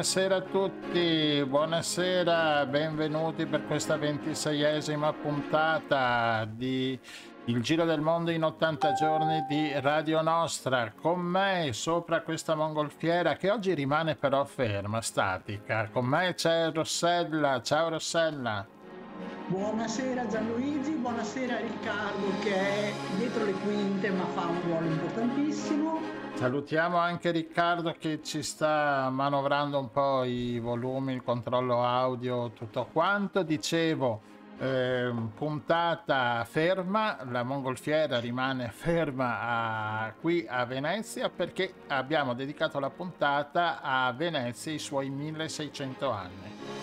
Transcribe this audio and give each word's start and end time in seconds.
Buonasera 0.00 0.36
a 0.36 0.40
tutti, 0.40 1.44
buonasera, 1.46 2.64
benvenuti 2.64 3.44
per 3.44 3.66
questa 3.66 3.98
ventiseiesima 3.98 5.12
puntata 5.12 6.48
di 6.50 6.98
Il 7.44 7.60
Giro 7.60 7.84
del 7.84 8.00
Mondo 8.00 8.30
in 8.30 8.42
80 8.42 8.94
giorni 8.94 9.44
di 9.46 9.70
Radio 9.78 10.22
Nostra. 10.22 10.90
Con 10.98 11.20
me 11.20 11.74
sopra 11.74 12.22
questa 12.22 12.54
mongolfiera 12.54 13.36
che 13.36 13.50
oggi 13.50 13.74
rimane 13.74 14.16
però 14.16 14.42
ferma, 14.46 15.02
statica. 15.02 15.90
Con 15.92 16.06
me 16.06 16.32
c'è 16.32 16.72
Rossella, 16.72 17.60
ciao 17.60 17.90
Rossella. 17.90 18.66
Buonasera 19.48 20.26
Gianluigi, 20.28 20.92
buonasera 20.92 21.58
Riccardo 21.58 22.38
che 22.40 22.54
è 22.54 22.92
dietro 23.18 23.44
le 23.44 23.52
quinte 23.52 24.08
ma 24.08 24.24
fa 24.28 24.46
un 24.46 24.62
ruolo 24.62 24.86
importantissimo. 24.86 26.19
Salutiamo 26.34 26.96
anche 26.96 27.30
Riccardo 27.30 27.94
che 27.98 28.20
ci 28.22 28.42
sta 28.42 29.10
manovrando 29.10 29.78
un 29.78 29.90
po' 29.90 30.24
i 30.24 30.58
volumi, 30.58 31.12
il 31.12 31.22
controllo 31.22 31.84
audio, 31.84 32.50
tutto 32.52 32.88
quanto. 32.90 33.42
Dicevo, 33.42 34.22
eh, 34.58 35.12
puntata 35.34 36.44
ferma, 36.48 37.18
la 37.30 37.42
mongolfiera 37.42 38.20
rimane 38.20 38.70
ferma 38.70 39.40
a, 39.40 40.12
qui 40.18 40.46
a 40.48 40.64
Venezia 40.64 41.30
perché 41.30 41.72
abbiamo 41.88 42.34
dedicato 42.34 42.78
la 42.78 42.90
puntata 42.90 43.80
a 43.82 44.12
Venezia 44.12 44.72
e 44.72 44.76
i 44.76 44.78
suoi 44.78 45.10
1600 45.10 46.10
anni. 46.10 46.79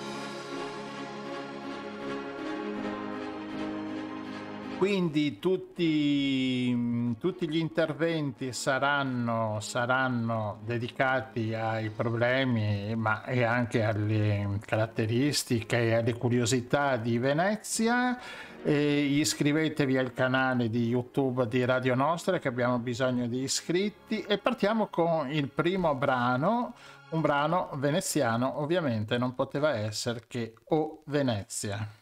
Quindi 4.78 5.40
tutti, 5.40 7.16
tutti, 7.18 7.50
gli 7.50 7.58
interventi 7.58 8.54
saranno, 8.54 9.58
saranno, 9.60 10.60
dedicati 10.64 11.56
ai 11.56 11.90
problemi 11.90 12.96
ma 12.96 13.24
e 13.24 13.44
anche 13.44 13.84
alle 13.84 14.60
caratteristiche 14.64 15.80
e 15.80 15.94
alle 15.96 16.14
curiosità 16.14 16.96
di 16.98 17.18
Venezia. 17.18 18.20
E 18.64 19.00
iscrivetevi 19.00 19.98
al 19.98 20.14
canale 20.14 20.70
di 20.70 20.88
YouTube 20.88 21.48
di 21.48 21.66
Radio 21.66 21.96
Nostra 21.96 22.38
che 22.38 22.48
abbiamo 22.48 22.78
bisogno 22.78 23.26
di 23.26 23.42
iscritti 23.42 24.22
e 24.22 24.38
partiamo 24.38 24.88
con 24.88 25.32
il 25.32 25.48
primo 25.50 25.96
brano, 25.96 26.76
un 27.10 27.22
brano 27.22 27.72
veneziano 27.76 28.60
ovviamente 28.62 29.18
non 29.18 29.34
poteva 29.34 29.76
essere 29.76 30.26
che 30.28 30.54
O. 30.66 31.02
Venezia 31.06 31.97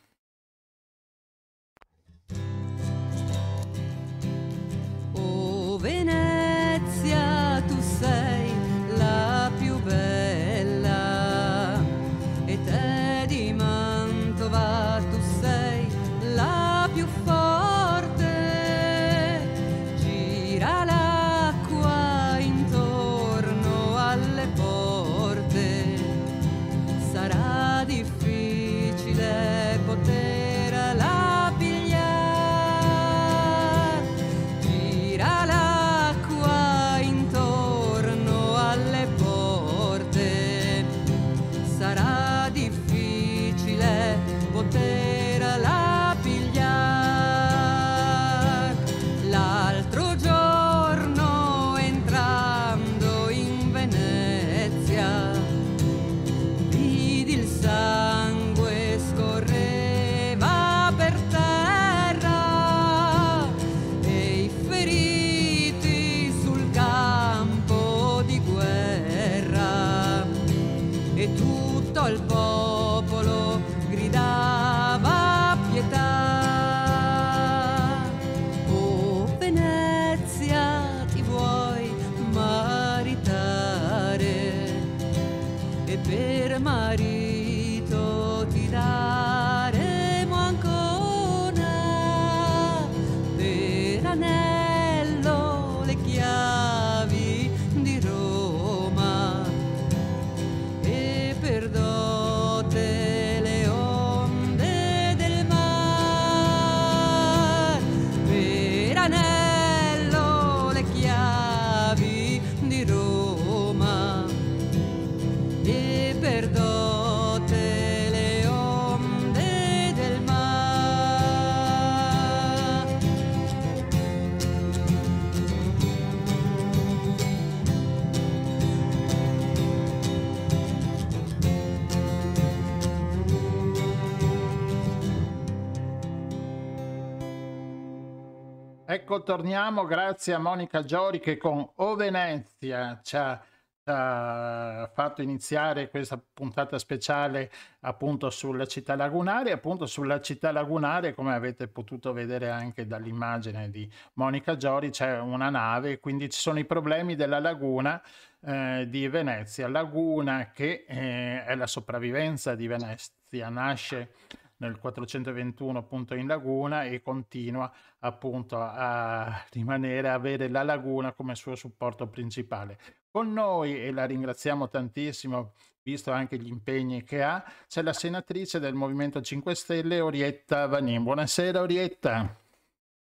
Ecco, 139.16 139.24
torniamo 139.24 139.86
grazie 139.86 140.34
a 140.34 140.40
Monica 140.40 140.84
Giori 140.84 141.22
che 141.22 141.38
con 141.38 141.66
O 141.76 141.96
Venezia 141.96 143.00
ci 143.02 143.16
ha, 143.16 143.42
ha 143.86 144.92
fatto 144.94 145.22
iniziare 145.22 145.90
questa 145.90 146.22
puntata 146.34 146.78
speciale 146.78 147.50
appunto 147.80 148.30
sulla 148.30 148.66
città 148.66 148.98
lagunare. 148.98 149.54
Appunto 149.54 149.86
sulla 149.86 150.20
città 150.20 150.52
lagunare, 150.52 151.14
come 151.14 151.34
avete 151.34 151.70
potuto 151.70 152.12
vedere 152.12 152.50
anche 152.50 152.88
dall'immagine 152.88 153.70
di 153.70 153.90
Monica 154.16 154.58
Giori, 154.58 154.90
c'è 154.90 155.18
una 155.18 155.50
nave, 155.50 156.02
quindi 156.02 156.30
ci 156.30 156.42
sono 156.42 156.60
i 156.60 156.66
problemi 156.66 157.16
della 157.16 157.40
laguna 157.40 158.02
eh, 158.42 158.86
di 158.90 159.08
Venezia. 159.08 159.70
Laguna 159.70 160.52
che 160.52 160.84
eh, 160.86 161.46
è 161.46 161.56
la 161.56 161.68
sopravvivenza 161.68 162.54
di 162.54 162.68
Venezia, 162.68 163.48
nasce 163.48 164.10
nel 164.58 164.78
421 164.78 165.78
appunto 165.78 166.16
in 166.16 166.28
laguna 166.28 166.84
e 166.84 167.02
continua 167.02 167.72
appunto 168.00 168.58
a 168.60 169.46
rimanere, 169.52 170.10
a 170.10 170.14
avere 170.14 170.48
la 170.48 170.64
laguna 170.64 171.14
come 171.14 171.36
suo 171.36 171.56
supporto 171.56 172.08
principale. 172.08 172.80
Con 173.10 173.32
noi, 173.32 173.82
e 173.82 173.92
la 173.92 174.06
ringraziamo 174.06 174.68
tantissimo, 174.68 175.54
visto 175.82 176.12
anche 176.12 176.38
gli 176.38 176.48
impegni 176.48 177.04
che 177.04 177.24
ha, 177.24 177.44
c'è 177.68 177.82
la 177.82 177.94
senatrice 177.94 178.60
del 178.60 178.74
Movimento 178.74 179.22
5 179.22 179.56
Stelle, 179.56 180.00
Orietta 180.00 180.68
Vanin. 180.68 181.04
Buonasera 181.04 181.62
Orietta. 181.62 182.36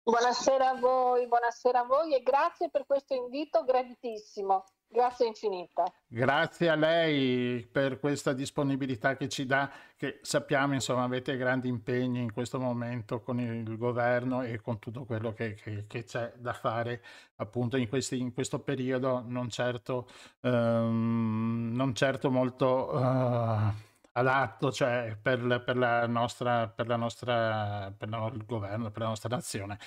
Buonasera 0.02 0.70
a 0.70 0.76
voi, 0.76 1.28
buonasera 1.28 1.82
a 1.82 1.84
voi 1.84 2.16
e 2.16 2.24
grazie 2.24 2.70
per 2.70 2.86
questo 2.88 3.14
invito 3.14 3.64
graditissimo. 3.64 4.64
Grazie 4.92 5.28
infinita. 5.28 5.84
Grazie 6.08 6.70
a 6.70 6.76
lei 6.76 7.62
per 7.72 8.00
questa 8.00 8.34
disponibilità 8.34 9.16
che 9.16 9.30
ci 9.30 9.46
dà, 9.46 9.70
che 9.96 10.18
sappiamo 10.24 10.74
insomma 10.74 11.04
avete 11.04 11.38
grandi 11.38 11.68
impegni 11.68 12.22
in 12.22 12.34
questo 12.34 12.60
momento 12.60 13.22
con 13.22 13.40
il 13.40 13.78
governo 13.78 14.42
e 14.42 14.60
con 14.62 14.80
tutto 14.80 15.06
quello 15.06 15.32
che, 15.32 15.54
che, 15.54 15.86
che 15.86 16.04
c'è 16.06 16.34
da 16.38 16.54
fare 16.54 17.04
appunto 17.36 17.78
in, 17.78 17.88
questi, 17.88 18.20
in 18.20 18.34
questo 18.34 18.60
periodo 18.60 19.24
non 19.28 19.50
certo, 19.50 20.08
um, 20.42 21.70
non 21.72 21.94
certo 21.94 22.32
molto 22.32 22.90
uh, 22.92 23.72
adatto 24.14 24.72
cioè 24.72 25.16
per, 25.22 25.62
per, 25.64 25.78
la 25.78 26.08
nostra, 26.08 26.68
per, 26.68 26.88
la 26.88 26.96
nostra, 26.96 27.94
per 27.96 28.10
il 28.34 28.44
governo, 28.44 28.90
per 28.90 29.04
la 29.04 29.10
nostra 29.10 29.30
nazione. 29.30 29.78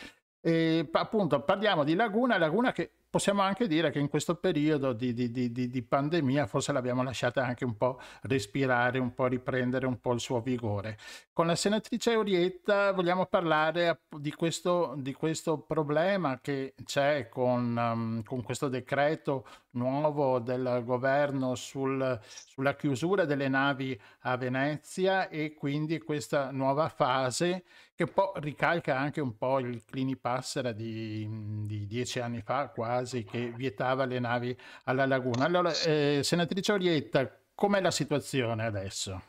E 0.41 0.89
appunto 0.93 1.41
parliamo 1.43 1.83
di 1.83 1.97
Laguna, 1.97 2.39
Laguna 2.39 2.71
che 2.71 2.91
possiamo 3.13 3.43
anche 3.43 3.67
dire 3.67 3.91
che 3.91 3.99
in 3.99 4.09
questo 4.09 4.37
periodo 4.37 4.95
di, 4.95 5.13
di, 5.13 5.31
di, 5.31 5.53
di, 5.53 5.83
pandemia 5.83 6.47
forse 6.47 6.73
l'abbiamo 6.73 7.03
lasciata 7.03 7.45
anche 7.45 7.63
un 7.63 7.77
po' 7.77 8.01
respirare, 8.23 8.99
un 8.99 9.13
po' 9.13 9.27
riprendere 9.27 9.85
un 9.85 10.01
po' 10.01 10.15
il 10.15 10.21
suo 10.21 10.41
vigore. 10.41 10.97
Con 11.35 11.47
la 11.47 11.55
senatrice 11.55 12.17
Orietta 12.17 12.93
vogliamo 12.93 13.27
parlare 13.27 14.05
di 14.17 14.33
questo, 14.33 14.99
questo 15.15 15.59
problema 15.59 16.41
che 16.41 16.73
c'è 16.85 17.29
con, 17.29 17.77
um, 17.77 18.23
con, 18.23 18.43
questo 18.43 18.69
decreto 18.69 19.47
nuovo 19.73 20.39
del 20.39 20.81
governo 20.83 21.55
sul, 21.55 22.19
sulla 22.25 22.75
chiusura 22.77 23.27
delle 23.27 23.49
navi 23.49 23.99
a 24.21 24.39
Venezia 24.39 25.29
e 25.29 25.53
quindi 25.53 25.99
questa 25.99 26.51
nuova 26.51 26.89
fase 26.89 27.65
che 27.95 28.07
poi 28.07 28.31
ricalca 28.37 28.99
anche 28.99 29.21
un 29.21 29.37
po' 29.37 29.59
il 29.59 29.85
Clinipassera 29.85 30.73
di, 30.73 31.29
di 31.67 31.87
dieci 31.87 32.21
anni 32.21 32.41
fa 32.41 32.69
quasi 32.69 33.02
che 33.25 33.53
vietava 33.55 34.05
le 34.05 34.19
navi 34.19 34.57
alla 34.85 35.07
laguna. 35.07 35.45
Allora, 35.45 35.73
eh, 35.73 36.21
senatrice 36.23 36.73
Orietta, 36.73 37.31
com'è 37.55 37.81
la 37.81 37.91
situazione 37.91 38.65
adesso? 38.65 39.23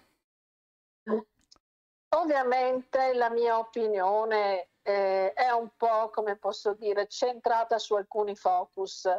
Ovviamente 2.16 3.14
la 3.14 3.30
mia 3.30 3.58
opinione 3.58 4.70
eh, 4.84 5.34
è 5.34 5.50
un 5.50 5.70
po', 5.75 6.10
come 6.10 6.36
posso 6.36 6.74
dire, 6.74 7.08
centrata 7.08 7.80
su 7.80 7.96
alcuni 7.96 8.36
focus. 8.36 9.10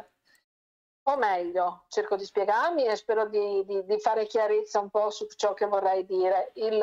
O 1.07 1.17
meglio, 1.17 1.83
cerco 1.89 2.15
di 2.15 2.25
spiegarmi 2.25 2.85
e 2.85 2.95
spero 2.95 3.27
di, 3.27 3.63
di, 3.65 3.85
di 3.85 3.99
fare 3.99 4.25
chiarezza 4.25 4.79
un 4.79 4.89
po' 4.89 5.09
su 5.11 5.27
ciò 5.35 5.53
che 5.53 5.65
vorrei 5.65 6.05
dire. 6.05 6.51
Il, 6.55 6.81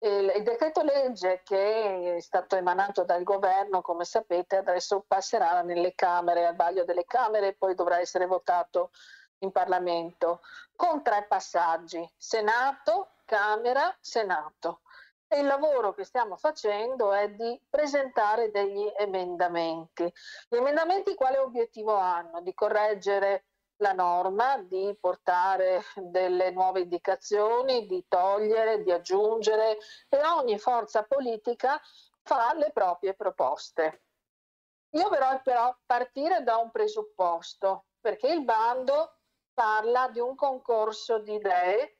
il, 0.00 0.42
decreto 0.42 0.82
legge 0.82 1.42
che 1.44 2.16
è 2.16 2.20
stato 2.20 2.56
emanato 2.56 3.04
dal 3.04 3.22
governo, 3.22 3.82
come 3.82 4.04
sapete, 4.04 4.56
adesso 4.56 5.04
passerà 5.06 5.62
nelle 5.62 5.94
Camere, 5.94 6.46
al 6.46 6.56
vaglio 6.56 6.84
delle 6.84 7.04
Camere 7.04 7.48
e 7.48 7.54
poi 7.54 7.74
dovrà 7.74 7.98
essere 7.98 8.26
votato 8.26 8.90
in 9.40 9.50
Parlamento 9.52 10.40
con 10.74 11.02
tre 11.02 11.26
passaggi, 11.28 12.08
Senato, 12.16 13.10
Camera, 13.24 13.94
Senato. 14.00 14.80
E 15.28 15.40
il 15.40 15.46
lavoro 15.46 15.92
che 15.92 16.04
stiamo 16.04 16.36
facendo 16.36 17.12
è 17.12 17.30
di 17.30 17.60
presentare 17.68 18.50
degli 18.50 18.90
emendamenti. 18.96 20.12
Gli 20.48 20.56
emendamenti 20.56 21.14
quale 21.14 21.38
obiettivo 21.38 21.94
hanno? 21.94 22.40
Di 22.40 22.52
correggere 22.52 23.44
la 23.80 23.92
norma 23.92 24.58
di 24.58 24.96
portare 24.98 25.82
delle 25.94 26.50
nuove 26.50 26.80
indicazioni, 26.80 27.86
di 27.86 28.04
togliere, 28.08 28.82
di 28.82 28.92
aggiungere 28.92 29.78
e 30.08 30.22
ogni 30.24 30.58
forza 30.58 31.02
politica 31.02 31.80
fa 32.22 32.54
le 32.54 32.70
proprie 32.72 33.14
proposte. 33.14 34.02
Io 34.90 35.08
vorrei 35.08 35.40
però 35.42 35.74
partire 35.86 36.42
da 36.42 36.56
un 36.56 36.70
presupposto, 36.70 37.86
perché 38.00 38.28
il 38.28 38.44
bando 38.44 39.18
parla 39.54 40.08
di 40.08 40.20
un 40.20 40.34
concorso 40.34 41.18
di 41.18 41.34
idee, 41.34 41.98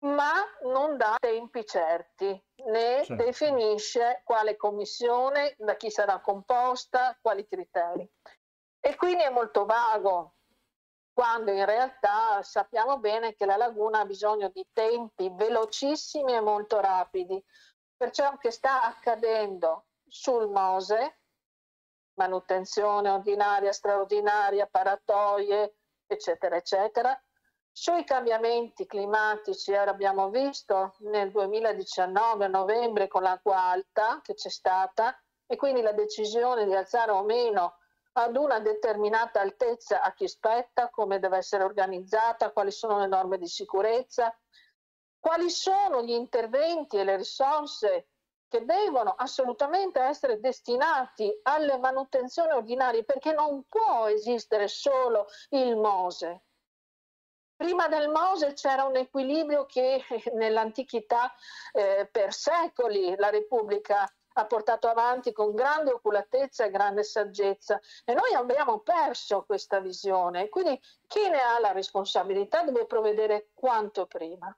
ma 0.00 0.44
non 0.64 0.96
dà 0.96 1.16
tempi 1.18 1.64
certi, 1.64 2.28
né 2.66 3.04
certo. 3.04 3.14
definisce 3.14 4.22
quale 4.24 4.56
commissione, 4.56 5.54
da 5.58 5.76
chi 5.76 5.90
sarà 5.90 6.20
composta, 6.20 7.16
quali 7.20 7.46
criteri. 7.46 8.08
E 8.80 8.94
quindi 8.96 9.22
è 9.22 9.30
molto 9.30 9.64
vago, 9.64 10.35
quando 11.16 11.50
in 11.50 11.64
realtà 11.64 12.42
sappiamo 12.42 12.98
bene 12.98 13.34
che 13.34 13.46
la 13.46 13.56
laguna 13.56 14.00
ha 14.00 14.04
bisogno 14.04 14.50
di 14.50 14.62
tempi 14.70 15.30
velocissimi 15.32 16.34
e 16.34 16.42
molto 16.42 16.78
rapidi. 16.78 17.42
Per 17.96 18.10
ciò 18.10 18.36
che 18.36 18.50
sta 18.50 18.82
accadendo 18.82 19.86
sul 20.06 20.50
Mose, 20.50 21.20
manutenzione 22.18 23.08
ordinaria, 23.08 23.72
straordinaria, 23.72 24.66
paratoie, 24.66 25.78
eccetera, 26.06 26.56
eccetera, 26.56 27.18
sui 27.72 28.04
cambiamenti 28.04 28.84
climatici, 28.84 29.74
abbiamo 29.74 30.28
visto 30.28 30.96
nel 30.98 31.30
2019 31.30 32.44
a 32.44 32.48
novembre 32.48 33.08
con 33.08 33.22
l'acqua 33.22 33.58
alta 33.62 34.20
che 34.22 34.34
c'è 34.34 34.50
stata 34.50 35.18
e 35.46 35.56
quindi 35.56 35.80
la 35.80 35.92
decisione 35.92 36.66
di 36.66 36.74
alzare 36.74 37.12
o 37.12 37.22
meno 37.22 37.78
ad 38.18 38.36
una 38.36 38.60
determinata 38.60 39.40
altezza 39.40 40.00
a 40.00 40.12
chi 40.14 40.26
spetta, 40.26 40.88
come 40.88 41.18
deve 41.18 41.38
essere 41.38 41.64
organizzata, 41.64 42.50
quali 42.50 42.70
sono 42.70 42.98
le 42.98 43.06
norme 43.06 43.36
di 43.36 43.46
sicurezza, 43.46 44.34
quali 45.18 45.50
sono 45.50 46.02
gli 46.02 46.12
interventi 46.12 46.96
e 46.96 47.04
le 47.04 47.16
risorse 47.16 48.08
che 48.48 48.64
devono 48.64 49.10
assolutamente 49.10 50.00
essere 50.00 50.40
destinati 50.40 51.30
alle 51.42 51.78
manutenzioni 51.78 52.52
ordinarie, 52.52 53.04
perché 53.04 53.32
non 53.32 53.64
può 53.68 54.06
esistere 54.06 54.68
solo 54.68 55.26
il 55.50 55.76
Mose. 55.76 56.44
Prima 57.54 57.88
del 57.88 58.08
Mose 58.08 58.52
c'era 58.54 58.84
un 58.84 58.96
equilibrio 58.96 59.66
che 59.66 60.02
nell'antichità 60.32 61.34
eh, 61.72 62.08
per 62.10 62.32
secoli 62.32 63.14
la 63.16 63.30
Repubblica 63.30 64.10
ha 64.38 64.46
portato 64.46 64.88
avanti 64.88 65.32
con 65.32 65.54
grande 65.54 65.92
oculatezza 65.92 66.64
e 66.64 66.70
grande 66.70 67.02
saggezza 67.04 67.80
e 68.04 68.12
noi 68.12 68.34
abbiamo 68.34 68.80
perso 68.80 69.44
questa 69.44 69.80
visione. 69.80 70.48
Quindi 70.48 70.78
chi 71.06 71.28
ne 71.28 71.40
ha 71.40 71.58
la 71.58 71.72
responsabilità 71.72 72.62
deve 72.62 72.86
provvedere 72.86 73.50
quanto 73.54 74.06
prima. 74.06 74.54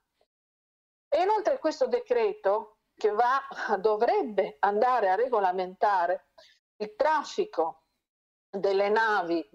E 1.08 1.22
inoltre 1.22 1.58
questo 1.58 1.86
decreto 1.86 2.78
che 2.94 3.10
va, 3.10 3.40
dovrebbe 3.78 4.56
andare 4.58 5.10
a 5.10 5.14
regolamentare 5.14 6.28
il 6.76 6.94
traffico 6.96 7.84
delle 8.50 8.88
navi 8.88 9.48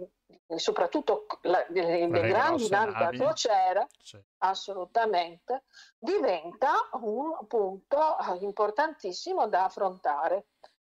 soprattutto 0.56 1.25
la, 1.41 1.65
le, 1.69 2.07
le 2.07 2.27
grandi 2.27 2.69
navi 2.69 2.91
da 2.94 3.09
crociera, 3.09 3.88
sì. 3.97 4.19
assolutamente, 4.39 5.63
diventa 5.97 6.71
un 6.94 7.45
punto 7.47 8.18
importantissimo 8.39 9.47
da 9.47 9.65
affrontare 9.65 10.47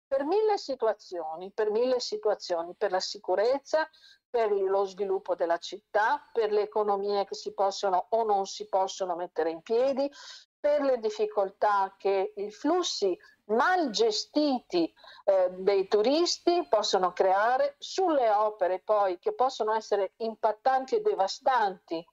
per 0.10 0.26
mille 0.26 0.58
situazioni, 0.58 1.52
per 1.52 1.70
mille 1.70 2.00
situazioni, 2.00 2.74
per 2.76 2.90
la 2.90 3.00
sicurezza, 3.00 3.88
per 4.28 4.52
lo 4.52 4.84
sviluppo 4.86 5.36
della 5.36 5.58
città, 5.58 6.28
per 6.34 6.52
le 6.52 6.62
economie 6.62 7.26
che 7.26 7.36
si 7.36 7.54
possono 7.54 8.08
o 8.10 8.24
non 8.24 8.48
si 8.48 8.68
possono 8.68 9.16
mettere 9.16 9.52
in 9.52 9.62
piedi, 9.62 10.12
per 10.60 10.82
le 10.82 10.98
difficoltà 10.98 11.96
che 11.98 12.34
i 12.36 12.52
flussi 12.52 13.18
mal 13.50 13.90
gestiti 13.90 14.92
eh, 15.26 15.50
dei 15.52 15.88
turisti 15.88 16.66
possono 16.70 17.14
creare 17.14 17.76
sulle 17.78 18.30
opere 18.30 18.80
poi 18.80 19.20
che 19.20 19.34
possono 19.34 19.74
essere 19.74 20.14
impattanti 20.18 20.96
e 20.96 21.02
devastanti 21.02 22.06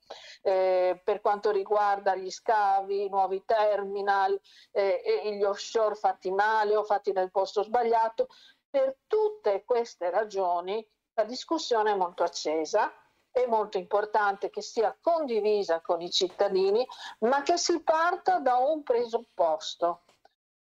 eh, 0.43 1.01
per 1.03 1.21
quanto 1.21 1.51
riguarda 1.51 2.15
gli 2.15 2.31
scavi, 2.31 3.05
i 3.05 3.09
nuovi 3.09 3.43
terminal 3.45 4.39
eh, 4.73 5.37
gli 5.37 5.43
offshore 5.43 5.95
fatti 5.95 6.31
male 6.31 6.77
o 6.77 6.85
fatti 6.85 7.13
nel 7.13 7.31
posto 7.31 7.63
sbagliato. 7.63 8.29
Per 8.69 8.97
tutte 9.07 9.65
queste 9.65 10.11
ragioni 10.11 10.87
la 11.15 11.25
discussione 11.25 11.93
è 11.93 11.97
molto 11.97 12.23
accesa 12.23 12.93
è 13.37 13.47
molto 13.47 13.77
importante 13.77 14.49
che 14.49 14.63
sia 14.63 14.97
condivisa 14.99 15.83
con 15.83 16.01
i 16.01 16.11
cittadini, 16.11 16.87
ma 17.19 17.43
che 17.43 17.59
si 17.59 17.83
parta 17.83 18.39
da 18.39 18.57
un 18.57 18.83
presupposto. 18.83 20.05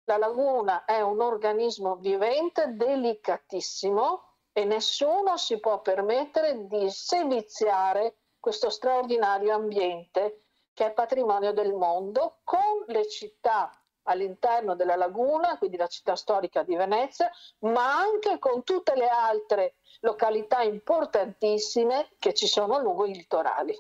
La 0.08 0.18
laguna 0.18 0.86
è 0.86 1.02
un 1.02 1.20
organismo 1.20 1.96
vivente 1.96 2.76
delicatissimo 2.76 4.34
e 4.54 4.64
nessuno 4.64 5.36
si 5.36 5.60
può 5.60 5.82
permettere 5.82 6.68
di 6.68 6.92
seviziare 6.92 8.18
questo 8.40 8.70
straordinario 8.70 9.56
ambiente 9.56 10.44
che 10.74 10.86
è 10.86 10.94
patrimonio 10.94 11.54
del 11.54 11.74
mondo 11.74 12.42
con 12.44 12.84
le 12.86 13.08
città 13.08 13.72
all'interno 14.04 14.76
della 14.76 14.96
laguna, 14.96 15.58
quindi 15.58 15.78
la 15.78 15.88
città 15.88 16.16
storica 16.16 16.62
di 16.62 16.76
Venezia, 16.76 17.32
ma 17.62 17.98
anche 17.98 18.38
con 18.38 18.64
tutte 18.64 18.96
le 18.96 19.08
altre 19.08 19.78
località 20.02 20.62
importantissime 20.62 22.12
che 22.20 22.36
ci 22.36 22.46
sono 22.46 22.80
lungo 22.80 23.06
i 23.06 23.16
litorali. 23.16 23.76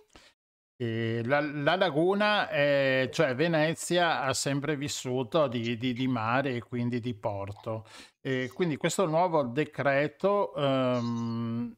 La, 0.77 1.39
la, 1.39 1.75
laguna, 1.77 2.49
è, 2.49 3.09
cioè 3.13 3.33
Venezia, 3.33 4.21
ha 4.23 4.33
sempre 4.33 4.75
vissuto 4.75 5.47
di, 5.47 5.77
di, 5.77 5.93
di 5.93 6.07
mare 6.07 6.55
e 6.55 6.61
quindi 6.63 6.99
di 6.99 7.13
porto. 7.13 7.85
E 8.19 8.51
quindi 8.53 8.75
questo 8.75 9.05
nuovo 9.05 9.43
decreto 9.43 10.51
um, 10.55 11.73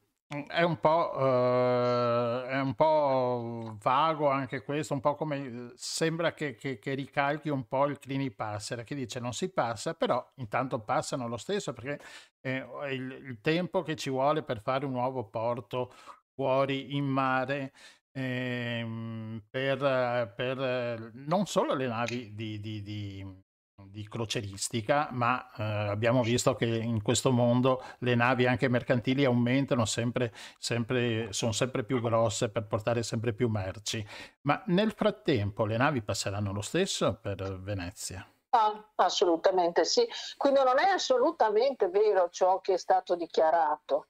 È 0.48 0.62
un 0.64 0.80
po', 0.80 1.14
eh, 1.20 2.48
è 2.50 2.60
un 2.60 2.74
po' 2.76 3.78
vago 3.82 4.30
anche 4.30 4.64
questo, 4.64 4.94
un 4.94 5.00
po' 5.00 5.16
come 5.16 5.72
sembra 5.76 6.34
che, 6.34 6.56
che- 6.56 6.80
che 6.80 6.94
ricalchi 6.96 7.50
un 7.50 7.68
po' 7.68 7.86
il 7.86 8.00
Clini 8.00 8.32
Passera, 8.32 8.84
che 8.84 8.96
dice 8.96 9.20
non 9.20 9.34
si 9.34 9.50
passa, 9.54 9.94
però 9.94 10.26
intanto 10.36 10.80
passano 10.82 11.28
lo 11.28 11.38
stesso 11.38 11.72
perché 11.74 12.00
eh, 12.42 12.66
il, 12.92 13.12
il 13.12 13.40
tempo 13.42 13.84
che 13.84 13.96
ci 13.96 14.10
vuole 14.10 14.44
per 14.44 14.62
fare 14.62 14.86
un 14.86 14.92
nuovo 14.94 15.24
porto 15.30 15.92
fuori 16.34 16.96
in 16.96 17.06
mare 17.06 17.74
ehm, 18.18 19.44
per, 19.50 20.34
per, 20.36 20.60
eh, 20.60 21.12
non 21.14 21.46
solo 21.46 21.74
le 21.76 21.88
navi 21.88 22.34
di, 22.34 22.60
di- 22.60 22.82
di- 22.82 23.46
di 23.90 24.08
croceristica, 24.08 25.10
ma 25.12 25.52
eh, 25.56 25.64
abbiamo 25.64 26.24
visto 26.24 26.56
che 26.56 26.66
in 26.66 27.04
questo 27.04 27.32
mondo 27.32 27.84
le 28.00 28.16
navi 28.16 28.48
anche 28.48 28.68
mercantili 28.68 29.24
aumentano 29.24 29.86
sempre, 29.86 30.34
sempre, 30.58 31.32
sono 31.32 31.52
sempre 31.52 31.84
più 31.84 32.02
grosse 32.02 32.50
per 32.50 32.66
portare 32.66 33.04
sempre 33.04 33.34
più 33.34 33.50
merci. 33.50 34.06
Ma 34.42 34.62
nel 34.68 34.94
frattempo 34.94 35.66
le 35.66 35.78
navi 35.78 36.02
passeranno 36.02 36.52
lo 36.52 36.62
stesso 36.62 37.20
per 37.22 37.60
Venezia? 37.60 38.28
Ah, 38.50 38.92
assolutamente 38.96 39.86
sì. 39.86 40.08
Quindi 40.38 40.60
non 40.64 40.80
è 40.80 40.90
assolutamente 40.90 41.90
vero 41.90 42.30
ciò 42.30 42.60
che 42.62 42.74
è 42.74 42.78
stato 42.78 43.16
dichiarato, 43.16 44.08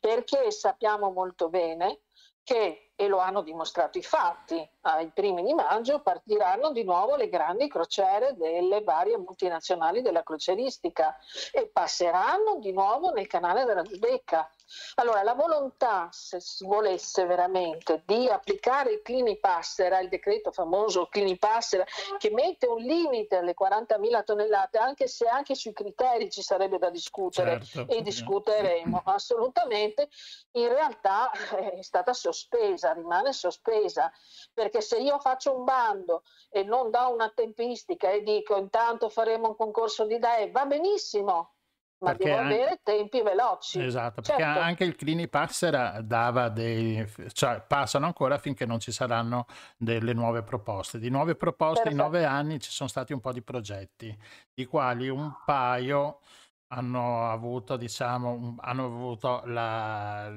perché 0.00 0.50
sappiamo 0.50 1.12
molto 1.12 1.48
bene 1.48 2.00
che, 2.42 2.85
e 2.96 3.08
lo 3.08 3.18
hanno 3.18 3.42
dimostrato 3.42 3.98
i 3.98 4.02
fatti, 4.02 4.68
ai 4.80 5.10
primi 5.12 5.44
di 5.44 5.52
maggio 5.52 6.00
partiranno 6.00 6.72
di 6.72 6.82
nuovo 6.82 7.14
le 7.14 7.28
grandi 7.28 7.68
crociere 7.68 8.34
delle 8.36 8.82
varie 8.82 9.18
multinazionali 9.18 10.00
della 10.00 10.22
croceristica 10.22 11.16
e 11.52 11.66
passeranno 11.66 12.56
di 12.58 12.72
nuovo 12.72 13.10
nel 13.10 13.26
canale 13.26 13.64
della 13.64 13.82
Giudecca. 13.82 14.50
Allora, 14.96 15.22
la 15.22 15.34
volontà, 15.34 16.08
se 16.10 16.40
si 16.40 16.64
volesse 16.64 17.24
veramente, 17.24 18.02
di 18.04 18.28
applicare 18.28 18.92
il 18.92 19.02
Clini 19.02 19.38
Passera, 19.38 20.00
il 20.00 20.08
decreto 20.08 20.50
famoso 20.50 21.06
Clini 21.06 21.38
Passera, 21.38 21.84
che 22.18 22.30
mette 22.30 22.66
un 22.66 22.80
limite 22.80 23.36
alle 23.36 23.54
40.000 23.58 24.24
tonnellate, 24.24 24.78
anche 24.78 25.06
se 25.06 25.26
anche 25.26 25.54
sui 25.54 25.72
criteri 25.72 26.30
ci 26.30 26.42
sarebbe 26.42 26.78
da 26.78 26.90
discutere 26.90 27.62
Certo, 27.62 27.92
e 27.92 28.02
discuteremo 28.02 29.02
assolutamente, 29.04 30.08
in 30.52 30.68
realtà 30.68 31.30
eh, 31.58 31.74
è 31.74 31.82
stata 31.82 32.12
sospesa, 32.12 32.85
rimane 32.92 33.32
sospesa, 33.32 34.10
perché 34.52 34.80
se 34.80 34.98
io 34.98 35.18
faccio 35.18 35.56
un 35.56 35.64
bando 35.64 36.22
e 36.50 36.62
non 36.62 36.90
do 36.90 37.12
una 37.12 37.30
tempistica 37.34 38.10
e 38.10 38.22
dico 38.22 38.56
intanto 38.56 39.08
faremo 39.08 39.48
un 39.48 39.56
concorso 39.56 40.06
di 40.06 40.18
DAE, 40.18 40.50
va 40.50 40.66
benissimo, 40.66 41.54
ma 41.98 42.10
Perché 42.10 42.24
devo 42.24 42.38
an- 42.40 42.46
avere 42.46 42.80
tempi 42.82 43.22
veloci. 43.22 43.80
Esatto, 43.80 44.20
perché 44.20 44.42
Certo. 44.42 44.60
anche 44.60 44.84
il 44.84 44.96
Clini 44.96 45.28
Passera 45.28 46.00
dava 46.02 46.48
dei, 46.50 47.06
cioè 47.32 47.62
passano 47.66 48.06
ancora 48.06 48.38
finché 48.38 48.66
non 48.66 48.80
ci 48.80 48.92
saranno 48.92 49.46
delle 49.78 50.12
nuove 50.12 50.42
proposte. 50.42 50.98
Di 50.98 51.08
nuove 51.08 51.36
proposte 51.36 51.88
in 51.88 51.96
Perfetto. 51.96 52.18
nove 52.18 52.24
anni 52.26 52.60
ci 52.60 52.70
sono 52.70 52.88
stati 52.88 53.12
un 53.12 53.20
po' 53.20 53.32
di 53.32 53.42
progetti, 53.42 54.16
di 54.52 54.66
quali 54.66 55.08
un 55.08 55.32
paio 55.44 56.20
hanno 56.68 57.30
avuto, 57.30 57.76
diciamo, 57.76 58.56
hanno 58.58 58.84
avuto 58.84 59.42
la, 59.46 60.30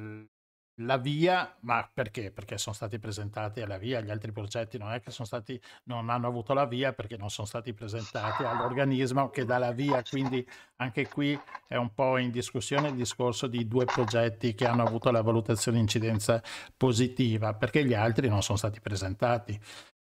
la 0.79 0.97
via, 0.97 1.55
ma 1.61 1.89
perché? 1.91 2.31
Perché 2.31 2.57
sono 2.57 2.75
stati 2.75 2.99
presentati 2.99 3.61
alla 3.61 3.77
via, 3.77 4.01
gli 4.01 4.09
altri 4.09 4.31
progetti 4.31 4.77
non 4.77 4.91
è 4.91 5.01
che 5.01 5.11
sono 5.11 5.27
stati, 5.27 5.59
non 5.83 6.09
hanno 6.09 6.27
avuto 6.27 6.53
la 6.53 6.65
via 6.65 6.93
perché 6.93 7.17
non 7.17 7.29
sono 7.29 7.47
stati 7.47 7.73
presentati 7.73 8.43
all'organismo 8.43 9.29
che 9.29 9.45
dà 9.45 9.57
la 9.57 9.71
via, 9.71 10.01
quindi 10.03 10.45
anche 10.77 11.07
qui 11.07 11.39
è 11.67 11.75
un 11.75 11.93
po' 11.93 12.17
in 12.17 12.31
discussione 12.31 12.89
il 12.89 12.95
discorso 12.95 13.47
di 13.47 13.67
due 13.67 13.85
progetti 13.85 14.53
che 14.55 14.65
hanno 14.65 14.83
avuto 14.83 15.11
la 15.11 15.21
valutazione 15.21 15.79
incidenza 15.79 16.41
positiva, 16.75 17.53
perché 17.53 17.83
gli 17.83 17.93
altri 17.93 18.29
non 18.29 18.41
sono 18.41 18.57
stati 18.57 18.79
presentati. 18.79 19.59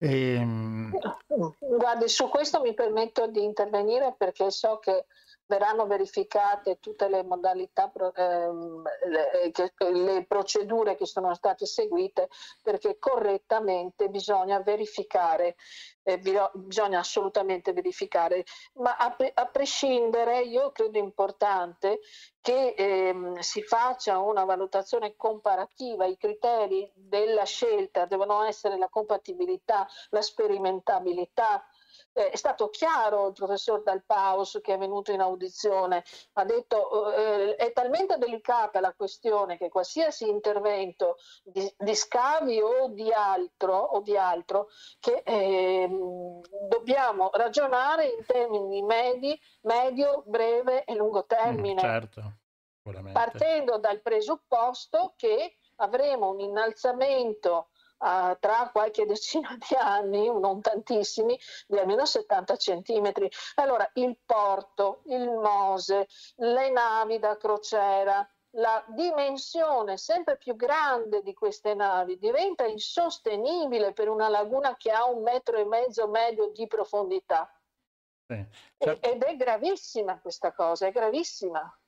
Ehm, 0.02 0.92
Guardi, 1.60 2.08
su 2.08 2.28
questo 2.30 2.62
mi 2.62 2.74
permetto 2.74 3.28
di 3.28 3.44
intervenire 3.44 4.14
perché 4.18 4.50
so 4.50 4.80
che 4.80 5.06
verranno 5.50 5.88
verificate 5.88 6.80
tutte 6.80 7.08
le 7.10 7.24
modalità, 7.24 7.92
ehm, 8.16 8.84
le, 9.08 9.52
che- 9.52 9.74
le 9.92 10.26
procedure 10.28 10.96
che 10.96 11.08
sono 11.08 11.34
state 11.34 11.66
seguite 11.66 12.30
perché 12.62 13.00
correttamente 13.00 14.10
bisogna 14.10 14.62
verificare, 14.62 15.56
eh, 16.04 16.20
bi- 16.20 16.38
bisogna 16.54 17.00
assolutamente 17.00 17.74
verificare, 17.74 18.44
ma 18.76 18.96
a 18.96 19.46
prescindere 19.48 20.42
io 20.42 20.72
credo 20.72 21.00
importante 21.00 22.00
che 22.42 22.74
ehm, 22.78 23.40
si 23.40 23.62
faccia 23.64 24.20
una 24.20 24.46
valutazione 24.46 25.16
comparativa, 25.16 26.06
i 26.06 26.16
criteri 26.18 26.90
della 26.96 27.44
scelta 27.44 28.06
devono 28.06 28.44
essere 28.44 28.78
la 28.78 28.88
compatibilità, 28.88 29.88
la 30.10 30.22
sperimentabilità. 30.22 31.68
Eh, 32.14 32.32
è 32.32 32.36
stato 32.36 32.70
chiaro 32.70 33.28
il 33.28 33.34
professor 33.34 33.84
Dal 33.84 34.04
Paus 34.04 34.60
che 34.62 34.74
è 34.74 34.78
venuto 34.78 35.12
in 35.12 35.22
audizione, 35.22 36.04
ha 36.34 36.44
detto 36.44 37.14
eh, 37.14 37.56
è 37.56 37.72
talmente 37.72 38.18
delicata 38.18 38.80
la 38.80 38.94
questione 38.94 39.58
che 39.58 39.70
qualsiasi 39.70 40.28
intervento 40.28 41.18
di, 41.44 41.72
di 41.78 41.96
scavi 41.96 42.60
o 42.62 42.90
di 42.90 43.12
altro, 43.12 43.76
o 43.78 44.02
di 44.02 44.18
altro 44.18 44.70
che 45.00 45.22
ehm, 45.24 46.42
dobbiamo 46.68 47.30
ragionare 47.34 48.08
in 48.08 48.26
termini 48.26 48.82
medi, 48.82 49.40
medio, 49.62 50.24
breve 50.26 50.84
e 50.86 50.96
lungo 50.96 51.20
mm, 51.20 51.28
termine 51.28 51.80
certo, 51.80 52.34
sicuramente. 52.78 53.20
partendo 53.20 53.78
dal 53.78 54.02
presupposto 54.02 55.14
che 55.16 55.58
avremo 55.76 56.32
un 56.32 56.40
innalzamento 56.40 57.70
tra 58.00 58.70
qualche 58.72 59.06
decina 59.06 59.58
di 59.58 59.76
anni, 59.76 60.28
non 60.28 60.62
tantissimi, 60.62 61.40
di 61.68 61.78
almeno 61.78 62.06
70 62.06 62.56
centimetri. 62.58 63.30
Allora 63.56 63.90
il 63.96 64.18
porto, 64.26 65.02
il 65.06 65.30
Mose, 65.30 66.08
le 66.38 66.70
navi 66.70 67.20
da 67.20 67.36
crociera, 67.38 68.28
la 68.54 68.84
dimensione 68.88 69.98
sempre 69.98 70.38
più 70.38 70.56
grande 70.56 71.22
di 71.22 71.34
queste 71.34 71.76
navi 71.76 72.18
diventa 72.18 72.66
insostenibile 72.66 73.94
per 73.94 74.10
una 74.10 74.28
laguna 74.28 74.76
che 74.76 74.90
ha 74.92 75.06
un 75.06 75.22
metro 75.22 75.58
e 75.58 75.66
mezzo 75.66 76.08
medio 76.08 76.48
di 76.48 76.66
profondità. 76.66 77.54
Sì. 78.26 78.44
Cioè, 78.78 78.98
Ed 79.02 79.22
è 79.24 79.36
gravissima 79.36 80.20
questa 80.20 80.52
cosa, 80.52 80.88
è 80.88 80.92
gravissima. 80.92 81.80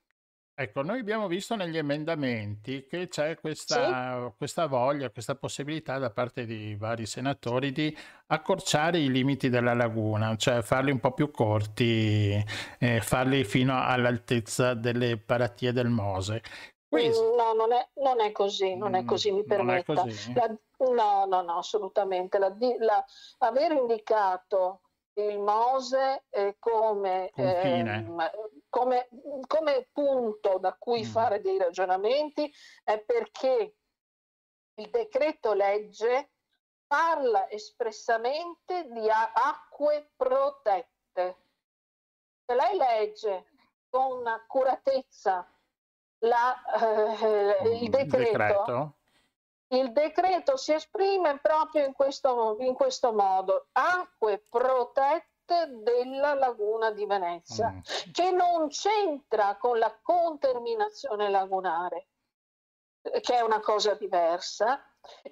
Ecco, 0.53 0.83
noi 0.83 0.99
abbiamo 0.99 1.27
visto 1.27 1.55
negli 1.55 1.77
emendamenti 1.77 2.85
che 2.85 3.07
c'è 3.07 3.39
questa, 3.39 4.31
questa 4.37 4.67
voglia, 4.67 5.09
questa 5.09 5.33
possibilità 5.35 5.97
da 5.97 6.11
parte 6.11 6.45
di 6.45 6.75
vari 6.75 7.05
senatori 7.07 7.71
di 7.71 7.95
accorciare 8.27 8.99
i 8.99 9.09
limiti 9.09 9.49
della 9.49 9.73
laguna, 9.73 10.35
cioè 10.35 10.61
farli 10.61 10.91
un 10.91 10.99
po' 10.99 11.13
più 11.13 11.31
corti, 11.31 12.43
eh, 12.79 13.01
farli 13.01 13.43
fino 13.43 13.81
all'altezza 13.81 14.73
delle 14.75 15.17
paratie 15.17 15.71
del 15.71 15.87
Mose. 15.89 16.43
Questo, 16.87 17.31
Mm, 17.31 17.37
No, 17.37 17.53
non 17.53 17.71
è, 17.71 17.87
non 17.95 18.19
è 18.19 18.31
così, 18.33 18.75
non 18.75 18.93
è 18.93 19.01
Mm, 19.01 19.07
così, 19.07 19.31
mi 19.31 19.43
permetta. 19.45 19.93
così? 20.03 20.33
La- 20.33 20.47
no, 20.93 21.25
no, 21.25 21.41
no, 21.41 21.57
assolutamente. 21.57 22.37
La, 22.37 22.53
la- 22.79 23.05
aver 23.39 23.71
indicato 23.71 24.81
il 25.13 25.39
Mose 25.39 26.25
eh, 26.29 26.55
come, 26.59 27.29
ehm, 27.31 28.29
come, 28.69 29.09
come 29.47 29.89
punto 29.91 30.57
da 30.59 30.75
cui 30.77 31.01
Mm. 31.01 31.03
fare 31.03 31.41
dei 31.41 31.57
ragionamenti 31.57 32.51
è 32.83 32.99
perché 33.03 33.75
il 34.75 34.89
decreto 34.89 35.53
legge 35.53 36.31
parla 36.87 37.49
espressamente 37.49 38.87
di 38.89 39.09
acque 39.09 40.11
protette. 40.15 41.35
Se 42.45 42.55
lei 42.55 42.77
legge 42.77 43.45
con 43.89 44.25
accuratezza 44.27 45.53
la, 46.19 46.63
eh, 47.59 47.69
il 47.83 47.89
Mm, 47.89 47.91
decreto, 47.91 49.00
il 49.71 49.91
decreto 49.93 50.57
si 50.57 50.73
esprime 50.73 51.39
proprio 51.39 51.85
in 51.85 51.93
questo, 51.93 52.57
in 52.59 52.73
questo 52.73 53.13
modo, 53.13 53.67
acque 53.73 54.43
protette 54.49 55.67
della 55.81 56.33
laguna 56.33 56.91
di 56.91 57.05
Venezia, 57.05 57.69
Mm. 57.71 57.79
che 58.11 58.31
non 58.31 58.67
c'entra 58.69 59.57
con 59.57 59.77
la 59.79 59.97
conterminazione 60.01 61.29
lagunare, 61.29 62.07
che 63.01 63.35
è 63.35 63.41
una 63.41 63.59
cosa 63.59 63.93
diversa, 63.95 64.83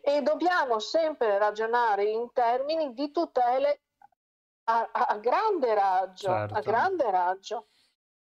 e 0.01 0.21
dobbiamo 0.21 0.79
sempre 0.79 1.37
ragionare 1.37 2.05
in 2.05 2.31
termini 2.33 2.93
di 2.93 3.11
tutele 3.11 3.81
a, 4.65 4.89
a- 4.91 5.05
a 5.05 5.17
grande 5.17 5.73
raggio, 5.73 6.31
a 6.31 6.47
Certo. 6.47 6.61
grande 6.61 7.11
raggio. 7.11 7.67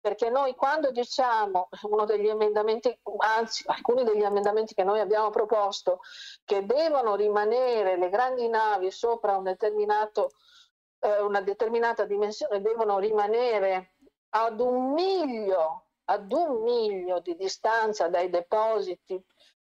Perché 0.02 0.30
noi 0.30 0.56
quando 0.56 0.90
diciamo 0.90 1.68
uno 1.82 2.04
degli 2.04 2.26
emendamenti, 2.26 2.92
anzi 3.18 3.62
alcuni 3.68 4.02
degli 4.02 4.24
emendamenti 4.24 4.74
che 4.74 4.82
noi 4.82 4.98
abbiamo 4.98 5.30
proposto, 5.30 6.00
che 6.44 6.66
devono 6.66 7.14
rimanere 7.14 7.96
le 7.96 8.10
grandi 8.10 8.48
navi 8.48 8.90
sopra 8.90 9.36
un 9.36 9.46
eh, 9.46 11.20
una 11.20 11.40
determinata 11.40 12.04
dimensione, 12.04 12.60
devono 12.60 12.98
rimanere 12.98 13.94
ad 14.30 14.58
un 14.58 14.92
miglio, 14.92 15.86
ad 16.06 16.32
un 16.32 16.62
miglio 16.62 17.20
di 17.20 17.36
distanza 17.36 18.08
dai 18.08 18.28
depositi 18.28 19.24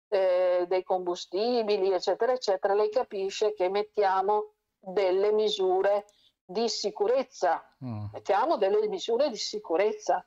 eh, 0.10 0.66
dei 0.68 0.84
combustibili, 0.84 1.94
eccetera, 1.94 2.34
eccetera, 2.34 2.74
lei 2.74 2.90
capisce 2.90 3.54
che 3.54 3.70
mettiamo 3.70 4.56
delle 4.80 5.32
misure 5.32 6.06
di 6.46 6.70
sicurezza, 6.70 7.64
mm. 7.84 8.06
mettiamo 8.14 8.58
delle 8.58 8.88
misure 8.88 9.30
di 9.30 9.38
sicurezza. 9.38 10.26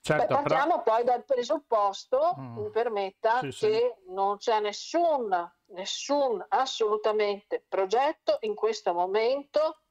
Certo, 0.00 0.26
Beh, 0.26 0.34
partiamo 0.34 0.82
però... 0.82 0.96
poi 0.96 1.04
dal 1.04 1.24
presupposto, 1.24 2.34
mm. 2.38 2.56
mi 2.56 2.70
permetta, 2.70 3.40
sì, 3.40 3.48
che 3.48 3.96
sì. 4.04 4.12
non 4.12 4.38
c'è 4.38 4.60
nessun, 4.60 5.52
nessun 5.66 6.44
assolutamente 6.48 7.64
progetto 7.68 8.38
in 8.40 8.54
questo 8.54 8.92
momento 8.92 9.82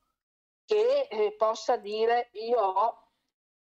che 0.66 1.08
eh, 1.10 1.34
possa 1.38 1.78
dire 1.78 2.30
io 2.34 2.60
ho 2.60 3.08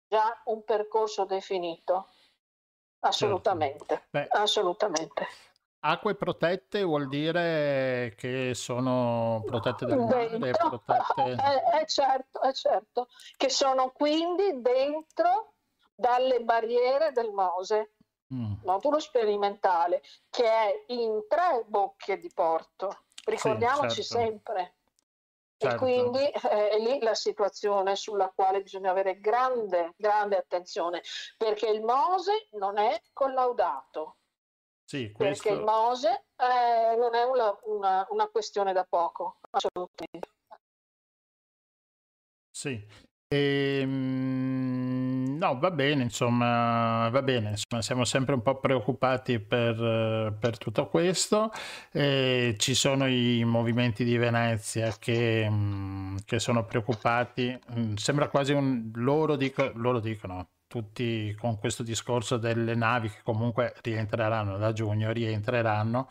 già 0.07 0.41
un 0.45 0.63
percorso 0.63 1.25
definito. 1.25 2.09
Assolutamente, 2.99 3.85
certo. 3.87 4.07
Beh, 4.09 4.27
assolutamente. 4.31 5.27
Acque 5.87 6.15
protette 6.15 6.83
vuol 6.83 7.07
dire 7.07 8.13
che 8.17 8.51
sono 8.53 9.41
protette 9.45 9.85
dal 9.85 9.99
mare? 9.99 10.51
Protette... 10.51 11.31
È, 11.31 11.79
è, 11.79 11.85
certo, 11.85 12.41
è 12.41 12.51
certo, 12.51 13.07
che 13.37 13.47
sono 13.47 13.91
quindi 13.91 14.59
dentro 14.61 15.53
dalle 15.95 16.41
barriere 16.41 17.13
del 17.13 17.31
Mose, 17.31 17.93
mm. 18.33 18.55
modulo 18.65 18.99
sperimentale, 18.99 20.01
che 20.29 20.43
è 20.43 20.83
in 20.87 21.23
tre 21.29 21.63
bocche 21.65 22.19
di 22.19 22.29
porto. 22.33 23.03
Ricordiamoci 23.23 24.03
sì, 24.03 24.09
certo. 24.09 24.25
sempre. 24.25 24.75
Certo. 25.55 25.75
E 25.75 25.77
quindi 25.79 26.19
eh, 26.19 26.69
è 26.69 26.79
lì 26.79 26.99
la 26.99 27.15
situazione 27.15 27.95
sulla 27.95 28.29
quale 28.35 28.61
bisogna 28.61 28.91
avere 28.91 29.21
grande, 29.21 29.93
grande 29.95 30.35
attenzione, 30.35 31.01
perché 31.37 31.69
il 31.69 31.81
Mose 31.81 32.49
non 32.51 32.77
è 32.77 33.01
collaudato. 33.13 34.16
Sì, 34.87 35.11
questo... 35.11 35.43
Perché 35.43 35.59
il 35.59 35.65
Mose 35.65 36.27
eh, 36.37 36.95
non 36.95 37.13
è 37.13 37.23
una, 37.23 37.53
una, 37.65 38.07
una, 38.09 38.27
questione 38.27 38.71
da 38.71 38.85
poco, 38.85 39.39
assolutamente. 39.49 40.29
Sì, 42.49 42.87
e, 43.27 43.79
ehm, 43.81 45.35
no, 45.37 45.59
va 45.59 45.71
bene, 45.71 46.03
insomma, 46.03 47.09
va 47.09 47.21
bene, 47.21 47.49
insomma, 47.49 47.81
siamo 47.81 48.05
sempre 48.05 48.35
un 48.35 48.41
po' 48.41 48.61
preoccupati 48.61 49.39
per, 49.39 50.37
per 50.39 50.57
tutto 50.57 50.87
questo. 50.87 51.51
E 51.91 52.55
ci 52.57 52.73
sono 52.73 53.07
i 53.07 53.43
movimenti 53.43 54.05
di 54.05 54.17
Venezia 54.17 54.95
che, 54.97 55.51
che 56.23 56.39
sono 56.39 56.63
preoccupati, 56.65 57.59
mm, 57.77 57.95
sembra 57.95 58.29
quasi 58.29 58.53
un 58.53 58.89
loro, 58.95 59.35
dico, 59.35 59.69
loro 59.75 59.99
dicono 59.99 60.47
tutti 60.67 61.35
con 61.39 61.57
questo 61.57 61.83
discorso 61.83 62.37
delle 62.37 62.75
navi 62.75 63.09
che 63.09 63.21
comunque 63.23 63.73
rientreranno 63.81 64.57
da 64.57 64.73
giugno, 64.73 65.11
rientreranno 65.11 66.07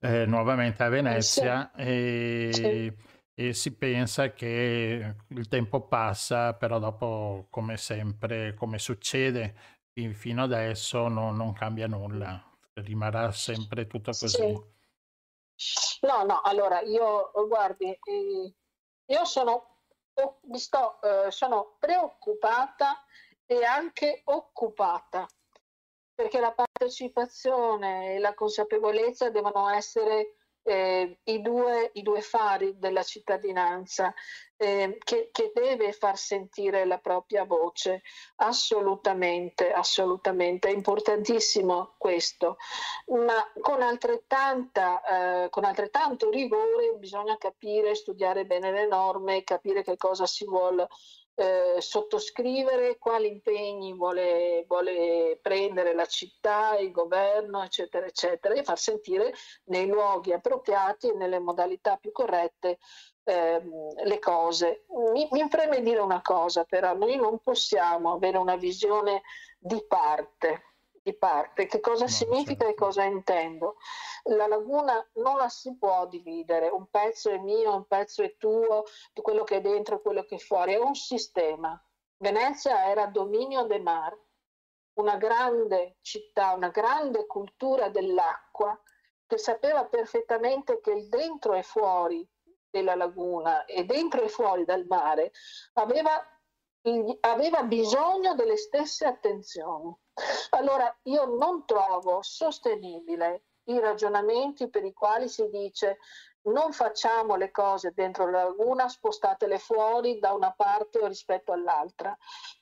eh, 0.00 0.26
nuovamente 0.26 0.82
a 0.82 0.88
Venezia. 0.88 1.70
Sì. 1.74 1.80
E, 1.82 2.50
sì 2.52 3.08
e 3.40 3.54
si 3.54 3.74
pensa 3.74 4.32
che 4.34 5.14
il 5.28 5.48
tempo 5.48 5.86
passa, 5.86 6.52
però 6.52 6.78
dopo, 6.78 7.46
come 7.48 7.78
sempre, 7.78 8.52
come 8.52 8.78
succede 8.78 9.78
fino 10.12 10.42
adesso, 10.42 11.08
no, 11.08 11.30
non 11.30 11.54
cambia 11.54 11.86
nulla, 11.86 12.38
rimarrà 12.74 13.32
sempre 13.32 13.86
tutto 13.86 14.10
così. 14.10 14.36
Sì. 15.54 16.06
No, 16.06 16.22
no, 16.24 16.42
allora 16.42 16.82
io, 16.82 17.30
guardi, 17.48 17.98
io 19.06 19.24
sono, 19.24 19.84
mi 20.42 20.58
sto, 20.58 21.00
eh, 21.00 21.30
sono 21.30 21.76
preoccupata 21.78 23.02
e 23.50 23.64
anche 23.64 24.22
occupata 24.26 25.26
perché 26.14 26.38
la 26.38 26.52
partecipazione 26.52 28.14
e 28.14 28.18
la 28.20 28.32
consapevolezza 28.32 29.28
devono 29.30 29.68
essere 29.70 30.36
eh, 30.62 31.18
i, 31.24 31.40
due, 31.40 31.90
i, 31.94 32.02
due, 32.02 32.20
fari 32.20 32.78
della 32.78 33.02
cittadinanza 33.02 34.14
eh, 34.56 34.98
che, 35.02 35.30
che, 35.32 35.50
deve 35.52 35.92
far 35.92 36.16
sentire 36.16 36.84
la 36.84 36.98
propria 36.98 37.44
voce. 37.44 38.02
Assolutamente, 38.36 39.72
assolutamente, 39.72 40.68
è 40.68 40.72
importantissimo 40.72 41.94
questo, 41.98 42.58
ma 43.06 43.42
con, 43.60 43.80
eh, 43.80 45.48
con 45.50 45.64
altrettanto 45.64 46.30
rigore 46.30 46.94
bisogna 46.98 47.36
capire, 47.36 47.96
studiare 47.96 48.44
bene 48.44 48.70
le 48.70 48.86
norme, 48.86 49.42
capire 49.42 49.82
che 49.82 49.96
cosa 49.96 50.26
si 50.26 50.44
vuole 50.44 50.86
eh, 51.40 51.80
sottoscrivere, 51.80 52.98
quali 52.98 53.28
impegni 53.28 53.94
vuole, 53.94 54.64
vuole, 54.68 55.38
prendere 55.40 55.94
la 55.94 56.04
città, 56.04 56.76
il 56.76 56.90
governo, 56.90 57.62
eccetera, 57.62 58.04
eccetera, 58.04 58.52
e 58.54 58.62
far 58.62 58.78
sentire 58.78 59.32
nei 59.64 59.86
luoghi 59.86 60.34
appropriati 60.34 61.08
e 61.08 61.14
nelle 61.14 61.38
modalità 61.38 61.96
più 61.96 62.12
corrette 62.12 62.78
eh, 63.24 63.62
le 64.04 64.18
cose. 64.18 64.84
Mi, 65.12 65.26
mi 65.30 65.48
preme 65.48 65.80
dire 65.80 66.00
una 66.00 66.20
cosa, 66.20 66.64
però 66.64 66.94
noi 66.94 67.16
non 67.16 67.38
possiamo 67.38 68.12
avere 68.12 68.36
una 68.36 68.56
visione 68.56 69.22
di 69.58 69.82
parte 69.88 70.69
di 71.02 71.16
parte. 71.16 71.66
Che 71.66 71.80
cosa 71.80 72.04
no, 72.04 72.10
significa 72.10 72.64
certo. 72.64 72.82
e 72.82 72.86
cosa 72.86 73.04
intendo? 73.04 73.76
La 74.24 74.46
laguna 74.46 75.04
non 75.14 75.36
la 75.36 75.48
si 75.48 75.76
può 75.76 76.06
dividere, 76.06 76.68
un 76.68 76.86
pezzo 76.90 77.30
è 77.30 77.38
mio, 77.38 77.74
un 77.74 77.86
pezzo 77.86 78.22
è 78.22 78.36
tuo, 78.36 78.84
quello 79.20 79.44
che 79.44 79.56
è 79.56 79.60
dentro 79.60 79.96
e 79.96 80.02
quello 80.02 80.24
che 80.24 80.36
è 80.36 80.38
fuori, 80.38 80.74
è 80.74 80.78
un 80.78 80.94
sistema. 80.94 81.82
Venezia 82.18 82.86
era 82.86 83.06
dominio 83.06 83.64
del 83.64 83.82
mare, 83.82 84.26
una 84.94 85.16
grande 85.16 85.96
città, 86.02 86.52
una 86.52 86.68
grande 86.68 87.26
cultura 87.26 87.88
dell'acqua 87.88 88.78
che 89.26 89.38
sapeva 89.38 89.86
perfettamente 89.86 90.80
che 90.80 90.90
il 90.90 91.08
dentro 91.08 91.54
e 91.54 91.62
fuori 91.62 92.28
della 92.68 92.94
laguna 92.94 93.64
e 93.64 93.84
dentro 93.84 94.22
e 94.22 94.28
fuori 94.28 94.64
dal 94.64 94.84
mare 94.86 95.32
aveva, 95.74 96.20
aveva 97.20 97.62
bisogno 97.62 98.34
delle 98.34 98.56
stesse 98.56 99.06
attenzioni. 99.06 99.96
Allora 100.50 100.94
io 101.04 101.24
non 101.36 101.64
trovo 101.64 102.22
sostenibile 102.22 103.44
i 103.64 103.78
ragionamenti 103.78 104.68
per 104.68 104.84
i 104.84 104.92
quali 104.92 105.28
si 105.28 105.48
dice 105.48 105.98
non 106.42 106.72
facciamo 106.72 107.36
le 107.36 107.50
cose 107.50 107.92
dentro 107.94 108.30
la 108.30 108.44
laguna, 108.44 108.88
spostatele 108.88 109.58
fuori 109.58 110.18
da 110.18 110.32
una 110.32 110.52
parte 110.52 111.06
rispetto 111.06 111.52
all'altra. 111.52 112.16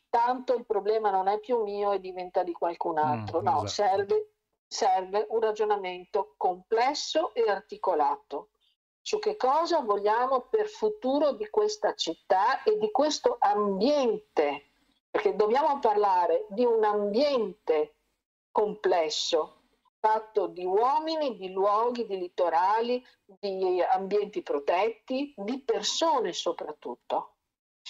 Tanto 0.09 0.55
il 0.55 0.66
problema 0.66 1.11
non 1.11 1.29
è 1.29 1.38
più 1.38 1.62
mio 1.62 1.92
e 1.92 2.01
diventa 2.01 2.42
di 2.42 2.53
qualcun 2.53 2.94
mm, 2.94 2.99
altro. 2.99 3.40
Mm, 3.40 3.44
no, 3.44 3.64
esatto. 3.64 3.68
serve, 3.68 4.33
serve 4.66 5.27
un 5.31 5.40
ragionamento 5.40 6.35
complesso 6.37 7.33
e 7.35 7.49
articolato 7.49 8.51
su 9.01 9.18
che 9.18 9.37
cosa 9.37 9.81
vogliamo 9.81 10.49
per 10.51 10.68
futuro 10.68 11.33
di 11.33 11.49
questa 11.49 11.94
città 11.94 12.62
e 12.62 12.77
di 12.77 12.90
questo 12.90 13.37
ambiente 13.38 14.68
perché 15.11 15.35
dobbiamo 15.35 15.79
parlare 15.79 16.47
di 16.51 16.64
un 16.64 16.85
ambiente 16.85 17.97
complesso 18.51 19.59
fatto 19.99 20.47
di 20.47 20.64
uomini, 20.64 21.37
di 21.37 21.51
luoghi, 21.51 22.07
di 22.07 22.18
litorali, 22.18 23.05
di 23.25 23.83
ambienti 23.83 24.42
protetti, 24.42 25.35
di 25.37 25.61
persone 25.61 26.33
soprattutto. 26.33 27.35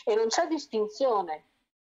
E 0.04 0.14
non 0.14 0.28
c'è 0.28 0.46
distinzione 0.46 1.48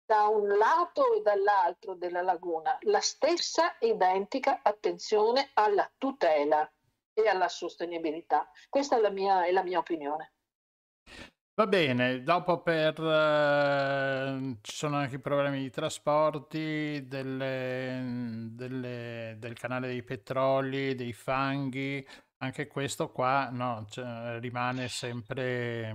da 0.04 0.26
un 0.26 0.48
lato 0.56 1.14
e 1.14 1.22
dall'altro 1.22 1.94
della 1.94 2.22
laguna, 2.22 2.76
la 2.82 3.00
stessa 3.00 3.76
identica 3.78 4.60
attenzione 4.62 5.50
alla 5.54 5.88
tutela 5.96 6.68
e 7.12 7.28
alla 7.28 7.48
sostenibilità. 7.48 8.50
Questa 8.68 8.96
è 8.96 9.00
la 9.00 9.10
mia, 9.10 9.44
è 9.44 9.52
la 9.52 9.62
mia 9.62 9.78
opinione. 9.78 10.32
Va 11.60 11.66
bene, 11.66 12.22
dopo 12.22 12.62
per, 12.62 12.98
eh, 12.98 14.56
ci 14.62 14.74
sono 14.74 14.96
anche 14.96 15.16
i 15.16 15.20
problemi 15.20 15.60
di 15.60 15.68
trasporti, 15.68 17.06
delle, 17.06 18.48
delle, 18.52 19.36
del 19.38 19.58
canale 19.58 19.88
dei 19.88 20.02
petroli, 20.02 20.94
dei 20.94 21.12
fanghi, 21.12 22.02
anche 22.38 22.66
questo 22.66 23.10
qua 23.10 23.50
no, 23.50 23.84
cioè, 23.90 24.38
rimane 24.40 24.88
sempre 24.88 25.94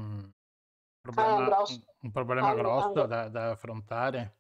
problema, 1.02 1.58
ah, 1.58 1.64
un 2.02 2.12
problema 2.12 2.50
ah, 2.50 2.54
grosso 2.54 3.02
ah, 3.02 3.08
da, 3.08 3.30
da 3.30 3.50
affrontare. 3.50 4.38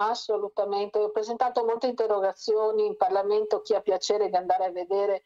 Assolutamente, 0.00 0.98
ho 0.98 1.12
presentato 1.12 1.64
molte 1.64 1.86
interrogazioni 1.86 2.84
in 2.84 2.96
Parlamento, 2.96 3.60
chi 3.60 3.76
ha 3.76 3.80
piacere 3.80 4.28
di 4.28 4.34
andare 4.34 4.64
a 4.64 4.72
vedere 4.72 5.22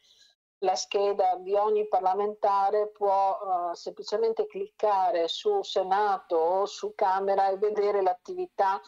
la 0.59 0.75
scheda 0.75 1.35
di 1.35 1.53
ogni 1.53 1.87
parlamentare 1.87 2.87
può 2.87 3.37
uh, 3.39 3.73
semplicemente 3.75 4.47
cliccare 4.47 5.27
su 5.27 5.61
Senato 5.61 6.35
o 6.35 6.65
su 6.65 6.93
Camera 6.95 7.49
e 7.49 7.57
vedere 7.57 8.01
l'attività 8.01 8.81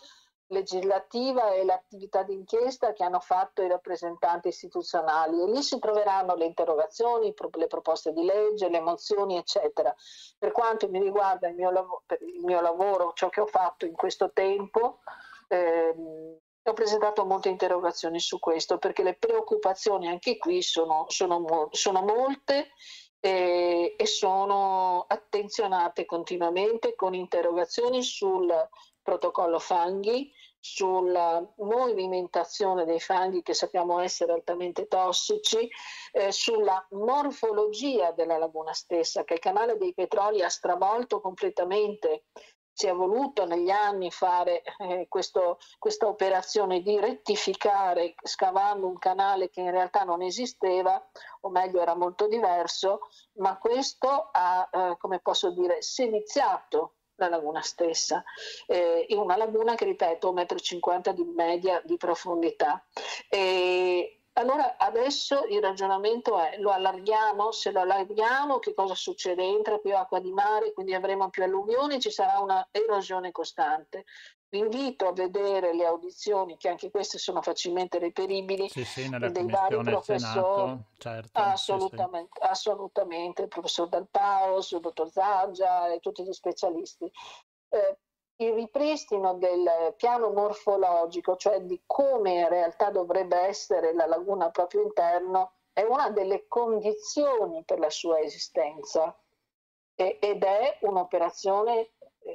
legislativa 0.50 1.52
e 1.52 1.64
l'attività 1.64 2.24
d'inchiesta 2.24 2.94
che 2.94 3.04
hanno 3.04 3.20
fatto 3.20 3.62
i 3.62 3.68
rappresentanti 3.68 4.48
istituzionali 4.48 5.42
e 5.42 5.46
lì 5.46 5.62
si 5.62 5.78
troveranno 5.78 6.36
le 6.36 6.46
interrogazioni, 6.46 7.34
le 7.52 7.68
proposte 7.68 8.14
di 8.14 8.24
legge, 8.24 8.70
le 8.70 8.80
mozioni 8.80 9.38
eccetera. 9.38 9.94
Per 10.38 10.52
quanto 10.52 10.90
mi 10.90 11.00
riguarda 11.00 11.48
il 11.48 11.56
mio, 11.56 11.70
lav- 11.70 12.02
il 12.22 12.44
mio 12.44 12.62
lavoro, 12.62 13.14
ciò 13.14 13.30
che 13.30 13.42
ho 13.42 13.46
fatto 13.46 13.86
in 13.86 13.94
questo 13.94 14.32
tempo, 14.32 15.02
ehm, 15.50 16.38
ho 16.64 16.74
presentato 16.74 17.26
molte 17.26 17.50
interrogazioni 17.50 18.20
su 18.20 18.40
questo 18.40 18.78
perché 18.78 19.04
le 19.04 19.16
preoccupazioni 19.16 20.08
anche 20.08 20.38
qui 20.38 20.62
sono, 20.62 21.06
sono, 21.08 21.70
sono 21.72 22.02
molte 22.02 22.72
e, 23.20 23.96
e 23.98 24.06
sono 24.06 25.06
attenzionate 25.08 26.06
continuamente 26.06 26.96
con 26.96 27.14
interrogazioni 27.14 28.04
sul 28.04 28.54
protocollo 29.02 29.60
fanghi, 29.60 30.32
sulla 30.60 31.42
movimentazione 31.58 32.86
dei 32.86 33.00
fanghi 33.00 33.42
che 33.42 33.54
sappiamo 33.54 34.00
essere 34.00 34.34
altamente 34.34 34.88
tossici, 34.88 35.70
eh, 36.12 36.32
sulla 36.32 36.86
morfologia 36.92 38.12
della 38.12 38.38
laguna 38.38 38.74
stessa, 38.74 39.24
che 39.24 39.36
il 39.36 39.40
canale 39.40 39.78
dei 39.78 39.94
petroli 39.94 40.44
ha 40.44 40.50
stravolto 40.50 41.22
completamente. 41.22 42.26
Si 42.80 42.88
è 42.88 42.94
voluto 42.94 43.46
negli 43.46 43.72
anni 43.72 44.10
fare 44.10 44.64
eh, 44.78 45.08
questo, 45.10 45.60
questa 45.78 46.08
operazione 46.08 46.82
di 46.82 46.98
rettificare 46.98 48.16
scavando 48.24 48.88
un 48.88 48.98
canale 48.98 49.50
che 49.50 49.60
in 49.60 49.72
realtà 49.72 50.06
non 50.06 50.22
esisteva, 50.22 51.06
o 51.42 51.50
meglio 51.50 51.82
era 51.82 51.94
molto 51.94 52.30
diverso, 52.30 53.02
ma 53.34 53.58
questo 53.58 54.30
ha, 54.32 54.70
eh, 54.72 54.96
come 54.98 55.20
posso 55.20 55.50
dire, 55.50 55.82
seviziato 55.82 56.94
la 57.16 57.28
laguna 57.28 57.62
stessa, 57.62 58.24
eh, 58.66 59.08
in 59.10 59.18
una 59.18 59.36
laguna 59.36 59.76
che 59.76 59.84
ripeto 59.84 60.32
1,50 60.32 61.12
m 61.12 61.14
di 61.16 61.24
media 61.36 61.82
di 61.84 61.98
profondità. 61.98 62.82
E 63.28 64.19
allora 64.40 64.78
adesso 64.78 65.44
il 65.50 65.62
ragionamento 65.62 66.40
è 66.40 66.58
lo 66.60 66.72
allarghiamo, 66.72 67.52
se 67.52 67.72
lo 67.72 67.82
allarghiamo 67.82 68.60
che 68.60 68.74
cosa 68.74 68.96
succede? 68.96 69.44
Entra 69.44 69.78
più 69.78 69.96
acqua 69.96 70.20
di 70.20 70.32
mare, 70.32 70.72
quindi 70.74 70.94
avremo 70.94 71.30
più 71.30 71.44
alluvioni, 71.44 72.00
ci 72.00 72.10
sarà 72.10 72.40
una 72.40 72.66
erosione 72.72 73.32
costante. 73.32 74.06
Vi 74.48 74.58
invito 74.58 75.08
a 75.08 75.14
vedere 75.14 75.76
le 75.76 75.86
audizioni, 75.86 76.58
che 76.58 76.70
anche 76.70 76.90
queste 76.90 77.20
sono 77.20 77.42
facilmente 77.44 78.00
reperibili, 78.00 78.68
sì, 78.68 78.84
sì, 78.84 79.08
dei 79.08 79.46
vari 79.46 79.78
professori. 79.84 80.76
Certo, 80.98 81.40
assolutamente, 81.40 82.32
sì, 82.34 82.48
assolutamente, 82.48 83.42
il 83.44 83.48
professor 83.48 83.88
Del 83.90 84.08
Paos, 84.10 84.72
il 84.72 84.80
dottor 84.80 85.12
Zaggia 85.12 85.94
e 85.94 86.00
tutti 86.00 86.24
gli 86.24 86.34
specialisti. 86.34 87.12
Eh, 87.70 87.98
il 88.42 88.54
ripristino 88.54 89.34
del 89.34 89.94
piano 89.98 90.30
morfologico, 90.30 91.36
cioè 91.36 91.62
di 91.62 91.82
come 91.86 92.40
in 92.40 92.50
realtà 92.50 92.90
dovrebbe 92.90 93.38
essere 93.38 93.94
la 93.94 94.06
laguna 94.06 94.50
proprio 94.50 94.82
interno, 94.82 95.54
è 95.74 95.84
una 95.84 96.10
delle 96.10 96.48
condizioni 96.48 97.64
per 97.64 97.80
la 97.80 97.90
sua 97.90 98.20
esistenza 98.20 99.18
ed 99.96 100.44
è 100.44 100.78
un'operazione 100.82 101.92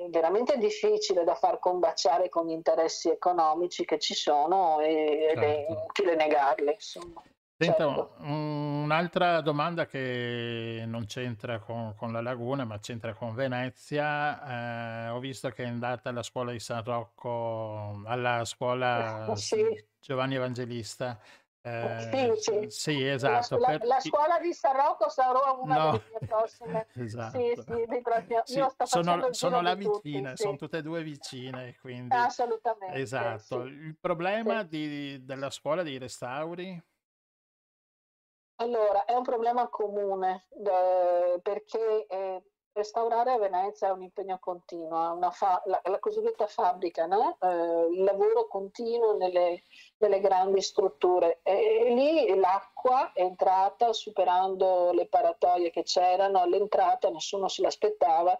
veramente 0.09 0.59
difficile 0.59 1.25
da 1.25 1.35
far 1.35 1.59
combaciare 1.59 2.29
con 2.29 2.47
gli 2.47 2.53
interessi 2.53 3.09
economici 3.09 3.87
che 3.87 3.99
ci 3.99 4.15
sono 4.15 4.81
e, 4.81 5.27
certo. 5.29 5.41
ed 5.41 5.43
è 5.43 5.55
certo. 5.57 5.73
inutile 5.73 6.15
negarli. 6.17 6.73
Insomma. 6.73 7.23
Senta, 7.65 7.87
certo. 7.87 8.13
un'altra 8.19 9.41
domanda 9.41 9.87
che 9.87 10.85
non 10.87 11.07
c'entra 11.07 11.59
con, 11.59 11.95
con, 11.97 12.13
la 12.13 12.21
laguna, 12.21 12.65
ma 12.65 12.79
c'entra 12.79 13.15
con 13.15 13.35
Venezia. 13.35 15.07
Eh, 15.07 15.09
ho 15.09 15.19
visto 15.19 15.49
che 15.51 15.65
è 15.65 15.67
andata 15.67 16.11
alla 16.11 16.23
scuola 16.23 16.53
di 16.53 16.61
San 16.61 16.83
Rocco, 16.85 18.03
alla 18.05 18.45
scuola 18.45 19.33
sì. 19.35 19.65
Giovanni 20.01 20.35
Evangelista. 20.35 21.19
Eh, 21.67 22.37
sì, 22.37 22.43
sì. 22.43 22.67
sì, 22.69 23.09
esatto. 23.09 23.57
La, 23.57 23.69
per... 23.69 23.87
la, 23.87 23.99
scuola 23.99 24.39
di 24.39 24.53
San 24.53 24.77
Rocco 24.77 25.09
sarà 25.09 25.51
una 25.59 25.77
no. 25.77 25.91
delle 25.93 26.05
mie 26.11 26.29
prossime. 26.29 26.87
esatto. 26.93 27.39
Sì, 27.39 27.53
sì, 27.57 28.01
prossimi... 28.03 28.41
sì 28.45 28.65
sono, 28.85 29.33
sono 29.33 29.63
là 29.63 29.75
vicine, 29.75 30.33
tutti, 30.33 30.43
sono 30.43 30.57
tutte 30.57 30.77
e 30.77 30.83
due 30.83 31.03
vicine. 31.03 31.75
Quindi... 31.81 32.15
Assolutamente. 32.15 32.99
Esatto. 32.99 33.63
Il 33.65 33.97
problema 33.99 34.63
di, 34.63 35.25
della 35.25 35.49
scuola 35.49 35.83
dei 35.83 35.97
restauri? 35.97 36.83
Allora, 38.57 39.05
è 39.05 39.15
un 39.15 39.23
problema 39.23 39.69
comune 39.69 40.47
eh, 40.65 41.41
perché 41.43 42.07
eh, 42.07 42.43
Restaurare 42.77 43.31
a 43.31 43.39
Venezia 43.39 43.87
è 43.87 43.93
un 43.93 44.03
impegno 44.03 44.37
continuo, 44.41 45.17
fa- 45.31 45.63
la, 45.67 45.81
la, 45.85 46.01
cosiddetta 46.01 46.49
fabbrica, 46.49 47.07
no? 47.07 47.39
eh, 47.41 47.87
il 47.93 48.03
lavoro 48.03 48.49
continuo 48.49 49.17
nelle, 49.17 49.63
nelle 49.99 50.19
grandi 50.19 50.61
strutture. 50.61 51.39
E, 51.45 51.53
e, 51.53 51.95
lì 51.95 52.35
l'acqua 52.35 53.13
è 53.13 53.23
entrata 53.23 53.93
superando 53.93 54.91
le 54.91 55.07
paratoie 55.07 55.71
che 55.71 55.85
c'erano, 55.85 56.41
all'entrata 56.41 57.11
nessuno 57.11 57.47
se 57.47 57.63
l'aspettava. 57.63 58.37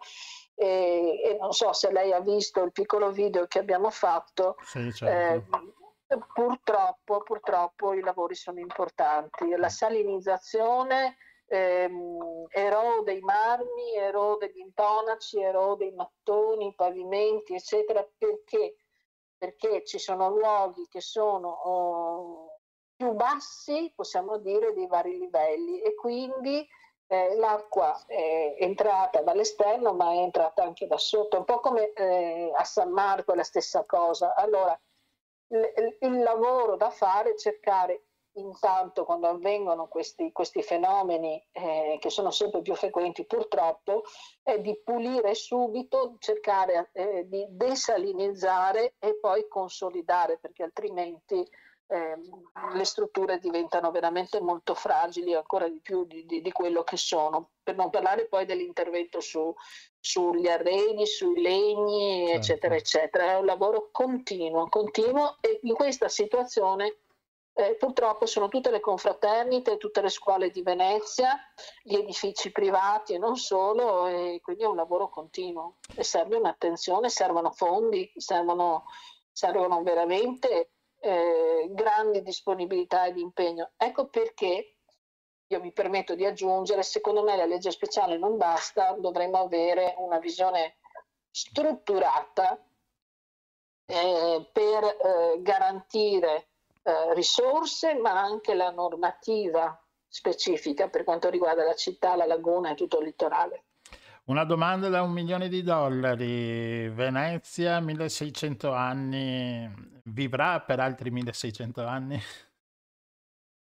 E, 0.53 1.21
e 1.23 1.37
non 1.39 1.53
so 1.53 1.71
se 1.71 1.93
lei 1.93 2.11
ha 2.11 2.19
visto 2.19 2.61
il 2.61 2.73
piccolo 2.73 3.11
video 3.11 3.47
che 3.47 3.59
abbiamo 3.59 3.89
fatto. 3.89 4.57
Sì, 4.65 4.91
certo. 4.91 5.83
Purtroppo, 6.33 7.21
purtroppo 7.23 7.93
i 7.93 8.01
lavori 8.01 8.35
sono 8.35 8.59
importanti. 8.59 9.49
La 9.55 9.69
salinizzazione 9.69 11.17
ehm, 11.47 12.45
erode 12.49 13.13
i 13.13 13.21
marmi, 13.21 13.95
erode 13.95 14.51
gli 14.51 14.59
intonaci, 14.59 15.41
erode 15.41 15.85
i 15.85 15.91
mattoni, 15.93 16.67
i 16.67 16.75
pavimenti, 16.75 17.55
eccetera, 17.55 18.07
perché? 18.17 18.75
Perché 19.37 19.83
ci 19.83 19.99
sono 19.99 20.29
luoghi 20.29 20.87
che 20.89 21.01
sono 21.01 21.49
oh, 21.49 22.59
più 22.95 23.11
bassi, 23.11 23.91
possiamo 23.95 24.37
dire, 24.37 24.73
dei 24.73 24.87
vari 24.87 25.17
livelli 25.17 25.81
e 25.81 25.93
quindi 25.95 26.65
eh, 27.07 27.35
l'acqua 27.35 28.03
è 28.07 28.55
entrata 28.59 29.21
dall'esterno 29.21 29.93
ma 29.93 30.11
è 30.11 30.17
entrata 30.17 30.63
anche 30.63 30.87
da 30.87 30.97
sotto, 30.97 31.37
un 31.37 31.43
po' 31.43 31.59
come 31.59 31.91
eh, 31.93 32.51
a 32.55 32.63
San 32.63 32.91
Marco 32.91 33.33
è 33.33 33.35
la 33.35 33.43
stessa 33.43 33.85
cosa. 33.85 34.33
Allora, 34.35 34.79
il, 35.47 35.97
il 35.99 36.19
lavoro 36.21 36.75
da 36.75 36.89
fare 36.89 37.31
è 37.31 37.35
cercare 37.35 38.05
intanto 38.35 39.05
quando 39.05 39.27
avvengono 39.27 39.87
questi, 39.87 40.31
questi 40.31 40.61
fenomeni 40.61 41.41
eh, 41.51 41.97
che 41.99 42.09
sono 42.09 42.31
sempre 42.31 42.61
più 42.61 42.75
frequenti 42.75 43.25
purtroppo 43.25 44.03
è 44.43 44.59
di 44.59 44.77
pulire 44.83 45.33
subito, 45.35 46.15
cercare 46.19 46.89
eh, 46.93 47.27
di 47.27 47.45
desalinizzare 47.49 48.95
e 48.99 49.17
poi 49.19 49.47
consolidare 49.47 50.37
perché 50.37 50.63
altrimenti 50.63 51.47
eh, 51.87 52.17
le 52.73 52.83
strutture 52.83 53.37
diventano 53.39 53.91
veramente 53.91 54.41
molto 54.41 54.73
fragili 54.73 55.33
ancora 55.33 55.67
di 55.67 55.79
più 55.79 56.05
di, 56.05 56.25
di, 56.25 56.41
di 56.41 56.51
quello 56.51 56.83
che 56.83 56.97
sono. 56.97 57.51
Per 57.63 57.75
non 57.75 57.89
parlare 57.89 58.27
poi 58.27 58.45
dell'intervento 58.45 59.19
su, 59.19 59.53
sugli 59.99 60.47
arredi, 60.47 61.05
sui 61.05 61.41
legni 61.41 62.27
certo. 62.27 62.37
eccetera 62.37 62.75
eccetera. 62.75 63.31
È 63.31 63.37
un 63.37 63.45
lavoro 63.45 63.89
continuo 63.91 64.67
continuo 64.67 65.37
e 65.41 65.59
in 65.63 65.73
questa 65.73 66.07
situazione 66.07 66.97
eh, 67.57 67.75
purtroppo 67.75 68.25
sono 68.25 68.49
tutte 68.49 68.69
le 68.69 68.81
confraternite, 68.81 69.77
tutte 69.77 70.01
le 70.01 70.09
scuole 70.09 70.49
di 70.49 70.61
Venezia, 70.61 71.39
gli 71.81 71.95
edifici 71.95 72.51
privati 72.51 73.13
e 73.13 73.17
non 73.17 73.37
solo, 73.37 74.07
e 74.07 74.41
quindi 74.43 74.63
è 74.63 74.67
un 74.67 74.75
lavoro 74.75 75.07
continuo. 75.07 75.75
E 75.95 76.03
serve 76.03 76.35
un'attenzione, 76.35 77.07
servono 77.07 77.51
fondi, 77.51 78.11
servono, 78.17 78.83
servono 79.31 79.81
veramente 79.83 80.71
eh, 81.05 81.67
grandi 81.69 82.23
disponibilità 82.23 83.05
ed 83.05 83.17
impegno. 83.17 83.71
Ecco 83.77 84.07
perché 84.07 84.77
io 85.47 85.59
mi 85.61 85.71
permetto 85.71 86.15
di 86.15 86.25
aggiungere, 86.25 86.81
secondo 86.81 87.21
me 87.21 87.35
la 87.35 87.45
legge 87.45 87.69
speciale 87.69 88.17
non 88.17 88.37
basta, 88.37 88.95
dovremmo 88.97 89.37
avere 89.37 89.93
una 89.99 90.17
visione 90.17 90.77
strutturata 91.29 92.59
eh, 93.85 94.49
per 94.51 94.83
eh, 94.83 95.41
garantire 95.41 96.49
eh, 96.81 97.13
risorse, 97.13 97.93
ma 97.93 98.19
anche 98.19 98.55
la 98.55 98.71
normativa 98.71 99.79
specifica 100.07 100.89
per 100.89 101.03
quanto 101.03 101.29
riguarda 101.29 101.63
la 101.63 101.75
città, 101.75 102.15
la 102.15 102.25
laguna 102.25 102.71
e 102.71 102.75
tutto 102.75 102.97
il 102.97 103.05
litorale. 103.05 103.64
Una 104.27 104.43
domanda 104.43 104.89
da 104.89 105.03
un 105.03 105.11
milione 105.11 105.47
di 105.49 105.61
dollari. 105.61 106.89
Venezia, 106.89 107.79
1600 107.79 108.71
anni, 108.71 109.71
vivrà 110.05 110.59
per 110.61 110.79
altri 110.79 111.11
1600 111.11 111.85
anni? 111.85 112.19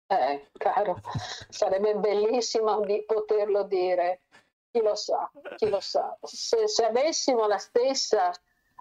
Eh, 0.05 0.49
caro, 0.55 1.01
sarebbe 1.49 1.95
bellissimo 1.95 2.79
di 2.81 3.03
poterlo 3.07 3.63
dire. 3.63 4.21
Chi 4.69 4.83
lo 4.83 4.93
sa, 4.93 5.31
chi 5.55 5.67
lo 5.67 5.79
sa. 5.79 6.15
Se, 6.21 6.67
se 6.67 6.85
avessimo 6.85 7.47
la 7.47 7.57
stessa 7.57 8.31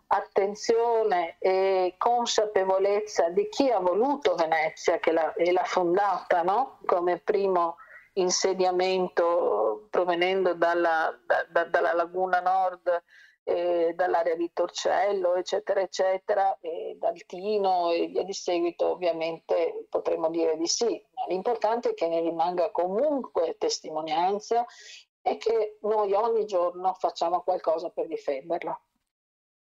attenzione 0.09 1.37
e 1.39 1.95
consapevolezza 1.97 3.31
di 3.31 3.49
chi 3.49 3.71
ha 3.71 3.79
voluto 3.79 4.35
Venezia 4.35 4.99
che 4.99 5.13
l'ha, 5.13 5.33
e 5.33 5.51
l'ha 5.51 5.65
fondata 5.65 6.43
no? 6.43 6.79
come 6.85 7.21
primo 7.21 7.79
insediamento 8.15 9.87
provenendo 9.91 10.55
dalla, 10.55 11.19
da, 11.27 11.47
da, 11.51 11.65
dalla 11.65 11.93
laguna 11.93 12.41
nord 12.41 13.03
eh, 13.45 13.93
dall'area 13.95 14.35
di 14.37 14.51
Torcello 14.53 15.35
eccetera 15.35 15.81
eccetera 15.81 16.57
e 16.61 16.97
dal 16.99 17.25
Tino 17.27 17.91
e 17.91 18.07
via 18.07 18.25
di 18.25 18.33
seguito 18.33 18.93
ovviamente 18.93 19.87
potremmo 19.89 20.31
dire 20.31 20.57
di 20.57 20.67
sì. 20.67 21.03
Ma 21.15 21.27
l'importante 21.29 21.91
è 21.91 21.95
che 21.95 22.09
ne 22.09 22.21
rimanga 22.21 22.71
comunque 22.71 23.57
testimonianza 23.59 24.65
e 25.21 25.37
che 25.37 25.79
noi 25.83 26.13
ogni 26.13 26.47
giorno 26.47 26.95
facciamo 26.95 27.43
qualcosa 27.43 27.91
per 27.91 28.07
difenderla 28.07 28.79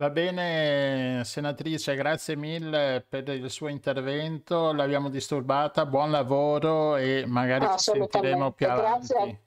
Va 0.03 0.09
bene, 0.09 1.21
senatrice, 1.23 1.95
grazie 1.95 2.35
mille 2.35 3.05
per 3.07 3.25
il 3.29 3.49
suo 3.49 3.69
intervento, 3.69 4.73
l'abbiamo 4.73 5.07
disturbata, 5.07 5.85
buon 5.85 6.11
lavoro 6.11 6.97
e 6.97 7.23
magari 7.25 7.65
ci 7.77 7.91
sentiremo 7.91 8.51
più 8.51 8.69
avanti. 8.69 9.07
Grazie. 9.13 9.41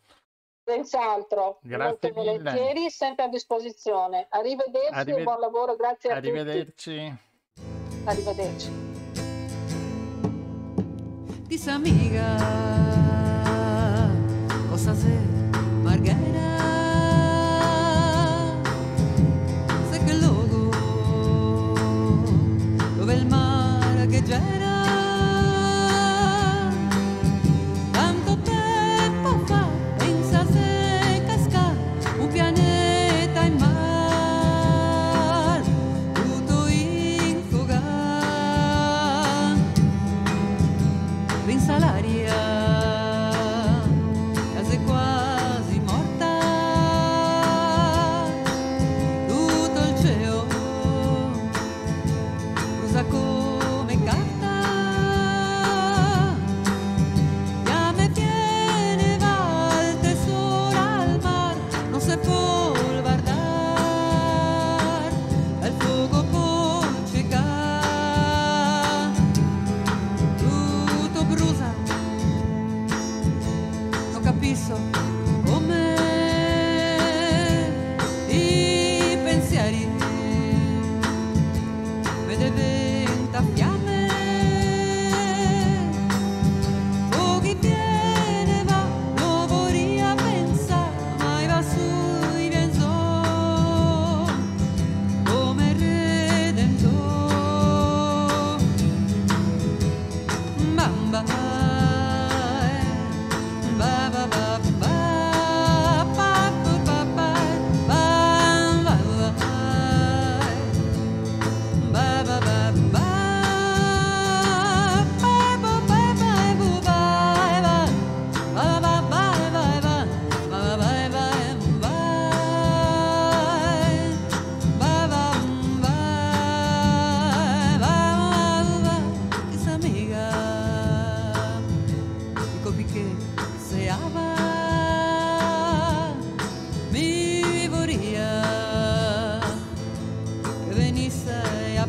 Senz'altro, 0.64 1.58
grazie 1.60 2.10
molto 2.10 2.20
mille. 2.22 2.38
volentieri, 2.38 2.88
sempre 2.88 3.24
a 3.26 3.28
disposizione. 3.28 4.28
Arrivederci 4.30 4.94
Arrived- 4.94 5.24
buon 5.24 5.40
lavoro, 5.40 5.76
grazie 5.76 6.10
a 6.10 6.16
Arrivederci. 6.16 7.14
tutti. 7.54 8.04
Arrivederci. 8.06 8.70
Disamiga, 11.46 12.36
cosa 14.70 14.94
sei, 14.94 15.50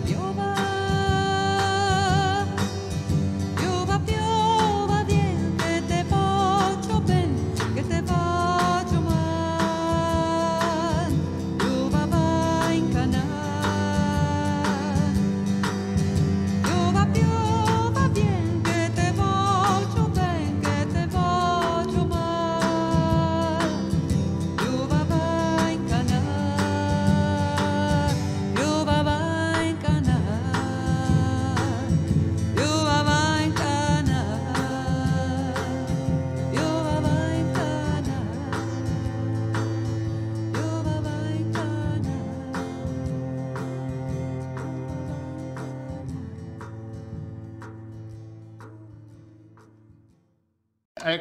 You're 0.06 0.34
mind. 0.34 0.57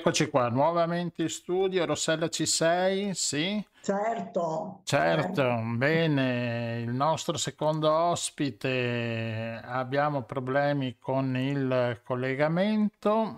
Eccoci 0.07 0.31
qua, 0.31 0.49
nuovamente 0.51 1.23
in 1.23 1.29
studio. 1.29 1.85
Rossella 1.85 2.29
ci 2.29 2.47
sei? 2.47 3.13
Sì? 3.13 3.61
Certo. 3.83 4.83
Certo, 4.85 5.35
certo. 5.35 5.63
bene. 5.75 6.79
Il 6.81 6.93
nostro 6.93 7.37
secondo 7.37 7.91
ospite 7.91 9.61
abbiamo 9.65 10.23
problemi 10.23 10.97
con 10.97 11.37
il 11.37 12.03
collegamento, 12.05 13.35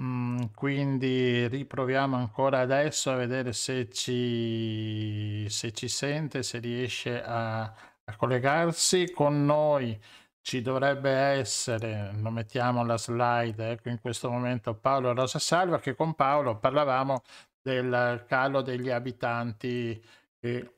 mm, 0.00 0.44
quindi 0.54 1.46
riproviamo 1.48 2.16
ancora 2.16 2.60
adesso 2.60 3.10
a 3.10 3.16
vedere 3.16 3.52
se 3.52 3.90
ci, 3.90 5.46
se 5.50 5.72
ci 5.72 5.88
sente, 5.88 6.42
se 6.42 6.60
riesce 6.60 7.22
a, 7.22 7.60
a 7.60 8.16
collegarsi 8.16 9.12
con 9.12 9.44
noi 9.44 10.00
ci 10.42 10.62
dovrebbe 10.62 11.10
essere, 11.10 12.12
lo 12.14 12.30
mettiamo 12.30 12.84
la 12.84 12.96
slide, 12.96 13.70
ecco 13.70 13.88
in 13.88 14.00
questo 14.00 14.30
momento 14.30 14.74
Paolo 14.74 15.12
Rosa 15.14 15.38
Salva, 15.38 15.78
che 15.78 15.94
con 15.94 16.14
Paolo 16.14 16.58
parlavamo 16.58 17.22
del 17.62 18.24
calo 18.26 18.62
degli 18.62 18.90
abitanti 18.90 20.02
che, 20.38 20.74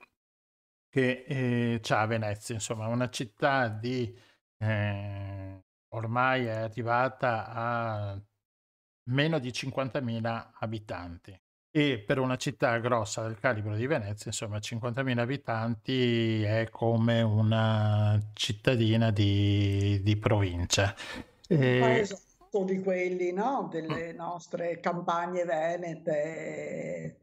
che 0.88 1.24
eh, 1.26 1.80
c'ha 1.82 2.06
Venezia, 2.06 2.54
insomma 2.54 2.88
una 2.88 3.08
città 3.08 3.68
di 3.68 4.16
eh, 4.58 5.64
ormai 5.94 6.46
è 6.46 6.50
arrivata 6.50 7.46
a 7.48 8.20
meno 9.10 9.38
di 9.38 9.50
50.000 9.50 10.50
abitanti 10.60 11.40
e 11.74 11.98
per 12.06 12.18
una 12.18 12.36
città 12.36 12.76
grossa 12.78 13.22
del 13.22 13.38
calibro 13.38 13.74
di 13.74 13.86
Venezia, 13.86 14.26
insomma 14.26 14.58
50.000 14.58 15.18
abitanti 15.18 16.42
è 16.42 16.68
come 16.70 17.22
una 17.22 18.20
cittadina 18.34 19.10
di, 19.10 19.98
di 20.02 20.16
provincia. 20.18 20.94
E... 21.48 21.98
Esatto 21.98 22.64
di 22.64 22.82
quelli, 22.82 23.32
no? 23.32 23.68
Delle 23.70 24.12
mm. 24.12 24.16
nostre 24.16 24.80
campagne 24.80 25.44
venete. 25.44 27.16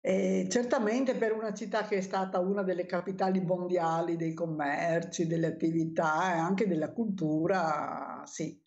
E 0.00 0.46
certamente 0.48 1.14
per 1.14 1.34
una 1.34 1.52
città 1.52 1.86
che 1.86 1.98
è 1.98 2.00
stata 2.00 2.38
una 2.38 2.62
delle 2.62 2.86
capitali 2.86 3.42
mondiali 3.42 4.16
dei 4.16 4.32
commerci, 4.32 5.26
delle 5.26 5.48
attività 5.48 6.34
e 6.34 6.38
anche 6.38 6.66
della 6.66 6.92
cultura, 6.92 8.22
sì, 8.24 8.58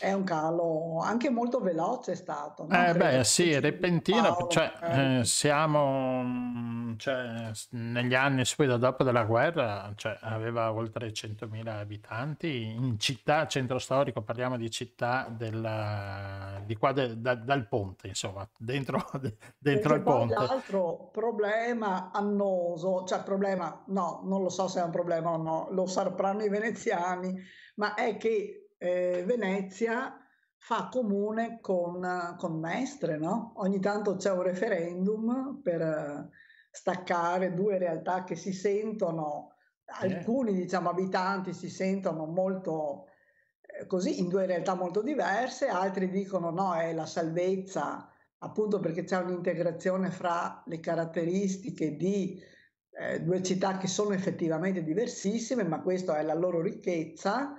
è 0.00 0.12
un 0.12 0.24
calo 0.24 0.98
anche 1.00 1.30
molto 1.30 1.60
veloce 1.60 2.12
è 2.12 2.14
stato. 2.14 2.66
No? 2.68 2.86
Eh 2.86 2.94
beh 2.94 3.24
sì, 3.24 3.58
repentino, 3.58 4.22
Paolo, 4.22 4.48
cioè 4.48 4.72
eh. 4.82 5.18
eh, 5.18 5.24
siamo 5.24 6.22
mm, 6.22 6.96
cioè, 6.96 7.50
negli 7.70 8.14
anni 8.14 8.44
subito 8.44 8.76
dopo 8.76 9.04
della 9.04 9.24
guerra, 9.24 9.92
cioè, 9.94 10.18
aveva 10.20 10.72
oltre 10.72 11.12
100.000 11.12 11.68
abitanti, 11.68 12.64
in 12.64 12.98
città, 12.98 13.46
centro 13.46 13.78
storico, 13.78 14.22
parliamo 14.22 14.56
di 14.56 14.70
città 14.70 15.28
della- 15.30 16.60
di 16.64 16.76
qua 16.76 16.92
de- 16.92 17.20
da- 17.20 17.34
dal 17.34 17.68
ponte, 17.68 18.08
insomma, 18.08 18.48
dentro, 18.58 19.04
dentro 19.58 19.94
il 19.94 20.02
ponte. 20.02 20.34
l'altro 20.34 21.08
problema 21.12 22.10
annoso, 22.12 23.04
cioè 23.04 23.22
problema, 23.22 23.84
no, 23.88 24.22
non 24.24 24.42
lo 24.42 24.48
so 24.48 24.68
se 24.68 24.80
è 24.80 24.82
un 24.84 24.90
problema 24.90 25.30
o 25.30 25.36
no, 25.36 25.68
lo 25.70 25.86
sapranno 25.86 26.42
i 26.42 26.48
veneziani, 26.48 27.34
ma 27.76 27.94
è 27.94 28.16
che 28.16 28.65
eh, 28.78 29.24
Venezia 29.26 30.20
fa 30.58 30.88
comune 30.90 31.60
con, 31.60 32.34
con 32.38 32.58
Mestre, 32.58 33.16
no? 33.18 33.52
Ogni 33.56 33.80
tanto 33.80 34.16
c'è 34.16 34.30
un 34.32 34.42
referendum 34.42 35.60
per 35.62 35.80
eh, 35.80 36.28
staccare 36.70 37.54
due 37.54 37.78
realtà 37.78 38.24
che 38.24 38.36
si 38.36 38.52
sentono, 38.52 39.52
Sì. 39.88 40.06
alcuni 40.06 40.52
diciamo 40.52 40.90
abitanti 40.90 41.52
si 41.52 41.70
sentono 41.70 42.26
molto 42.26 43.06
eh, 43.60 43.86
così 43.86 44.18
in 44.18 44.28
due 44.28 44.46
realtà 44.46 44.74
molto 44.74 45.00
diverse, 45.02 45.68
altri 45.68 46.10
dicono 46.10 46.50
no, 46.50 46.74
è 46.74 46.92
la 46.92 47.06
salvezza 47.06 48.10
appunto 48.38 48.80
perché 48.80 49.04
c'è 49.04 49.18
un'integrazione 49.18 50.10
fra 50.10 50.62
le 50.66 50.80
caratteristiche 50.80 51.96
di 51.96 52.40
eh, 52.98 53.20
due 53.22 53.42
città 53.42 53.76
che 53.78 53.86
sono 53.86 54.12
effettivamente 54.14 54.82
diversissime, 54.82 55.64
ma 55.64 55.80
questa 55.82 56.18
è 56.18 56.22
la 56.22 56.34
loro 56.34 56.60
ricchezza. 56.60 57.54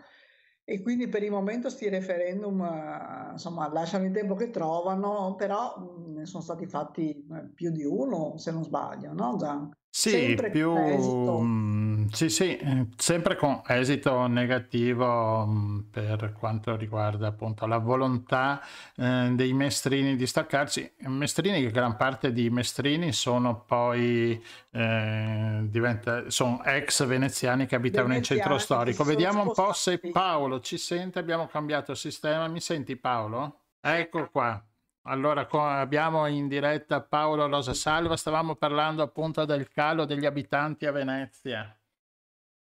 E 0.69 0.81
quindi 0.81 1.07
per 1.07 1.23
il 1.23 1.31
momento 1.31 1.69
sti 1.69 1.87
referendum, 1.87 2.61
eh, 2.61 3.31
insomma, 3.31 3.71
lasciano 3.71 4.03
il 4.03 4.11
tempo 4.11 4.35
che 4.35 4.49
trovano, 4.49 5.33
però 5.35 5.77
mh, 5.77 6.11
ne 6.11 6.25
sono 6.25 6.43
stati 6.43 6.65
fatti 6.65 7.11
eh, 7.11 7.49
più 7.53 7.71
di 7.71 7.85
uno, 7.85 8.37
se 8.37 8.51
non 8.51 8.65
sbaglio, 8.65 9.13
no 9.13 9.37
Gian? 9.37 9.71
Sì, 9.89 10.09
Sempre 10.09 10.49
più, 10.49 10.73
mm, 10.73 11.86
sì, 12.11 12.29
sì, 12.29 12.57
eh, 12.57 12.87
sempre 12.97 13.35
con 13.35 13.61
esito 13.67 14.27
negativo 14.27 15.45
mm, 15.45 15.79
per 15.91 16.33
quanto 16.37 16.75
riguarda 16.75 17.27
appunto 17.27 17.65
la 17.65 17.77
volontà 17.77 18.61
eh, 18.95 19.29
dei 19.33 19.53
mestrini 19.53 20.15
di 20.15 20.27
staccarsi. 20.27 20.93
Mestrini 21.05 21.61
che 21.61 21.71
gran 21.71 21.95
parte 21.95 22.33
di 22.33 22.49
mestrini 22.49 23.11
sono 23.13 23.63
poi 23.63 24.43
eh, 24.71 25.59
diventa- 25.63 26.29
sono 26.29 26.63
ex 26.63 27.05
veneziani 27.05 27.65
che 27.65 27.75
abitavano 27.75 28.15
in 28.15 28.23
centro 28.23 28.57
storico. 28.57 29.03
Vediamo 29.03 29.43
un 29.43 29.53
po' 29.53 29.73
se. 29.73 29.99
Paolo 29.99 30.59
ci 30.59 30.77
sente. 30.77 31.19
Abbiamo 31.19 31.47
cambiato 31.47 31.95
sistema. 31.95 32.47
Mi 32.47 32.59
senti 32.59 32.95
Paolo? 32.95 33.61
Ecco 33.79 34.29
qua. 34.29 34.61
Allora, 35.03 35.47
abbiamo 35.49 36.27
in 36.27 36.49
diretta 36.49 37.01
Paolo 37.01 37.47
Rosa 37.47 37.73
Salva, 37.73 38.17
stavamo 38.17 38.55
parlando 38.55 39.01
appunto 39.01 39.45
del 39.45 39.69
calo 39.69 40.03
degli 40.03 40.25
abitanti 40.25 40.85
a 40.85 40.91
Venezia 40.91 41.76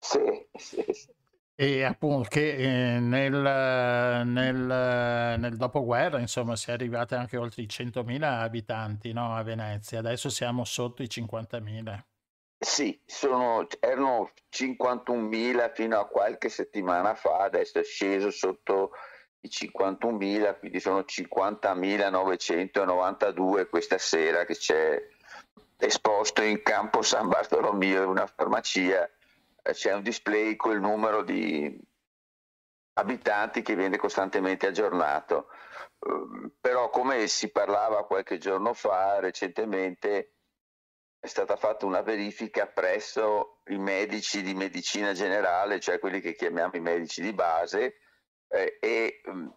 Sì, 0.01 0.49
sì, 0.59 0.85
sì. 0.89 1.09
e 1.55 1.85
appunto 1.85 2.29
che 2.29 2.97
eh, 2.97 2.99
nel, 2.99 4.27
nel, 4.27 5.39
nel 5.39 5.57
dopoguerra, 5.57 6.19
insomma, 6.19 6.57
si 6.57 6.71
è 6.71 6.73
arrivati 6.73 7.15
anche 7.15 7.37
oltre 7.37 7.63
i 7.63 7.67
100.000 7.67 8.23
abitanti, 8.23 9.13
no, 9.13 9.37
a 9.37 9.43
Venezia, 9.43 9.99
adesso 9.99 10.31
siamo 10.31 10.65
sotto 10.65 11.03
i 11.03 11.07
50.000. 11.07 12.03
Sì, 12.63 13.01
sono, 13.07 13.67
erano 13.79 14.33
51.000 14.55 15.73
fino 15.75 15.99
a 15.99 16.07
qualche 16.07 16.51
settimana 16.51 17.15
fa, 17.15 17.39
adesso 17.39 17.79
è 17.79 17.85
sceso 17.85 18.31
sotto 18.31 18.91
i 19.41 19.49
51.000, 19.49 20.59
quindi 20.59 20.79
sono 20.81 21.01
50.992 21.01 23.67
questa 23.69 23.97
sera 23.97 24.45
che 24.45 24.57
c'è 24.57 25.03
esposto 25.79 26.43
in 26.43 26.61
campo 26.63 27.01
San 27.01 27.29
Bartolomeo 27.29 28.03
in 28.03 28.11
una 28.11 28.27
farmacia, 28.27 29.09
c'è 29.63 29.93
un 29.93 30.03
display 30.03 30.57
con 30.57 30.73
il 30.73 30.81
numero 30.81 31.23
di 31.23 31.79
abitanti 32.95 33.63
che 33.63 33.75
viene 33.75 33.97
costantemente 33.97 34.67
aggiornato. 34.67 35.49
Eh, 35.99 36.51
però 36.61 36.91
come 36.91 37.27
si 37.27 37.51
parlava 37.51 38.07
qualche 38.07 38.39
giorno 38.39 38.75
fa, 38.75 39.19
recentemente 39.21 40.35
è 41.19 41.27
stata 41.27 41.57
fatta 41.57 41.85
una 41.85 42.01
verifica 42.01 42.67
presso 42.67 43.61
i 43.67 43.79
medici 43.79 44.43
di 44.43 44.55
medicina 44.55 45.13
generale, 45.13 45.79
cioè 45.79 45.99
quelli 45.99 46.21
che 46.21 46.35
chiamiamo 46.35 46.77
i 46.77 46.81
medici 46.81 47.21
di 47.21 47.35
base, 47.35 47.97
eh, 48.49 48.79
e 48.81 49.21
mh, 49.25 49.49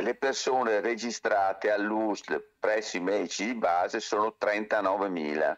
le 0.00 0.14
persone 0.14 0.80
registrate 0.80 1.72
all'USL 1.72 2.54
presso 2.58 2.96
i 2.96 3.00
medici 3.00 3.46
di 3.46 3.54
base 3.54 3.98
sono 3.98 4.36
39.000. 4.40 5.56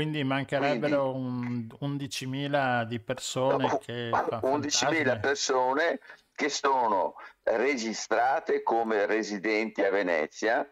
Quindi 0.00 0.24
mancherebbero 0.24 1.14
un 1.14 1.66
11.000 1.78 2.84
di 2.84 3.00
persone 3.00 3.66
No, 3.66 3.76
che 3.76 4.08
fa 4.10 4.40
11.000 4.42 4.70
fantasmi. 4.70 5.20
persone 5.20 6.00
che 6.34 6.48
sono 6.48 7.16
registrate 7.42 8.62
come 8.62 9.04
residenti 9.04 9.82
a 9.82 9.90
Venezia, 9.90 10.66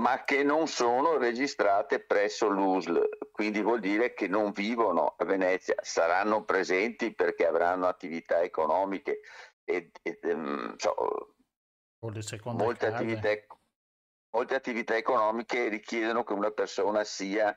ma 0.00 0.24
che 0.24 0.42
non 0.42 0.66
sono 0.66 1.18
registrate 1.18 2.00
presso 2.00 2.48
l'USL, 2.48 3.28
quindi 3.30 3.62
vuol 3.62 3.78
dire 3.78 4.12
che 4.12 4.26
non 4.26 4.50
vivono 4.50 5.14
a 5.16 5.24
Venezia, 5.24 5.76
saranno 5.80 6.42
presenti 6.42 7.14
perché 7.14 7.46
avranno 7.46 7.86
attività 7.86 8.42
economiche 8.42 9.20
e, 9.62 9.92
e, 10.02 10.18
ehm, 10.20 10.74
so, 10.78 11.36
molte, 12.00 12.86
attività, 12.86 13.28
molte 14.30 14.54
attività 14.56 14.96
economiche 14.96 15.68
richiedono 15.68 16.24
che 16.24 16.32
una 16.32 16.50
persona 16.50 17.04
sia 17.04 17.56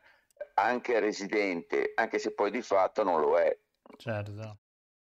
anche 0.55 0.99
residente, 0.99 1.91
anche 1.95 2.19
se 2.19 2.33
poi 2.33 2.51
di 2.51 2.61
fatto 2.61 3.03
non 3.03 3.19
lo 3.21 3.37
è. 3.37 3.57
Certo. 3.97 4.57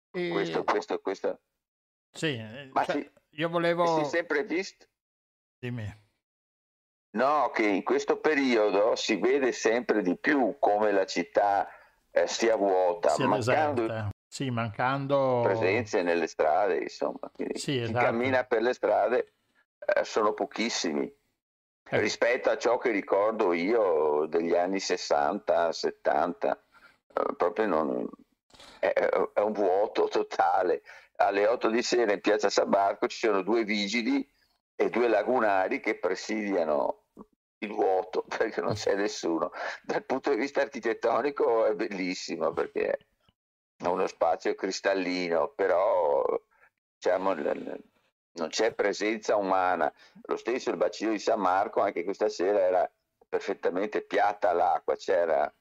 Questo, 0.10 0.60
E, 0.60 0.64
questo, 0.64 1.00
questo. 1.00 1.42
sì, 2.12 2.36
eh, 2.38 2.70
Ma 2.72 2.86
cioè, 2.86 2.96
si, 3.02 3.12
io 3.40 3.48
si 3.48 3.52
volevo... 3.52 4.02
è 4.02 4.04
sempre 4.04 4.44
visto? 4.44 4.86
Dimmi. 5.58 6.02
No, 7.12 7.52
che 7.52 7.66
in 7.66 7.84
questo 7.84 8.20
periodo 8.20 8.96
si 8.96 9.16
vede 9.18 9.52
sempre 9.52 10.02
di 10.02 10.18
più 10.18 10.58
come 10.60 10.92
la 10.92 11.06
città 11.06 11.68
eh, 12.12 12.28
sia 12.28 12.56
vuota, 12.56 13.10
Sia 13.10 13.28
mancando. 13.28 14.10
Sì, 14.28 14.50
mancando... 14.50 15.42
presenze 15.44 16.02
nelle 16.02 16.26
strade, 16.28 16.78
insomma. 16.80 17.30
Quindi 17.32 17.60
Sì, 17.60 17.74
chi 17.74 17.82
esatto. 17.82 18.06
cammina 18.06 18.44
per 18.46 18.62
le 18.64 18.74
strade 18.74 19.34
eh, 19.78 20.04
sono 20.04 20.34
pochissimi 20.34 21.12
Rispetto 21.96 22.50
a 22.50 22.58
ciò 22.58 22.80
che 22.80 22.90
ricordo 22.90 23.54
io 23.54 24.26
degli 24.26 24.56
anni 24.56 24.80
60, 24.80 25.72
70. 25.72 26.64
eh, 27.14 27.36
proprio 27.36 27.68
non, 27.68 28.10
è, 28.80 28.88
è 28.88 29.40
un 29.40 29.52
vuoto 29.52 30.08
totale. 30.08 30.82
Alle 31.18 31.46
8 31.46 31.70
di 31.70 31.84
sera 31.84 32.12
in 32.12 32.20
piazza 32.20 32.50
San 32.50 32.70
Marco 32.70 33.08
ci 33.08 33.20
sono 33.20 33.44
due 33.44 33.64
vigili 33.64 34.28
e 34.76 34.90
due 34.90 35.08
lagunari 35.08 35.80
che 35.80 36.00
presidiano 36.00 37.04
il 37.60 37.70
vuoto 37.70 38.26
perché 38.38 38.60
non 38.62 38.74
c'è 38.74 38.96
nessuno. 38.96 39.52
Dal 39.84 40.04
punto 40.04 40.32
di 40.32 40.38
vista 40.38 40.62
architettonico 40.62 41.66
è 41.66 41.76
bellissimo 41.76 42.52
perché 42.54 42.98
è 43.78 43.86
uno 43.86 44.08
spazio 44.08 44.56
cristallino, 44.56 45.50
però 45.56 46.24
diciamo, 46.98 47.36
non 48.34 48.50
c'è 48.50 48.74
presenza 48.74 49.36
umana. 49.36 49.92
Lo 50.24 50.38
stesso 50.38 50.70
il 50.70 50.78
bacino 50.78 51.12
di 51.12 51.20
San 51.20 51.40
Marco, 51.40 51.82
anche 51.82 52.04
questa 52.04 52.30
sera 52.30 52.60
era 52.60 52.92
perfettamente 53.28 54.02
piatta 54.02 54.54
l'acqua, 54.54 54.96
c'era 54.96 55.52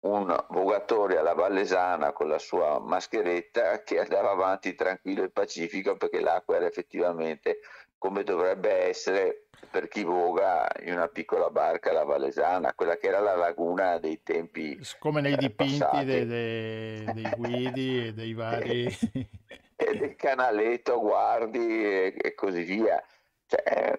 un 0.00 0.44
vogatore 0.48 1.18
alla 1.18 1.34
Vallesana 1.34 2.12
con 2.12 2.28
la 2.28 2.38
sua 2.38 2.80
mascheretta 2.80 3.82
che 3.82 4.00
andava 4.00 4.30
avanti 4.30 4.74
tranquillo 4.74 5.22
e 5.22 5.30
pacifico 5.30 5.96
perché 5.96 6.20
l'acqua 6.20 6.56
era 6.56 6.66
effettivamente 6.66 7.60
come 7.98 8.24
dovrebbe 8.24 8.88
essere 8.88 9.46
per 9.70 9.86
chi 9.86 10.02
voga 10.02 10.68
in 10.80 10.94
una 10.94 11.06
piccola 11.06 11.50
barca 11.50 11.90
alla 11.90 12.02
Vallesana, 12.02 12.74
quella 12.74 12.96
che 12.96 13.06
era 13.06 13.20
la 13.20 13.36
laguna 13.36 13.98
dei 13.98 14.20
tempi 14.24 14.80
Come 14.98 15.20
nei 15.20 15.34
eh, 15.34 15.36
dipinti 15.36 16.04
dei, 16.04 16.26
dei- 16.26 17.12
dei 17.12 17.30
guidi 17.36 18.06
e 18.06 18.12
dei 18.12 18.34
vari... 18.34 18.88
del 19.98 20.14
canaletto, 20.16 21.00
guardi 21.00 21.84
e, 21.84 22.14
e 22.20 22.34
così 22.34 22.62
via. 22.62 23.02
Cioè, 23.46 23.96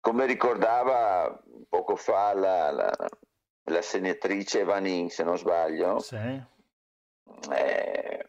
come 0.00 0.26
ricordava 0.26 1.40
poco 1.68 1.96
fa 1.96 2.32
la, 2.34 2.70
la- 2.70 3.08
la 3.64 3.82
senatrice 3.82 4.64
Vanin, 4.64 5.10
se 5.10 5.22
non 5.24 5.36
sbaglio, 5.36 5.98
Sì. 5.98 6.16
eh, 7.52 8.26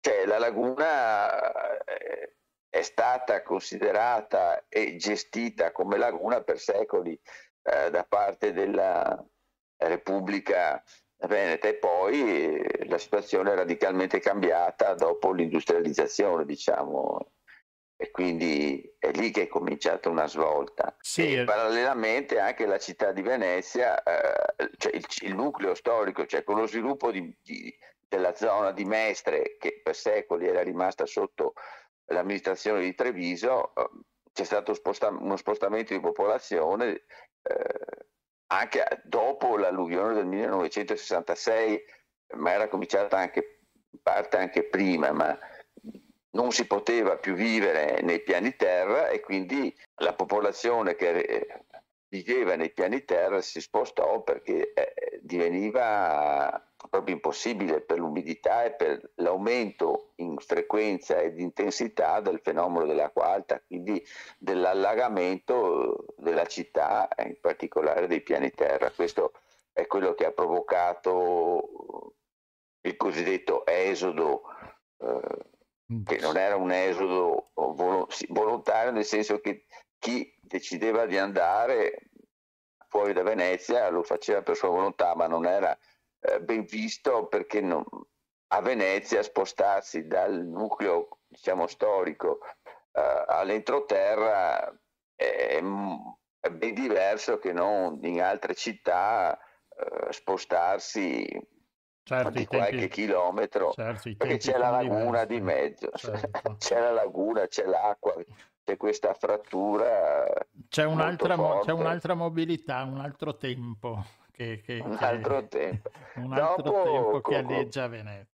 cioè, 0.00 0.24
la 0.26 0.38
laguna 0.38 1.82
eh, 1.84 2.34
è 2.68 2.82
stata 2.82 3.42
considerata 3.42 4.66
e 4.68 4.94
gestita 4.96 5.72
come 5.72 5.96
laguna 5.98 6.42
per 6.42 6.58
secoli 6.60 7.18
eh, 7.62 7.90
da 7.90 8.04
parte 8.04 8.52
della 8.52 9.20
Repubblica 9.78 10.82
Veneta 11.26 11.68
e 11.68 11.74
poi 11.74 12.60
eh, 12.60 12.86
la 12.86 12.98
situazione 12.98 13.52
è 13.52 13.56
radicalmente 13.56 14.20
cambiata 14.20 14.94
dopo 14.94 15.32
l'industrializzazione, 15.32 16.44
diciamo. 16.44 17.32
e 17.96 18.10
quindi 18.12 18.94
è 18.98 19.10
lì 19.10 19.32
che 19.32 19.42
è 19.42 19.46
cominciata 19.48 20.08
una 20.08 20.28
svolta. 20.28 20.96
Sì. 21.00 21.34
E 21.34 21.44
parallelamente 21.44 22.38
anche 22.38 22.66
la 22.66 22.78
città 22.78 23.10
di 23.10 23.22
Venezia, 23.22 24.00
eh, 24.02 24.70
cioè 24.76 24.94
il, 24.94 25.04
il, 25.22 25.34
nucleo 25.34 25.74
storico, 25.74 26.24
cioè 26.24 26.44
con 26.44 26.56
lo 26.56 26.66
sviluppo 26.66 27.10
di, 27.10 27.36
di, 27.42 27.76
della 28.06 28.34
zona 28.36 28.70
di 28.70 28.84
Mestre, 28.84 29.56
che 29.58 29.80
per 29.82 29.96
secoli 29.96 30.46
era 30.46 30.62
rimasta 30.62 31.06
sotto 31.06 31.54
l'amministrazione 32.06 32.80
di 32.82 32.94
Treviso, 32.94 33.74
eh, 33.74 33.88
c'è 34.32 34.44
stato 34.44 34.72
sposta- 34.74 35.08
uno 35.08 35.36
spostamento 35.36 35.92
di 35.92 36.00
popolazione 36.00 37.04
eh, 37.42 38.07
anche 38.48 39.02
dopo 39.04 39.56
l'alluvione 39.56 40.14
del 40.14 40.26
1966, 40.26 41.84
ma 42.36 42.52
era 42.52 42.68
cominciata 42.68 43.16
anche 43.18 43.60
in 43.90 44.00
parte 44.02 44.36
anche 44.36 44.64
prima, 44.64 45.12
ma 45.12 45.38
non 46.30 46.52
si 46.52 46.66
poteva 46.66 47.16
più 47.16 47.34
vivere 47.34 48.00
nei 48.02 48.20
piani 48.20 48.54
terra 48.54 49.08
e 49.08 49.20
quindi 49.20 49.74
la 49.96 50.14
popolazione 50.14 50.94
che 50.94 51.18
eh, 51.18 51.64
viveva 52.08 52.54
nei 52.56 52.70
piani 52.70 53.04
terra 53.04 53.40
si 53.40 53.60
spostò 53.60 54.22
perché 54.22 54.72
eh, 54.72 55.18
diveniva 55.22 56.62
proprio 56.88 57.14
impossibile 57.14 57.80
per 57.80 57.98
l'umidità 57.98 58.64
e 58.64 58.72
per 58.72 59.12
l'aumento 59.16 60.12
in 60.16 60.38
frequenza 60.38 61.18
ed 61.18 61.40
intensità 61.40 62.20
del 62.20 62.40
fenomeno 62.40 62.86
dell'acqua 62.86 63.26
alta, 63.26 63.60
quindi 63.66 64.04
dell'allagamento 64.38 66.04
della 66.16 66.46
città, 66.46 67.08
in 67.24 67.38
particolare 67.40 68.06
dei 68.06 68.22
piani 68.22 68.50
terra. 68.50 68.90
Questo 68.90 69.32
è 69.72 69.86
quello 69.86 70.14
che 70.14 70.26
ha 70.26 70.32
provocato 70.32 72.14
il 72.82 72.96
cosiddetto 72.96 73.66
esodo, 73.66 74.42
eh, 74.98 76.02
che 76.04 76.18
non 76.18 76.36
era 76.36 76.56
un 76.56 76.70
esodo 76.70 77.50
volontario, 77.54 78.92
nel 78.92 79.04
senso 79.04 79.40
che 79.40 79.66
chi 79.98 80.32
decideva 80.40 81.06
di 81.06 81.18
andare 81.18 82.10
fuori 82.88 83.12
da 83.12 83.22
Venezia 83.22 83.88
lo 83.90 84.02
faceva 84.02 84.42
per 84.42 84.56
sua 84.56 84.68
volontà, 84.68 85.14
ma 85.14 85.26
non 85.26 85.44
era 85.44 85.76
eh, 86.20 86.40
ben 86.40 86.64
visto 86.64 87.26
perché 87.26 87.60
non, 87.60 87.84
a 88.48 88.60
Venezia 88.60 89.22
spostarsi 89.22 90.06
dal 90.06 90.44
nucleo 90.44 91.18
diciamo, 91.26 91.66
storico 91.66 92.40
eh, 92.92 93.24
all'entroterra 93.26 94.68
è, 95.14 95.60
è, 96.40 96.50
ben 96.50 96.74
diverso 96.74 97.38
che 97.38 97.52
non 97.52 97.98
in 98.02 98.22
altre 98.22 98.54
città 98.54 99.38
eh, 99.38 100.12
spostarsi 100.12 101.26
certo, 102.02 102.30
di 102.30 102.46
qualche 102.46 102.70
tempi, 102.70 102.88
chilometro 102.88 103.72
certo, 103.72 104.10
perché 104.16 104.38
c'è 104.38 104.56
la 104.56 104.70
laguna 104.70 105.24
diversi. 105.24 105.26
di 105.26 105.40
mezzo 105.40 105.90
certo. 105.94 106.56
c'è 106.58 106.80
la 106.80 106.92
laguna, 106.92 107.46
c'è 107.46 107.64
l'acqua 107.64 108.14
c'è 108.64 108.76
questa 108.76 109.14
frattura 109.14 110.24
c'è 110.68 110.84
un'altra, 110.84 111.36
mo- 111.36 111.60
c'è 111.60 111.72
un'altra 111.72 112.14
mobilità, 112.14 112.82
un 112.82 112.98
altro 112.98 113.36
tempo 113.36 114.04
che, 114.38 114.60
che, 114.60 114.80
un 114.84 114.96
altro 115.00 115.40
che, 115.40 115.48
tempo, 115.48 115.90
un 116.14 116.32
altro 116.32 116.62
Dopo, 116.62 116.82
tempo 116.84 117.20
che 117.22 117.36
alleggia 117.36 117.88
Venezia. 117.88 118.32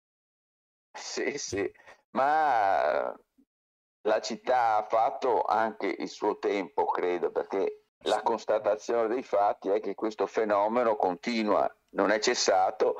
Sì, 0.91 1.37
sì, 1.37 1.71
ma 2.11 3.15
la 4.01 4.19
città 4.19 4.75
ha 4.77 4.83
fatto 4.83 5.43
anche 5.43 5.87
il 5.87 6.09
suo 6.09 6.37
tempo, 6.39 6.85
credo, 6.85 7.31
perché 7.31 7.85
la 7.99 8.21
constatazione 8.21 9.07
dei 9.07 9.23
fatti 9.23 9.69
è 9.69 9.79
che 9.79 9.95
questo 9.95 10.27
fenomeno 10.27 10.97
continua, 10.97 11.73
non 11.91 12.11
è 12.11 12.19
cessato. 12.19 12.97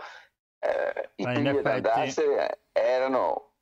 Eh, 0.60 1.12
I 1.16 1.24
primi 1.26 1.50
effetti... 1.50 1.68
ad 1.68 1.86
andarsene 1.86 2.60
erano 2.72 3.56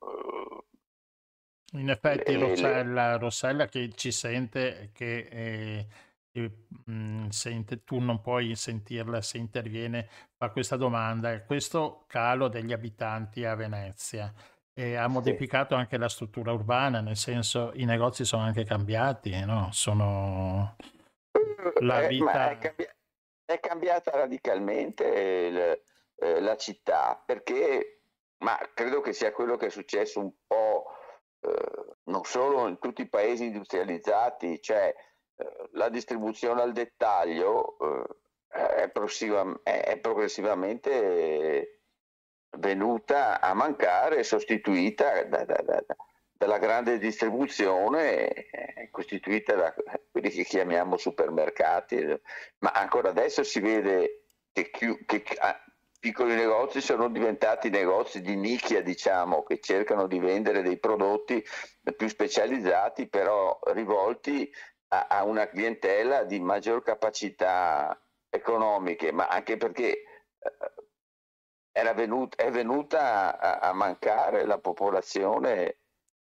in 1.72 1.90
effetti 1.90 2.36
Rossella, 2.36 3.16
Rossella, 3.16 3.66
che 3.66 3.90
ci 3.94 4.12
sente, 4.12 4.90
che 4.92 5.26
eh, 5.30 5.86
e, 6.32 6.50
mh, 6.86 7.28
sente, 7.28 7.84
tu 7.84 7.98
non 7.98 8.20
puoi 8.20 8.56
sentirla 8.56 9.20
se 9.20 9.38
interviene, 9.38 10.08
fa 10.36 10.50
questa 10.50 10.76
domanda. 10.76 11.42
Questo 11.42 12.04
calo 12.06 12.48
degli 12.48 12.72
abitanti 12.72 13.44
a 13.44 13.54
Venezia 13.54 14.32
e 14.74 14.96
ha 14.96 15.06
modificato 15.06 15.74
anche 15.74 15.98
la 15.98 16.08
struttura 16.08 16.52
urbana, 16.52 17.00
nel 17.00 17.16
senso 17.16 17.72
i 17.74 17.84
negozi 17.84 18.24
sono 18.24 18.42
anche 18.42 18.64
cambiati, 18.64 19.38
no? 19.44 19.68
Sono 19.72 20.76
la 21.80 22.06
vita... 22.06 22.50
Eh, 22.50 22.52
è, 22.52 22.58
cambi- 22.58 22.88
è, 23.44 23.60
cambiata 23.60 24.10
radicalmente 24.12 25.04
il, 25.04 25.82
eh, 26.16 26.40
la 26.40 26.56
città 26.56 27.22
perché, 27.24 28.04
ma 28.38 28.58
credo 28.72 29.02
che 29.02 29.12
sia 29.12 29.32
quello 29.32 29.56
che 29.56 29.66
è 29.66 29.70
successo 29.70 30.20
un 30.20 30.32
po' 30.46 30.86
eh, 31.40 31.96
non 32.04 32.24
solo 32.24 32.66
in 32.66 32.78
tutti 32.78 33.02
i 33.02 33.08
paesi 33.08 33.44
industrializzati, 33.44 34.60
cioè 34.62 34.94
la 35.72 35.88
distribuzione 35.88 36.62
al 36.62 36.72
dettaglio 36.72 37.76
eh, 37.78 38.84
è, 38.84 38.90
progressivamente 39.98 41.80
venuta 42.58 43.40
a 43.40 43.54
mancare 43.54 44.22
sostituita 44.22 45.24
da, 45.24 45.44
da, 45.44 45.62
da, 45.64 45.84
dalla 46.32 46.58
grande 46.58 46.98
distribuzione 46.98 48.28
eh, 48.28 48.88
costituita 48.90 49.54
da 49.54 49.74
quelli 50.10 50.30
che 50.30 50.44
chiamiamo 50.44 50.96
supermercati, 50.96 52.20
ma 52.58 52.70
ancora 52.72 53.10
adesso 53.10 53.42
si 53.42 53.60
vede 53.60 54.24
che, 54.52 54.70
che 54.70 55.24
ah, 55.38 55.58
piccoli 56.02 56.34
negozi 56.34 56.80
sono 56.80 57.08
diventati 57.08 57.70
negozi 57.70 58.20
di 58.20 58.34
nicchia, 58.34 58.82
diciamo, 58.82 59.44
che 59.44 59.60
cercano 59.60 60.08
di 60.08 60.18
vendere 60.18 60.60
dei 60.60 60.78
prodotti 60.78 61.42
più 61.96 62.08
specializzati, 62.08 63.06
però 63.06 63.56
rivolti 63.66 64.52
a, 64.92 65.06
a 65.08 65.24
una 65.24 65.48
clientela 65.48 66.24
di 66.24 66.38
maggior 66.38 66.82
capacità 66.82 67.98
economiche, 68.28 69.10
ma 69.10 69.26
anche 69.26 69.56
perché 69.56 70.02
eh, 71.72 71.94
venuta, 71.94 72.36
è 72.36 72.50
venuta 72.50 73.38
a, 73.38 73.70
a, 73.70 73.72
mancare 73.72 74.44
la 74.44 74.58
popolazione 74.58 75.78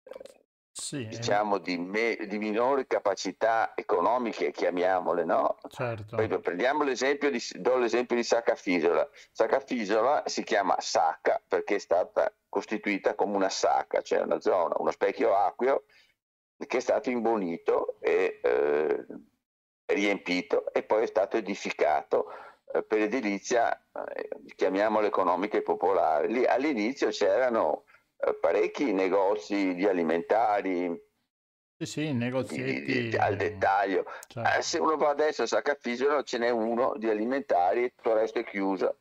eh, 0.04 0.44
sì, 0.70 1.06
diciamo 1.06 1.58
di, 1.58 1.76
me, 1.76 2.16
di, 2.28 2.38
minori 2.38 2.86
capacità 2.86 3.72
economiche, 3.74 4.52
chiamiamole, 4.52 5.24
no? 5.24 5.58
Certo. 5.68 6.16
Poi 6.16 6.28
prendiamo 6.40 6.84
l'esempio 6.84 7.30
di, 7.30 7.42
do 7.58 7.76
l'esempio 7.76 8.16
di 8.16 8.22
Saccafisola. 8.22 9.08
Saccafisola 9.32 10.22
si 10.26 10.44
chiama 10.44 10.76
Sacca 10.78 11.42
perché 11.46 11.74
è 11.74 11.78
stata 11.78 12.32
costituita 12.48 13.14
come 13.14 13.34
una 13.36 13.48
sacca, 13.48 14.02
cioè 14.02 14.20
una 14.20 14.40
zona, 14.40 14.74
uno 14.78 14.90
specchio 14.90 15.34
acqueo 15.34 15.84
che 16.66 16.78
è 16.78 16.80
stato 16.80 17.10
imbonito 17.10 17.96
e 18.00 18.40
eh, 18.42 19.04
riempito 19.86 20.72
e 20.72 20.82
poi 20.82 21.04
è 21.04 21.06
stato 21.06 21.36
edificato 21.36 22.26
eh, 22.72 22.82
per 22.82 23.00
edilizia, 23.00 23.74
eh, 24.14 24.28
chiamiamola 24.54 25.06
economica 25.06 25.56
e 25.56 25.62
popolare. 25.62 26.28
Lì 26.28 26.44
all'inizio 26.44 27.08
c'erano 27.08 27.84
eh, 28.16 28.34
parecchi 28.34 28.92
negozi 28.92 29.74
di 29.74 29.86
alimentari, 29.86 31.10
sì, 31.76 31.86
sì, 31.86 32.12
negozietti 32.12 32.84
di, 32.84 33.08
di, 33.10 33.16
al 33.16 33.36
dettaglio. 33.36 34.04
Certo. 34.26 34.58
Eh, 34.58 34.62
se 34.62 34.78
uno 34.78 34.96
va 34.96 35.10
adesso 35.10 35.42
a 35.42 35.46
Saccafisola 35.46 36.22
ce 36.22 36.38
n'è 36.38 36.50
uno 36.50 36.94
di 36.96 37.08
alimentari 37.08 37.84
e 37.84 37.92
tutto 37.94 38.10
il 38.10 38.16
resto 38.16 38.38
è 38.38 38.44
chiuso, 38.44 38.98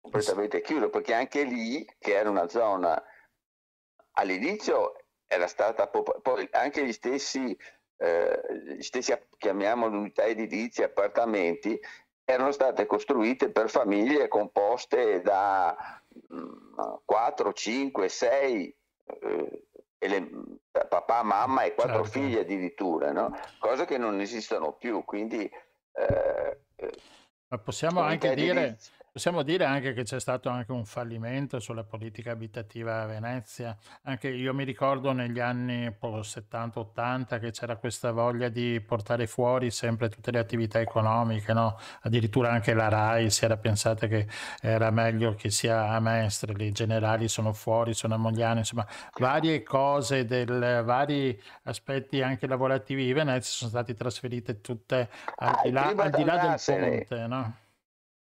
completamente 0.00 0.60
chiuso, 0.60 0.90
perché 0.90 1.14
anche 1.14 1.42
lì, 1.44 1.84
che 1.98 2.14
era 2.14 2.28
una 2.28 2.48
zona 2.48 3.02
all'inizio 4.12 5.01
era 5.32 5.46
stata 5.46 5.86
poi 5.88 6.46
anche 6.52 6.84
gli 6.84 6.92
stessi, 6.92 7.56
eh, 7.96 8.40
gli 8.76 8.82
stessi 8.82 9.16
chiamiamoli 9.38 9.96
unità 9.96 10.24
edilizie, 10.26 10.84
appartamenti, 10.84 11.80
erano 12.24 12.52
state 12.52 12.84
costruite 12.84 13.50
per 13.50 13.70
famiglie 13.70 14.28
composte 14.28 15.22
da 15.22 15.74
mh, 16.28 17.00
4, 17.06 17.52
5, 17.52 18.08
6 18.08 18.76
eh, 19.04 19.62
ele- 19.98 20.30
papà, 20.70 21.22
mamma 21.22 21.62
e 21.62 21.74
quattro 21.74 22.04
certo. 22.04 22.18
figli 22.18 22.36
addirittura, 22.36 23.10
no? 23.12 23.34
cose 23.58 23.86
che 23.86 23.96
non 23.96 24.20
esistono 24.20 24.72
più. 24.74 25.02
Quindi, 25.04 25.50
eh, 25.92 26.58
Ma 27.48 27.58
possiamo 27.58 28.00
anche 28.00 28.34
dire, 28.34 28.76
Possiamo 29.12 29.42
dire 29.42 29.66
anche 29.66 29.92
che 29.92 30.04
c'è 30.04 30.18
stato 30.18 30.48
anche 30.48 30.72
un 30.72 30.86
fallimento 30.86 31.60
sulla 31.60 31.84
politica 31.84 32.30
abitativa 32.30 33.02
a 33.02 33.04
Venezia. 33.06 33.76
Anche 34.04 34.28
io 34.30 34.54
mi 34.54 34.64
ricordo 34.64 35.12
negli 35.12 35.38
anni 35.38 35.86
70-80 35.86 37.38
che 37.38 37.50
c'era 37.50 37.76
questa 37.76 38.10
voglia 38.10 38.48
di 38.48 38.80
portare 38.80 39.26
fuori 39.26 39.70
sempre 39.70 40.08
tutte 40.08 40.30
le 40.30 40.38
attività 40.38 40.80
economiche, 40.80 41.52
no? 41.52 41.78
addirittura 42.00 42.52
anche 42.52 42.72
la 42.72 42.88
RAI 42.88 43.28
si 43.28 43.44
era 43.44 43.58
pensata 43.58 44.06
che 44.06 44.26
era 44.62 44.90
meglio 44.90 45.34
che 45.34 45.50
sia 45.50 45.88
a 45.88 46.00
Mestre, 46.00 46.54
i 46.64 46.72
generali 46.72 47.28
sono 47.28 47.52
fuori, 47.52 47.92
sono 47.92 48.14
a 48.14 48.16
Mogliano, 48.16 48.60
insomma 48.60 48.86
varie 49.18 49.62
cose, 49.62 50.24
del, 50.24 50.80
vari 50.86 51.38
aspetti 51.64 52.22
anche 52.22 52.46
lavorativi 52.46 53.04
di 53.04 53.12
Venezia 53.12 53.52
sono 53.52 53.68
stati 53.68 53.92
trasferite 53.92 54.62
tutte 54.62 55.10
al 55.36 55.60
di 55.64 55.70
là, 55.70 55.92
al 55.94 56.10
di 56.10 56.24
là 56.24 56.38
del 56.38 56.62
ponte. 56.64 57.26
No? 57.26 57.61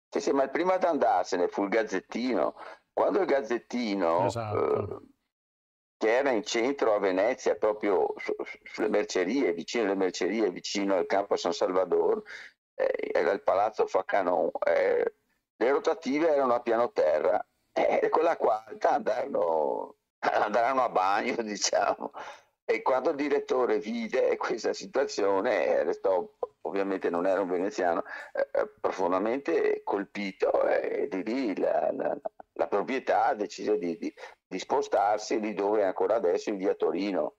Sì, 0.09 0.19
sì, 0.19 0.31
ma 0.31 0.43
il 0.43 0.49
primo 0.49 0.71
ad 0.71 0.83
andarsene 0.83 1.47
fu 1.47 1.63
il 1.63 1.69
Gazzettino. 1.69 2.55
Quando 2.91 3.19
il 3.19 3.25
Gazzettino 3.25 4.25
esatto. 4.25 4.99
eh, 4.99 5.07
che 5.97 6.17
era 6.17 6.31
in 6.31 6.43
centro 6.43 6.95
a 6.95 6.99
Venezia, 6.99 7.55
proprio 7.55 8.13
su, 8.17 8.33
sulle 8.63 8.89
mercerie, 8.89 9.53
vicino 9.53 9.83
alle 9.85 9.95
mercerie, 9.95 10.49
vicino 10.49 10.95
al 10.95 11.05
campo 11.05 11.35
San 11.35 11.53
Salvador, 11.53 12.23
eh, 12.73 13.11
era 13.13 13.31
il 13.31 13.43
palazzo 13.43 13.85
Facanon. 13.85 14.49
Eh, 14.65 15.13
le 15.55 15.71
rotative 15.71 16.29
erano 16.29 16.55
a 16.55 16.61
piano 16.61 16.91
terra 16.91 17.45
e 17.71 17.99
eh, 18.03 18.09
con 18.09 18.23
la 18.23 18.37
quarta 18.37 18.91
andarono, 18.91 19.95
andarono 20.19 20.83
a 20.83 20.89
bagno, 20.89 21.35
diciamo. 21.43 22.11
E 22.71 22.83
quando 22.83 23.09
il 23.09 23.15
direttore 23.15 23.79
vide 23.79 24.37
questa 24.37 24.73
situazione, 24.73 25.81
restò, 25.81 26.23
ovviamente 26.61 27.09
non 27.09 27.25
era 27.25 27.41
un 27.41 27.49
veneziano, 27.49 28.03
eh, 28.31 28.47
eh 28.51 28.69
profondamente 28.79 29.81
colpito 29.83 30.67
e 30.67 31.07
di 31.09 31.23
lì 31.23 31.57
la, 31.57 31.91
la, 31.91 32.15
la 32.53 32.67
proprietà 32.67 33.33
decise 33.33 33.79
di, 33.79 33.97
di, 33.97 34.13
di, 34.45 34.59
spostarsi 34.59 35.39
lì 35.39 35.55
dove 35.55 35.81
è 35.81 35.85
ancora 35.85 36.17
adesso 36.17 36.51
in 36.51 36.57
via 36.57 36.75
Torino. 36.75 37.37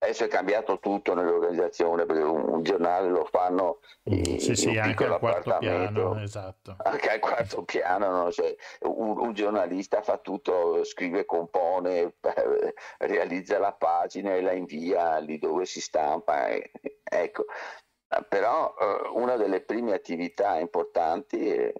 Adesso 0.00 0.24
è 0.24 0.28
cambiato 0.28 0.78
tutto 0.78 1.12
nell'organizzazione 1.12 2.06
perché 2.06 2.22
un, 2.22 2.48
un 2.48 2.62
giornale 2.62 3.08
lo 3.08 3.24
fanno 3.24 3.80
in, 4.04 4.38
sì, 4.38 4.54
sì, 4.54 4.70
in 4.70 4.78
anche 4.78 5.04
al 5.04 5.18
quarto 5.18 5.58
piano, 5.58 6.20
esatto. 6.20 6.76
Anche 6.78 7.10
al 7.10 7.18
quarto 7.18 7.64
piano, 7.64 8.08
no? 8.08 8.30
cioè, 8.30 8.54
un, 8.82 9.18
un, 9.18 9.32
giornalista 9.32 10.00
fa 10.00 10.18
tutto, 10.18 10.84
scrive, 10.84 11.24
compone, 11.24 12.14
realizza 12.98 13.58
la 13.58 13.72
pagina 13.72 14.36
e 14.36 14.40
la 14.40 14.52
invia 14.52 15.18
lì 15.18 15.36
dove 15.38 15.64
si 15.64 15.80
stampa. 15.80 16.46
Eh, 16.46 16.70
ecco. 17.02 17.46
Però 18.28 18.74
eh, 18.80 19.08
una 19.14 19.36
delle 19.36 19.62
prime 19.62 19.94
attività 19.94 20.60
importanti 20.60 21.38
eh, 21.40 21.74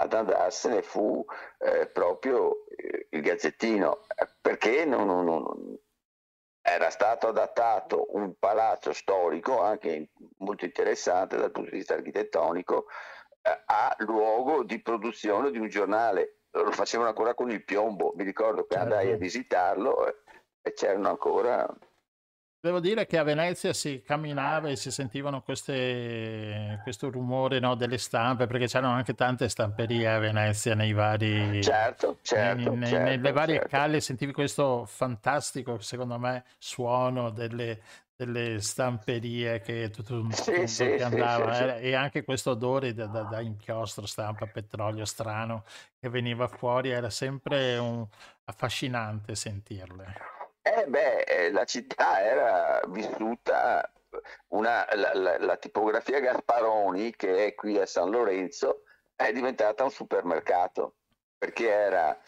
ad 0.00 0.12
andarsene 0.12 0.82
fu 0.82 1.24
eh, 1.58 1.86
proprio 1.86 2.66
eh, 2.66 3.06
il 3.10 3.20
gazzettino, 3.22 4.00
perché 4.40 4.84
non, 4.84 5.06
non, 5.06 5.24
non 5.24 5.78
era 6.68 6.90
stato 6.90 7.28
adattato 7.28 8.06
un 8.16 8.34
palazzo 8.38 8.92
storico, 8.92 9.60
anche 9.60 10.10
molto 10.38 10.64
interessante 10.64 11.36
dal 11.36 11.50
punto 11.50 11.70
di 11.70 11.76
vista 11.76 11.94
architettonico, 11.94 12.86
eh, 13.42 13.62
a 13.66 13.94
luogo 13.98 14.62
di 14.62 14.80
produzione 14.80 15.50
di 15.50 15.58
un 15.58 15.68
giornale. 15.68 16.40
Lo 16.50 16.72
facevano 16.72 17.08
ancora 17.08 17.34
con 17.34 17.50
il 17.50 17.64
piombo, 17.64 18.12
mi 18.16 18.24
ricordo 18.24 18.66
che 18.66 18.74
certo. 18.74 18.82
andai 18.82 19.12
a 19.12 19.16
visitarlo 19.16 20.06
e, 20.06 20.14
e 20.62 20.72
c'erano 20.72 21.08
ancora 21.08 21.66
Devo 22.60 22.80
dire 22.80 23.06
che 23.06 23.18
a 23.18 23.22
Venezia 23.22 23.72
si 23.72 24.02
camminava 24.04 24.68
e 24.68 24.74
si 24.74 24.90
sentivano 24.90 25.42
queste, 25.42 26.80
questo 26.82 27.08
rumore 27.08 27.60
no, 27.60 27.76
delle 27.76 27.98
stampe, 27.98 28.48
perché 28.48 28.66
c'erano 28.66 28.94
anche 28.94 29.14
tante 29.14 29.48
stamperie 29.48 30.08
a 30.08 30.18
Venezia 30.18 30.74
nei 30.74 30.92
vari, 30.92 31.62
certo, 31.62 32.18
certo, 32.20 32.74
nei, 32.74 32.88
certo, 32.88 33.04
nelle 33.04 33.30
varie 33.30 33.54
certo. 33.58 33.68
calle, 33.68 34.00
sentivi 34.00 34.32
questo 34.32 34.84
fantastico, 34.86 35.78
secondo 35.78 36.18
me, 36.18 36.42
suono 36.58 37.30
delle, 37.30 37.80
delle 38.16 38.60
stamperie 38.60 39.60
che, 39.60 39.90
tutto, 39.90 40.22
tutto, 40.22 40.34
sì, 40.34 40.66
sì, 40.66 40.84
che 40.96 41.02
andava 41.04 41.54
sì, 41.54 41.62
eh, 41.62 41.90
e 41.90 41.94
anche 41.94 42.24
questo 42.24 42.50
odore 42.50 42.92
da, 42.92 43.06
da, 43.06 43.22
da, 43.22 43.40
inchiostro, 43.40 44.04
stampa, 44.04 44.46
petrolio 44.46 45.04
strano 45.04 45.62
che 46.00 46.08
veniva 46.08 46.48
fuori, 46.48 46.90
era 46.90 47.08
sempre 47.08 47.76
un, 47.76 48.04
affascinante 48.46 49.36
sentirle. 49.36 50.37
Eh 50.70 50.86
beh, 50.86 51.20
eh, 51.22 51.50
la 51.50 51.64
città 51.64 52.20
era 52.20 52.82
vissuta, 52.88 53.90
una, 54.48 54.86
la, 54.94 55.14
la, 55.14 55.38
la, 55.38 55.56
tipografia 55.56 56.20
Gasparoni 56.20 57.16
che 57.16 57.46
è 57.46 57.54
qui 57.54 57.78
a 57.78 57.86
San 57.86 58.10
Lorenzo 58.10 58.82
è 59.16 59.32
diventata 59.32 59.84
un 59.84 59.90
supermercato 59.90 60.96
perché 61.38 61.70
era 61.70 62.18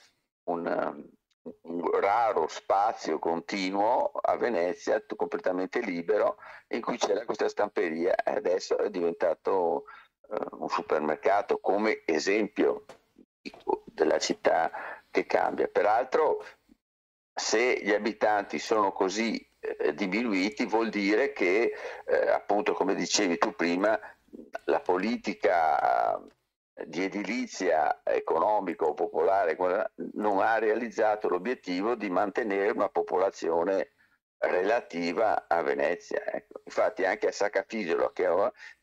un, 0.45 1.11
un 1.63 2.01
raro 2.01 2.49
spazio 2.49 3.19
continuo 3.19 4.11
a 4.23 4.37
Venezia, 4.37 5.05
completamente 5.17 5.81
libero, 5.81 6.39
in 6.69 6.81
cui 6.81 6.97
c'era 6.97 7.27
questa 7.27 7.49
stamperia 7.49 8.15
e 8.15 8.37
adesso 8.37 8.79
è 8.79 8.89
diventato 8.89 9.85
uh, 10.29 10.63
un 10.63 10.69
supermercato 10.69 11.59
come 11.59 12.03
esempio 12.07 12.87
della 13.85 14.19
città 14.19 14.71
che 15.11 15.27
cambia. 15.27 15.69
Peraltro 15.69 16.43
se 17.41 17.81
gli 17.83 17.93
abitanti 17.93 18.59
sono 18.59 18.93
così 18.93 19.45
eh, 19.59 19.95
diminuiti 19.95 20.67
vuol 20.67 20.91
dire 20.91 21.33
che, 21.33 21.73
eh, 22.05 22.31
appunto 22.31 22.75
come 22.75 22.95
dicevi 22.95 23.39
tu 23.39 23.55
prima, 23.55 23.99
la 24.65 24.81
politica 24.81 26.19
eh, 26.19 26.87
di 26.87 27.03
edilizia 27.03 28.03
economica 28.05 28.85
o 28.85 28.95
popolare 28.95 29.57
non 30.15 30.41
ha 30.41 30.59
realizzato 30.59 31.29
l'obiettivo 31.29 31.95
di 31.95 32.11
mantenere 32.11 32.71
una 32.71 32.89
popolazione 32.89 33.93
relativa 34.39 35.47
a 35.49 35.63
Venezia. 35.63 36.23
Ecco. 36.25 36.61
Infatti 36.65 37.05
anche 37.05 37.29
a 37.29 37.33
Sacafisolo 37.33 38.13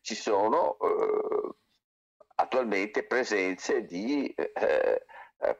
ci 0.01 0.15
sono 0.15 0.77
eh, 0.79 1.55
attualmente 2.35 3.03
presenze 3.05 3.83
di 3.85 4.33
eh, 4.35 5.05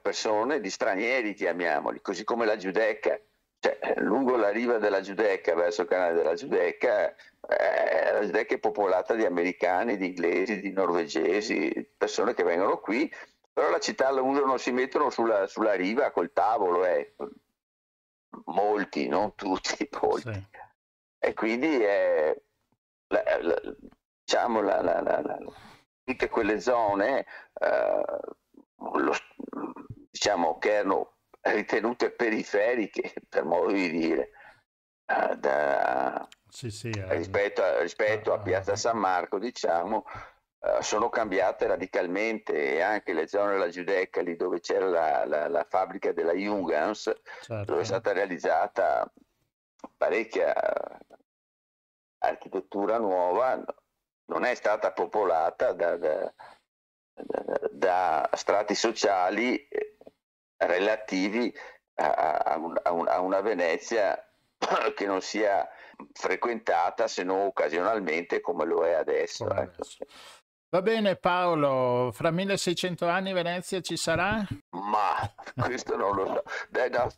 persone, 0.02 0.60
di 0.60 0.70
stranieri 0.70 1.34
chiamiamoli, 1.34 2.02
così 2.02 2.24
come 2.24 2.46
la 2.46 2.58
Giudecca. 2.58 3.20
Cioè, 3.60 3.80
eh, 3.82 4.02
lungo 4.02 4.36
la 4.36 4.50
riva 4.50 4.78
della 4.78 5.02
Giudecca, 5.02 5.56
verso 5.56 5.82
il 5.84 5.88
canale 5.88 6.14
della 6.14 6.36
Giudecca, 6.36 7.14
eh, 7.48 8.12
la 8.14 8.24
Giudecca 8.24 8.56
è 8.56 8.60
popolata 8.60 9.14
di 9.16 9.26
americani, 9.26 9.98
di 9.98 10.08
inglesi, 10.08 10.60
di 10.60 10.72
norvegesi, 10.72 11.90
persone 11.98 12.34
che 12.34 12.44
vengono 12.44 12.80
qui, 12.80 13.12
però 13.52 13.70
la 13.72 13.80
città 13.80 14.12
la 14.12 14.22
usano, 14.22 14.58
si 14.58 14.72
mettono 14.72 15.10
sulla, 15.10 15.48
sulla 15.48 15.74
riva 15.74 16.12
col 16.12 16.32
tavolo, 16.32 16.86
eh. 16.86 17.16
molti, 18.46 19.08
non 19.08 19.34
tutti, 19.34 19.90
molti. 20.02 20.34
Sì. 20.34 20.46
E 21.20 21.34
quindi 21.34 21.84
eh, 21.84 22.44
la, 23.08 23.24
la, 23.42 23.62
diciamo 24.24 24.62
tutte 26.04 26.30
quelle 26.30 26.60
zone 26.60 27.26
eh, 27.60 28.04
lo, 28.76 29.14
diciamo 30.18 30.58
che 30.58 30.74
erano 30.74 31.18
ritenute 31.42 32.12
periferiche, 32.12 33.14
per 33.30 33.44
modo 33.44 33.72
di 33.72 33.92
dire, 33.92 34.30
uh, 35.06 35.36
da, 35.36 36.28
sì, 36.50 36.72
sì, 36.72 36.90
eh, 36.90 37.16
rispetto, 37.16 37.62
a, 37.62 37.82
rispetto 37.82 38.34
a, 38.34 38.40
Piazza 38.40 38.76
San 38.76 38.98
Marco, 38.98 39.38
diciamo, 39.38 40.06
sono 40.82 41.08
cambiate 41.08 41.68
radicalmente 41.68 42.74
e 42.74 42.82
anche 42.82 43.14
le 43.14 43.28
zone 43.28 43.52
della 43.54 43.70
Giudecca, 43.70 44.22
lì 44.22 44.36
dove 44.36 44.60
c'era 44.60 44.88
la, 44.88 45.26
la, 45.26 45.48
la 45.48 45.66
fabbrica 45.70 46.12
della 46.12 46.34
Jungans, 46.34 47.14
certo. 47.42 47.64
dove 47.64 47.82
è 47.82 47.86
stata 47.86 48.12
realizzata 48.12 49.10
parecchia 49.96 50.54
architettura 52.18 52.98
nuova, 52.98 53.64
non 54.26 54.44
è 54.44 54.56
stata 54.56 54.92
popolata 54.92 55.72
da, 55.74 55.96
da 55.96 56.34
da 57.72 58.30
strati 58.34 58.76
sociali 58.76 59.68
eh, 59.68 59.87
relativi 60.58 61.54
a, 61.96 62.12
a, 62.38 62.58
un, 62.58 63.08
a, 63.08 63.20
una 63.20 63.42
Venezia 63.42 64.18
che 64.96 65.06
non 65.06 65.22
sia 65.22 65.68
frequentata 66.14 67.08
se 67.08 67.24
non 67.24 67.48
occasionalmente 67.48 68.42
come 68.42 68.66
lo 68.66 68.86
è 68.86 68.94
adesso. 68.94 69.50
Ecco. 69.50 69.84
Va 70.70 70.82
bene 70.82 71.16
Paolo, 71.16 72.12
fra 72.12 72.30
1600 72.30 73.08
anni 73.08 73.32
Venezia 73.32 73.80
ci 73.82 73.96
sarà? 73.96 74.46
Ma 74.72 75.16
questo 75.56 75.96
non 75.96 76.16
lo 76.16 76.26
so. 76.26 76.44
Dai, 76.70 76.90
no, 76.90 77.10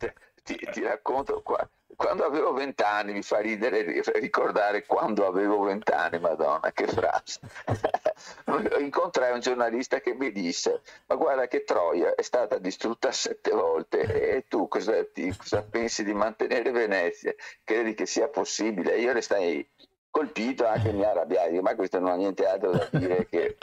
ti, 0.42 0.56
ti 0.56 0.82
racconto 0.82 1.42
qua 1.42 1.68
quando 2.00 2.24
avevo 2.24 2.54
vent'anni 2.54 3.12
mi 3.12 3.20
fa 3.20 3.40
ridere 3.40 4.02
ricordare 4.14 4.86
quando 4.86 5.26
avevo 5.26 5.60
vent'anni, 5.64 6.18
madonna, 6.18 6.72
che 6.72 6.86
frase. 6.86 7.40
Incontrai 8.80 9.34
un 9.34 9.40
giornalista 9.40 10.00
che 10.00 10.14
mi 10.14 10.32
disse, 10.32 10.80
ma 11.08 11.16
guarda 11.16 11.46
che 11.46 11.62
Troia 11.62 12.14
è 12.14 12.22
stata 12.22 12.56
distrutta 12.56 13.12
sette 13.12 13.50
volte 13.50 14.00
e 14.30 14.46
tu 14.48 14.66
cosa, 14.66 15.04
ti, 15.12 15.30
cosa 15.36 15.62
pensi 15.62 16.02
di 16.02 16.14
mantenere 16.14 16.70
Venezia? 16.70 17.34
Credi 17.62 17.92
che 17.92 18.06
sia 18.06 18.28
possibile? 18.28 18.96
Io 18.96 19.12
restai 19.12 19.68
colpito 20.10 20.66
anche 20.66 20.92
mi 20.92 21.04
arrabbiai, 21.04 21.60
ma 21.60 21.74
questo 21.74 21.98
non 21.98 22.12
ha 22.12 22.16
niente 22.16 22.46
altro 22.46 22.70
da 22.70 22.88
dire 22.92 23.26
che 23.26 23.58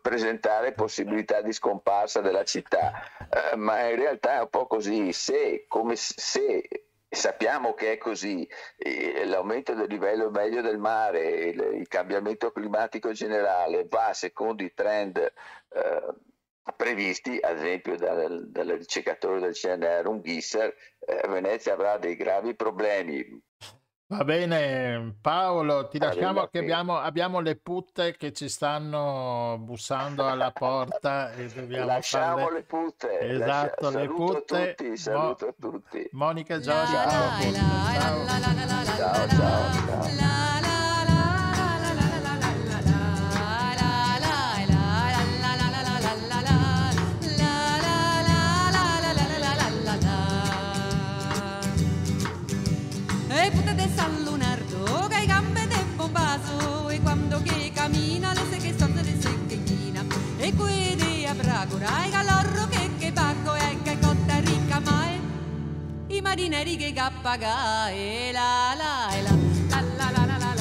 presentare 0.00 0.72
possibilità 0.72 1.42
di 1.42 1.52
scomparsa 1.52 2.22
della 2.22 2.44
città, 2.44 3.02
eh, 3.30 3.56
ma 3.56 3.90
in 3.90 3.96
realtà 3.96 4.38
è 4.38 4.40
un 4.40 4.48
po' 4.48 4.66
così, 4.66 5.12
se, 5.12 5.66
come 5.68 5.96
se 5.96 6.83
sappiamo 7.14 7.74
che 7.74 7.92
è 7.92 7.98
così, 7.98 8.48
l'aumento 9.24 9.74
del 9.74 9.88
livello 9.88 10.30
medio 10.30 10.62
del 10.62 10.78
mare, 10.78 11.28
il, 11.28 11.88
cambiamento 11.88 12.50
climatico 12.50 13.12
generale 13.12 13.86
va 13.88 14.12
secondo 14.12 14.62
i 14.62 14.72
trend 14.74 15.16
eh, 15.18 16.14
previsti, 16.76 17.38
ad 17.40 17.56
esempio 17.56 17.96
dal, 17.96 18.48
dal 18.48 18.68
ricercatore 18.68 19.40
del 19.40 19.54
CNR, 19.54 20.06
un 20.06 20.20
Gisser, 20.22 20.74
eh, 21.00 21.28
Venezia 21.28 21.74
avrà 21.74 21.98
dei 21.98 22.16
gravi 22.16 22.54
problemi 22.54 23.42
Va 24.06 24.22
bene, 24.22 25.16
Paolo, 25.20 25.88
ti 25.88 25.98
lasciamo 25.98 26.46
che 26.48 26.58
abbiamo, 26.58 26.98
abbiamo 26.98 27.40
le 27.40 27.56
putte 27.56 28.14
che 28.16 28.32
ci 28.32 28.50
stanno 28.50 29.56
bussando 29.60 30.28
alla 30.28 30.52
porta 30.52 31.32
e 31.32 31.48
dobbiamo 31.48 31.86
Lasciamo 31.86 32.36
farle... 32.44 32.58
le 32.58 32.62
putte. 32.64 33.18
Esatto, 33.18 33.90
lascia- 33.90 33.98
le 33.98 34.06
saluto 34.06 34.32
putte. 34.44 34.74
tutti, 34.76 34.88
Mo- 34.90 34.96
saluto 34.96 35.54
tutti. 35.58 36.08
Monica 36.12 36.60
Giorgi, 36.60 36.92
La, 36.92 37.08
ciao. 37.08 37.40
ciao. 37.40 38.26
Ciao, 38.94 39.28
ciao, 39.28 39.28
ciao. 39.28 40.53
e 60.44 60.52
quindi 60.54 61.24
a 61.24 61.34
Bragora 61.34 62.04
e 62.04 62.10
calorro 62.10 62.68
che 62.68 62.90
che 62.98 63.12
bango 63.12 63.54
e 63.54 63.78
che 63.82 63.98
cotta 63.98 64.38
ricca 64.40 64.78
mai 64.80 65.18
i 66.08 66.20
marineri 66.20 66.76
che 66.76 66.92
cappaga 66.92 67.88
e 67.88 68.30
la 68.30 68.74
la 68.76 69.14
e 69.16 69.22
la 69.22 69.30
la 69.70 70.10
la 70.10 70.26
la 70.26 70.36
la 70.36 70.54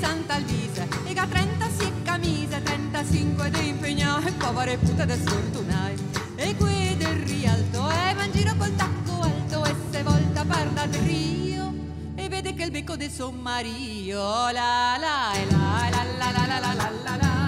Sant'Alvise, 0.00 0.88
e 1.06 1.12
che 1.12 1.18
a 1.18 1.26
30 1.26 1.68
si 1.70 1.84
è 1.84 1.92
camisa, 2.02 2.60
35 2.60 3.50
dei 3.50 3.67
e 4.56 4.78
putte 4.78 5.04
de 5.04 5.14
sfortunai. 5.14 5.94
E 6.36 6.56
qui 6.56 6.96
del 6.96 7.18
Rialto 7.26 7.90
e 7.90 8.14
va 8.14 8.24
in 8.24 8.32
giro 8.32 8.54
col 8.56 8.74
tacco 8.76 9.20
alto 9.20 9.64
e 9.64 9.74
se 9.90 10.02
volta 10.02 10.44
parla 10.44 10.86
del 10.86 11.02
Rio 11.02 11.72
e 12.14 12.28
vede 12.28 12.54
che 12.54 12.64
il 12.64 12.70
becco 12.70 12.96
de 12.96 13.10
son 13.10 13.36
Mario 13.36 14.50
la 14.50 14.96
la 14.98 15.32
la 15.50 15.88
la 15.90 16.04
la 16.06 16.30
la 16.32 16.46
la 16.46 16.58
la 16.58 16.72
la 16.72 16.90
la 17.04 17.16
La, 17.16 17.47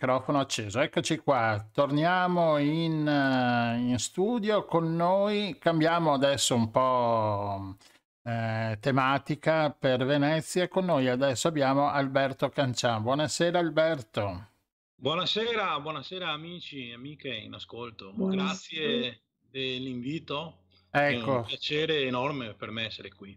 Microfono 0.06 0.38
acceso, 0.38 0.78
eccoci 0.80 1.18
qua, 1.18 1.68
torniamo 1.72 2.58
in, 2.58 3.08
eh, 3.08 3.76
in 3.76 3.98
studio 3.98 4.64
con 4.64 4.94
noi, 4.94 5.56
cambiamo 5.58 6.12
adesso 6.12 6.54
un 6.54 6.70
po' 6.70 7.76
eh, 8.22 8.78
tematica 8.80 9.70
per 9.70 10.06
Venezia, 10.06 10.68
con 10.68 10.84
noi 10.84 11.08
adesso 11.08 11.48
abbiamo 11.48 11.88
Alberto 11.88 12.48
Cancian. 12.50 13.02
Buonasera 13.02 13.58
Alberto. 13.58 14.50
Buonasera, 14.94 15.80
buonasera 15.80 16.30
amici 16.30 16.90
e 16.90 16.94
amiche 16.94 17.34
in 17.34 17.54
ascolto. 17.54 18.12
Buonasera. 18.12 18.86
Grazie 18.86 19.20
dell'invito. 19.50 20.58
È 20.88 21.08
un 21.08 21.14
Ecco, 21.14 21.42
piacere 21.42 22.02
enorme 22.02 22.54
per 22.54 22.70
me 22.70 22.84
essere 22.86 23.12
qui. 23.12 23.36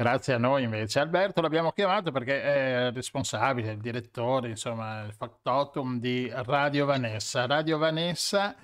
Grazie 0.00 0.34
a 0.34 0.38
noi 0.38 0.62
invece. 0.62 1.00
Alberto 1.00 1.40
l'abbiamo 1.40 1.72
chiamato 1.72 2.12
perché 2.12 2.40
è 2.40 2.92
responsabile, 2.92 3.72
il 3.72 3.80
direttore, 3.80 4.48
insomma, 4.50 5.02
il 5.02 5.12
factotum 5.12 5.98
di 5.98 6.30
Radio 6.32 6.86
Vanessa. 6.86 7.46
Radio 7.46 7.78
Vanessa 7.78 8.54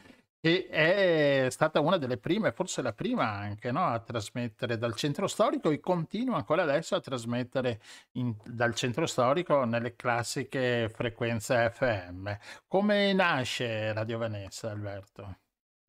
che 0.41 0.68
è 0.68 1.47
stata 1.51 1.80
una 1.80 1.97
delle 1.97 2.18
prime, 2.18 2.53
forse 2.53 2.82
la 2.82 2.93
prima 2.93 3.30
anche, 3.30 3.72
no, 3.72 3.87
a 3.87 3.99
trasmettere 3.99 4.76
dal 4.76 4.95
centro 4.95 5.26
storico 5.26 5.70
e 5.70 5.80
continua 5.80 6.37
ancora 6.37 6.62
adesso 6.62 6.95
a 6.95 7.01
trasmettere 7.01 7.80
in- 8.12 8.37
dal 8.45 8.74
centro 8.74 9.07
storico 9.07 9.64
nelle 9.64 9.97
classiche 9.97 10.91
frequenze 10.95 11.70
FM. 11.70 12.30
Come 12.68 13.12
nasce 13.14 13.93
Radio 13.95 14.18
Vanessa, 14.18 14.70
Alberto? 14.70 15.43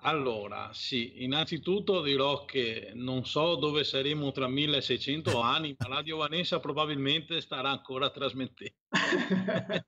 Allora, 0.08 0.72
sì, 0.72 1.24
innanzitutto 1.24 2.04
dirò 2.04 2.46
che 2.46 2.92
non 2.94 3.26
so 3.26 3.56
dove 3.56 3.84
saremo 3.84 4.32
tra 4.32 4.48
1600 4.48 5.40
anni, 5.42 5.76
ma 5.80 5.88
Radio 5.88 6.18
Vanessa 6.18 6.60
probabilmente 6.60 7.42
starà 7.42 7.72
ancora 7.72 8.12
trasmettendo. 8.12 8.76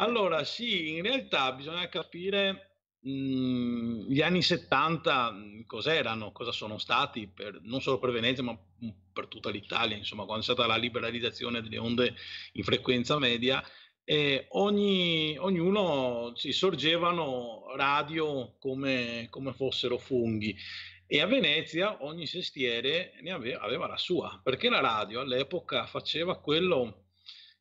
Allora, 0.00 0.44
sì, 0.44 0.96
in 0.96 1.02
realtà 1.02 1.52
bisogna 1.52 1.88
capire 1.88 2.78
mh, 3.00 4.06
gli 4.08 4.20
anni 4.22 4.42
70 4.42 5.30
mh, 5.32 5.66
cos'erano, 5.66 6.32
cosa 6.32 6.52
sono 6.52 6.78
stati, 6.78 7.28
per- 7.28 7.60
non 7.62 7.80
solo 7.82 7.98
per 7.98 8.10
Venezia, 8.12 8.42
ma 8.44 8.52
mh, 8.52 8.88
per 9.12 9.26
tutta 9.28 9.50
l'Italia, 9.50 9.96
insomma, 9.96 10.24
quando 10.24 10.40
è 10.42 10.44
stata 10.44 10.66
la 10.66 10.76
liberalizzazione 10.76 11.60
delle 11.60 11.78
onde 11.78 12.14
in 12.52 12.62
frequenza 12.62 13.18
media, 13.18 13.62
e 14.10 14.46
ogni- 14.52 15.36
ognuno 15.36 16.32
si 16.34 16.50
sorgevano 16.52 17.66
radio 17.76 18.54
come, 18.58 19.26
come 19.28 19.52
fossero 19.52 19.98
funghi. 19.98 20.56
E 21.06 21.20
a 21.20 21.26
Venezia 21.26 22.02
ogni 22.02 22.26
sestiere 22.26 23.12
ne 23.20 23.32
aveva, 23.32 23.60
aveva 23.60 23.86
la 23.86 23.98
sua, 23.98 24.40
perché 24.42 24.70
la 24.70 24.80
radio 24.80 25.20
all'epoca 25.20 25.84
faceva 25.86 26.38
quello 26.38 27.04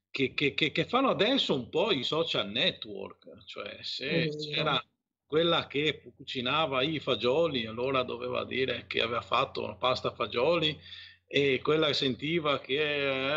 che, 0.09 0.33
che- 0.33 0.53
che- 0.53 0.71
che 0.71 0.85
fanno 0.85 1.09
adesso 1.09 1.53
un 1.53 1.67
po' 1.67 1.91
i 1.91 2.03
social 2.03 2.49
network, 2.49 3.43
cioè 3.45 3.79
se 3.81 4.07
vero. 4.07 4.37
c'era 4.37 4.85
quella 5.25 5.67
che 5.67 6.01
cucinava 6.15 6.81
i 6.81 6.99
fagioli, 7.01 7.65
allora 7.65 8.03
doveva 8.03 8.45
dire 8.45 8.85
che 8.87 9.01
aveva 9.01 9.21
fatto 9.21 9.67
la 9.67 9.75
pasta 9.75 10.13
fagioli 10.13 10.79
e 11.29 11.59
quella 11.61 11.87
che 11.87 11.93
sentiva 11.93 12.59
che 12.59 12.75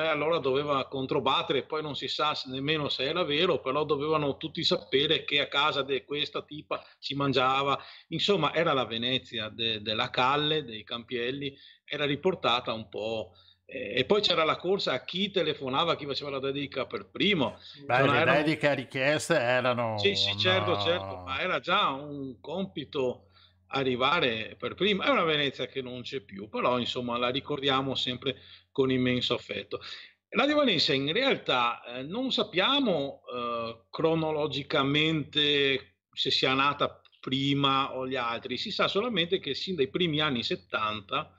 eh, 0.05 0.07
allora 0.09 0.39
doveva 0.39 0.87
controbattere, 0.87 1.65
poi 1.67 1.83
non 1.83 1.97
si 1.97 2.07
sa 2.09 2.33
nemmeno 2.47 2.89
se 2.89 3.03
era 3.05 3.25
vero, 3.25 3.61
però 3.61 3.85
dovevano 3.85 4.37
tutti 4.37 4.63
sapere 4.63 5.25
che 5.25 5.41
a 5.41 5.49
casa 5.49 5.83
di 5.83 6.05
questa 6.05 6.43
tipa 6.43 6.85
si 6.99 7.15
mangiava, 7.15 7.77
insomma 8.09 8.55
era 8.55 8.73
la 8.73 8.85
Venezia 8.87 9.49
de- 9.49 9.83
della 9.83 10.11
Calle, 10.11 10.65
dei 10.65 10.85
Campielli, 10.85 11.57
era 11.85 12.05
riportata 12.05 12.73
un 12.73 12.89
po'. 12.89 13.33
eh, 13.67 13.99
E 13.99 14.05
poi 14.05 14.21
c'era 14.21 14.45
la 14.45 14.57
corsa 14.57 14.93
a 14.93 15.05
chi 15.05 15.31
telefonava, 15.31 15.97
chi 15.97 16.07
faceva 16.07 16.31
la 16.31 16.39
dedica 16.41 16.87
per 16.87 17.09
primo. 17.11 17.59
Beh, 17.87 18.03
le 18.07 18.17
erano- 18.19 18.43
dediche 18.43 18.75
richieste 18.75 19.35
erano... 19.37 19.99
Sì, 19.99 20.15
sì, 20.15 20.37
certo, 20.39 20.71
no. 20.71 20.81
certo, 20.81 21.23
ma 21.25 21.41
era 21.41 21.59
già 21.61 21.89
un 21.91 22.39
compito 22.41 23.30
arrivare 23.71 24.57
per 24.59 24.75
prima. 24.75 25.05
È 25.05 25.11
una 25.11 25.25
Venezia 25.25 25.67
che 25.67 25.83
non 25.83 26.03
c'è 26.03 26.21
più, 26.21 26.49
però 26.49 26.79
insomma 26.79 27.19
la 27.19 27.29
ricordiamo 27.29 27.95
sempre 27.95 28.37
con 28.71 28.91
immenso 28.91 29.35
affetto. 29.35 29.81
Radio 30.29 30.59
Venezia 30.59 30.95
in 30.95 31.13
realtà 31.13 31.83
eh, 31.83 32.03
non 32.03 32.31
sappiamo 32.31 33.23
eh, 33.33 33.87
cronologicamente 33.91 35.97
se 36.13 36.31
sia 36.31 36.55
nata 36.55 37.01
prima 37.21 37.97
o 37.97 38.07
gli 38.07 38.17
altri, 38.17 38.57
si 38.57 38.71
sa 38.71 38.89
solamente 38.89 39.41
che 39.41 39.55
sin 39.55 39.75
dai 39.75 39.89
primi 39.89 40.21
anni 40.21 40.43
70 40.43 41.35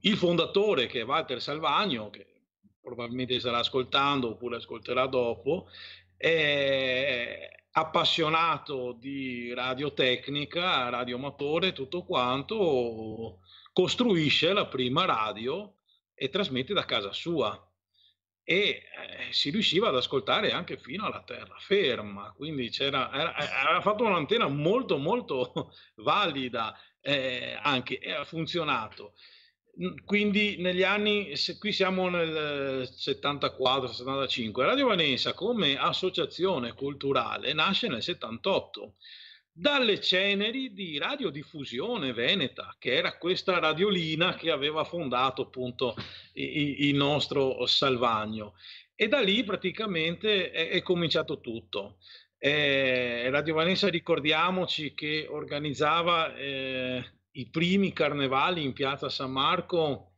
il 0.00 0.16
fondatore 0.16 0.86
che 0.86 1.00
è 1.00 1.04
Walter 1.04 1.40
Salvagno, 1.40 2.10
che 2.10 2.26
probabilmente 2.80 3.38
starà 3.38 3.58
ascoltando 3.58 4.30
oppure 4.30 4.56
ascolterà 4.56 5.06
dopo, 5.06 5.68
è 6.16 7.48
appassionato 7.80 8.92
di 8.92 9.52
radiotecnica, 9.54 10.88
radioamatore, 10.88 11.72
tutto 11.72 12.04
quanto, 12.04 13.40
costruisce 13.72 14.52
la 14.52 14.66
prima 14.66 15.04
radio 15.04 15.74
e 16.14 16.28
trasmette 16.28 16.74
da 16.74 16.84
casa 16.84 17.12
sua 17.12 17.62
e 18.42 18.60
eh, 18.60 18.82
si 19.30 19.50
riusciva 19.50 19.88
ad 19.88 19.96
ascoltare 19.96 20.52
anche 20.52 20.78
fino 20.78 21.04
alla 21.04 21.22
terraferma, 21.22 22.32
quindi 22.34 22.70
c'era, 22.70 23.12
era, 23.12 23.36
era 23.36 23.80
fatto 23.82 24.04
un'antenna 24.04 24.48
molto 24.48 24.96
molto 24.96 25.72
valida, 25.96 26.74
eh, 27.00 27.58
anche, 27.60 27.98
ha 27.98 28.24
funzionato. 28.24 29.12
Quindi 30.04 30.56
negli 30.58 30.82
anni, 30.82 31.32
qui 31.60 31.72
siamo 31.72 32.08
nel 32.08 32.88
74-75, 32.92 34.62
Radio 34.62 34.88
Vanessa 34.88 35.34
come 35.34 35.76
associazione 35.76 36.72
culturale 36.72 37.52
nasce 37.52 37.86
nel 37.86 38.02
78 38.02 38.94
dalle 39.52 40.00
ceneri 40.00 40.72
di 40.72 40.98
radiodiffusione 40.98 42.12
veneta, 42.12 42.74
che 42.78 42.94
era 42.94 43.18
questa 43.18 43.60
radiolina 43.60 44.34
che 44.34 44.50
aveva 44.50 44.82
fondato 44.82 45.42
appunto 45.42 45.94
il 46.32 46.94
nostro 46.96 47.64
Salvagno. 47.66 48.54
E 48.96 49.06
da 49.06 49.20
lì 49.20 49.44
praticamente 49.44 50.50
è, 50.50 50.70
è 50.70 50.82
cominciato 50.82 51.38
tutto. 51.38 51.98
Eh, 52.36 53.30
Radio 53.30 53.54
Vanessa, 53.54 53.88
ricordiamoci 53.88 54.92
che 54.94 55.26
organizzava 55.28 56.34
eh, 56.34 57.17
i 57.38 57.48
primi 57.48 57.92
carnevali 57.92 58.62
in 58.62 58.72
piazza 58.72 59.08
San 59.08 59.32
Marco 59.32 60.12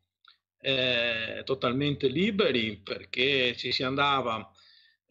eh, 0.61 1.43
totalmente 1.45 2.09
liberi 2.09 2.77
perché 2.77 3.57
ci 3.57 3.73
si 3.73 3.83
andava 3.83 4.53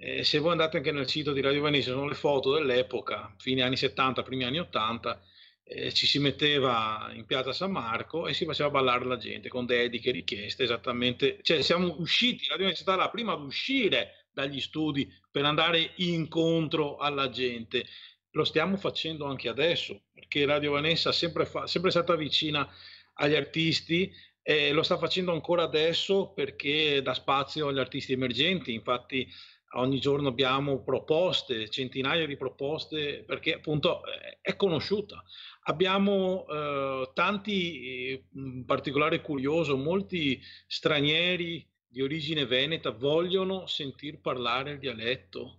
eh, 0.01 0.24
se 0.24 0.39
voi 0.39 0.51
andate 0.51 0.78
anche 0.78 0.93
nel 0.93 1.10
sito 1.10 1.34
di 1.34 1.41
Radio 1.41 1.62
Venezia, 1.62 1.91
sono 1.91 2.07
le 2.07 2.16
foto 2.16 2.53
dell'epoca, 2.53 3.36
fine 3.38 3.64
anni 3.64 3.76
70, 3.76 4.24
primi 4.24 4.45
anni 4.45 4.57
80, 4.60 5.22
eh, 5.62 5.91
ci 5.91 6.07
si 6.07 6.20
metteva 6.20 7.12
in 7.14 7.26
piazza 7.26 7.51
San 7.51 7.72
Marco 7.72 8.26
e 8.26 8.34
si 8.34 8.45
faceva 8.45 8.70
ballare 8.70 9.03
la 9.03 9.18
gente 9.18 9.49
con 9.49 9.66
dediche, 9.66 10.12
richieste, 10.12 10.64
esattamente. 10.64 11.39
Cioè 11.41 11.62
siamo 11.62 11.95
usciti, 11.99 12.47
Radio 12.47 12.64
Venezia 12.64 12.80
è 12.80 12.88
stata 12.88 13.03
la 13.03 13.10
prima 13.10 13.34
ad 13.34 13.41
uscire 13.41 14.28
dagli 14.32 14.62
studi 14.62 15.12
per 15.30 15.43
andare 15.43 15.91
incontro 15.97 16.95
alla 16.95 17.30
gente. 17.30 17.86
Lo 18.32 18.43
stiamo 18.43 18.77
facendo 18.77 19.25
anche 19.25 19.49
adesso, 19.49 20.03
perché 20.13 20.45
Radio 20.45 20.71
Vanessa 20.73 21.09
è 21.09 21.13
sempre, 21.13 21.45
fa, 21.45 21.65
sempre 21.67 21.89
stata 21.91 22.15
vicina 22.15 22.67
agli 23.15 23.36
artisti 23.36 24.11
e 24.41 24.71
lo 24.71 24.84
sta 24.84 24.97
facendo 24.97 25.32
ancora 25.32 25.63
adesso 25.63 26.32
perché 26.34 27.01
dà 27.01 27.13
spazio 27.13 27.67
agli 27.67 27.80
artisti 27.80 28.13
emergenti. 28.13 28.73
Infatti 28.73 29.27
ogni 29.73 29.99
giorno 29.99 30.30
abbiamo 30.30 30.82
proposte, 30.82 31.69
centinaia 31.69 32.25
di 32.25 32.38
proposte, 32.38 33.23
perché 33.25 33.55
appunto 33.55 34.03
eh, 34.05 34.39
è 34.41 34.55
conosciuta. 34.55 35.23
Abbiamo 35.63 36.47
eh, 36.47 37.11
tanti, 37.13 38.23
in 38.34 38.65
particolare 38.65 39.21
curioso, 39.21 39.77
molti 39.77 40.41
stranieri 40.65 41.67
di 41.88 42.01
origine 42.01 42.45
veneta 42.45 42.91
vogliono 42.91 43.65
sentir 43.65 44.19
parlare 44.19 44.71
il 44.71 44.80
dialetto. 44.80 45.59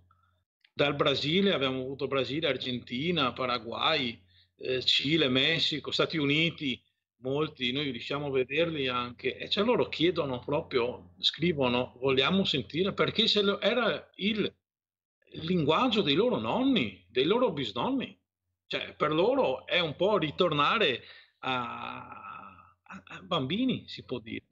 Dal 0.73 0.95
Brasile 0.95 1.53
abbiamo 1.53 1.81
avuto 1.81 2.07
Brasile, 2.07 2.47
Argentina, 2.47 3.33
Paraguay, 3.33 4.19
eh, 4.57 4.81
Cile, 4.83 5.27
Messico, 5.27 5.91
Stati 5.91 6.17
Uniti, 6.17 6.81
molti 7.21 7.71
noi 7.71 7.91
riusciamo 7.91 8.27
a 8.27 8.31
vederli 8.31 8.87
anche 8.87 9.37
e 9.37 9.49
cioè 9.49 9.63
loro 9.63 9.87
chiedono 9.89 10.39
proprio, 10.39 11.13
scrivono, 11.19 11.97
vogliamo 11.99 12.43
sentire 12.45 12.93
perché 12.93 13.27
se 13.27 13.41
lo, 13.41 13.59
era 13.59 14.09
il 14.15 14.51
linguaggio 15.33 16.01
dei 16.01 16.15
loro 16.15 16.37
nonni, 16.37 17.05
dei 17.09 17.25
loro 17.25 17.51
bisnonni. 17.51 18.17
Cioè, 18.67 18.95
per 18.95 19.11
loro 19.11 19.65
è 19.65 19.79
un 19.79 19.95
po' 19.95 20.17
ritornare 20.17 21.03
a, 21.39 22.20
bambini, 23.23 23.85
si 23.87 24.03
può 24.03 24.19
dire. 24.19 24.43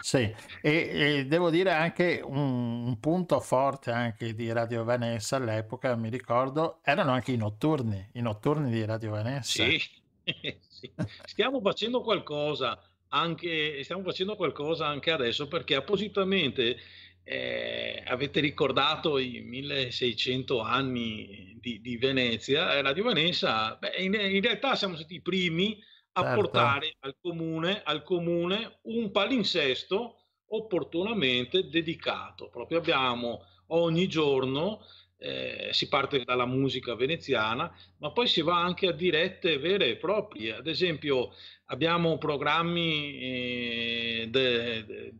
Sì, 0.00 0.34
e, 0.62 0.88
e 1.20 1.26
devo 1.26 1.50
dire 1.50 1.72
anche 1.72 2.20
un, 2.24 2.86
un, 2.86 3.00
punto 3.00 3.40
forte 3.40 3.90
anche 3.90 4.34
di 4.34 4.50
Radio 4.52 4.84
Vanessa 4.84 5.36
all'epoca, 5.36 5.94
mi 5.96 6.08
ricordo, 6.08 6.80
erano 6.82 7.12
anche 7.12 7.32
i 7.32 7.36
notturni, 7.36 8.08
i 8.14 8.20
notturni 8.20 8.70
di 8.70 8.84
Radio 8.84 9.10
Vanessa. 9.10 9.64
Sì, 9.64 9.80
sì. 10.68 10.90
Stiamo 11.24 11.60
facendo 11.60 12.00
qualcosa 12.02 12.80
anche, 13.08 13.82
stiamo 13.84 14.02
facendo 14.02 14.36
qualcosa 14.36 14.86
anche 14.86 15.10
adesso 15.10 15.48
perché 15.48 15.74
appositamente 15.74 16.76
eh, 17.24 18.02
avete 18.06 18.40
ricordato 18.40 19.18
i 19.18 19.40
1600 19.40 20.60
anni 20.60 21.56
di, 21.60 21.80
di 21.80 21.96
Venezia, 21.96 22.80
Radio 22.80 23.04
Venezia, 23.04 23.76
beh, 23.76 23.96
in, 23.98 24.14
in, 24.14 24.40
realtà 24.40 24.74
siamo 24.76 24.96
stati 24.96 25.16
i 25.16 25.20
primi 25.20 25.78
a 26.18 26.22
certo. 26.22 26.40
portare 26.40 26.96
al 27.00 27.16
comune, 27.20 27.82
al 27.82 28.02
comune 28.02 28.78
un 28.82 29.10
palinsesto 29.10 30.16
opportunamente 30.48 31.68
dedicato. 31.68 32.48
Proprio 32.48 32.78
abbiamo 32.78 33.44
ogni 33.68 34.08
giorno 34.08 34.80
eh, 35.18 35.70
si 35.72 35.88
parte 35.88 36.22
dalla 36.24 36.46
musica 36.46 36.94
veneziana, 36.94 37.72
ma 37.98 38.12
poi 38.12 38.26
si 38.28 38.40
va 38.40 38.62
anche 38.62 38.86
a 38.86 38.92
dirette 38.92 39.58
vere 39.58 39.88
e 39.88 39.96
proprie. 39.96 40.54
Ad 40.54 40.66
esempio, 40.66 41.32
abbiamo 41.66 42.18
programmi 42.18 43.18
eh, 43.18 44.28
de, 44.30 44.84
de, 44.84 45.14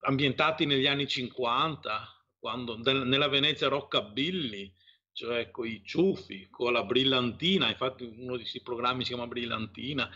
ambientati 0.00 0.64
negli 0.64 0.86
anni 0.86 1.06
50, 1.06 2.24
quando, 2.38 2.76
de, 2.76 2.92
nella 2.92 3.28
Venezia 3.28 3.68
rockabilly, 3.68 4.72
cioè 5.12 5.50
con 5.50 5.66
i 5.66 5.82
ciuffi, 5.84 6.48
con 6.50 6.72
la 6.72 6.84
brillantina, 6.84 7.68
infatti 7.68 8.04
uno 8.04 8.32
di 8.32 8.42
questi 8.42 8.62
programmi 8.62 9.02
si 9.02 9.08
chiama 9.08 9.26
Brillantina. 9.26 10.10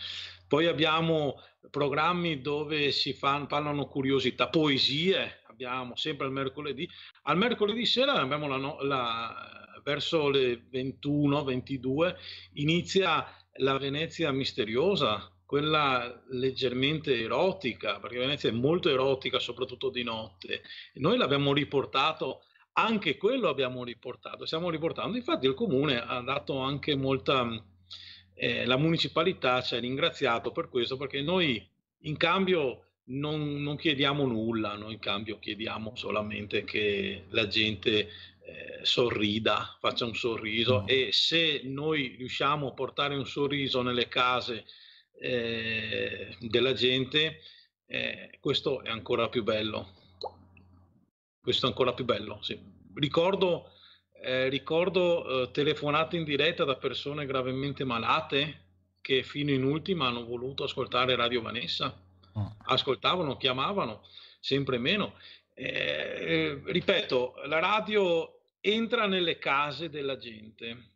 Poi 0.49 0.67
abbiamo 0.67 1.41
programmi 1.71 2.41
dove 2.41 2.93
si 2.93 3.13
fanno, 3.13 3.47
parlano 3.47 3.87
curiosità, 3.87 4.49
poesie, 4.49 5.43
abbiamo 5.49 5.97
sempre 5.97 6.27
il 6.27 6.33
mercoledì. 6.33 6.89
Al 7.23 7.37
mercoledì 7.37 7.85
sera 7.87 8.15
abbiamo 8.15 8.47
la, 8.47 8.77
la, 8.83 9.81
verso 9.83 10.29
le 10.29 10.69
21-22 10.71 12.15
inizia 12.55 13.27
la 13.59 13.79
Venezia 13.79 14.31
misteriosa, 14.33 15.31
quella 15.45 16.23
leggermente 16.31 17.19
erotica, 17.19 18.01
perché 18.01 18.19
Venezia 18.19 18.51
è 18.51 18.53
molto 18.53 18.91
erotica, 18.91 19.39
soprattutto 19.39 19.91
di 19.91 20.03
notte. 20.03 20.63
Noi 20.95 21.17
l'abbiamo 21.17 21.53
riportato, 21.53 22.43
anche 22.79 23.17
quello 23.17 23.49
abbiamo 23.49 23.85
riportato, 23.85 24.45
stiamo 24.45 24.71
riportando. 24.71 25.17
Infatti 25.17 25.47
il 25.47 25.55
comune 25.55 25.99
ha 25.99 26.21
dato 26.21 26.59
anche 26.59 26.95
molta, 26.95 27.49
eh, 28.35 28.67
la 28.67 28.77
municipalità 28.77 29.63
ci 29.63 29.75
ha 29.75 29.81
ringraziato 29.81 30.53
per 30.53 30.69
questo, 30.69 30.97
perché 30.97 31.23
noi 31.23 31.67
in 32.01 32.17
cambio 32.17 32.83
non, 33.05 33.63
non, 33.63 33.77
chiediamo 33.77 34.27
nulla, 34.27 34.75
noi 34.75 34.95
in 34.95 34.99
cambio 34.99 35.39
chiediamo 35.39 35.95
solamente 35.95 36.65
che 36.65 37.25
la 37.31 37.47
gente 37.47 38.09
eh, 38.47 38.81
sorrida, 38.83 39.77
faccia 39.81 40.05
un 40.05 40.15
sorriso 40.15 40.83
mm. 40.83 40.85
e 40.89 41.09
se 41.13 41.63
noi 41.65 42.15
riusciamo 42.19 42.69
a 42.69 42.73
portare 42.73 43.15
un 43.15 43.27
sorriso 43.27 43.81
nelle 43.81 44.09
case 44.09 44.67
eh, 45.19 46.37
della 46.41 46.75
gente, 46.75 47.41
eh, 47.87 48.37
questo 48.39 48.83
è 48.83 48.91
ancora 48.91 49.29
più 49.29 49.43
bello. 49.43 49.96
Questo 51.47 51.67
è 51.67 51.69
ancora 51.69 51.95
più 51.95 52.05
bello, 52.05 52.39
sì. 52.43 52.59
Ricordo, 52.95 53.71
eh, 54.21 54.49
ricordo 54.49 55.45
eh, 55.45 55.51
telefonate 55.53 56.17
in 56.17 56.25
diretta 56.25 56.65
da 56.65 56.75
persone 56.75 57.25
gravemente 57.25 57.85
malate 57.85 58.65
che 59.01 59.23
fino 59.23 59.53
in 59.53 59.63
ultima 59.63 60.09
hanno 60.09 60.25
voluto 60.25 60.65
ascoltare 60.65 61.15
Radio 61.15 61.43
Vanessa 61.43 62.05
Mm. 62.39 62.47
ascoltavano, 62.67 63.37
chiamavano 63.37 64.03
sempre 64.41 64.79
meno. 64.79 65.15
Eh, 65.55 66.61
ripeto, 66.67 67.37
la 67.47 67.59
radio 67.59 68.41
entra 68.61 69.07
nelle 69.07 69.39
case 69.39 69.89
della 69.89 70.19
gente. 70.19 70.95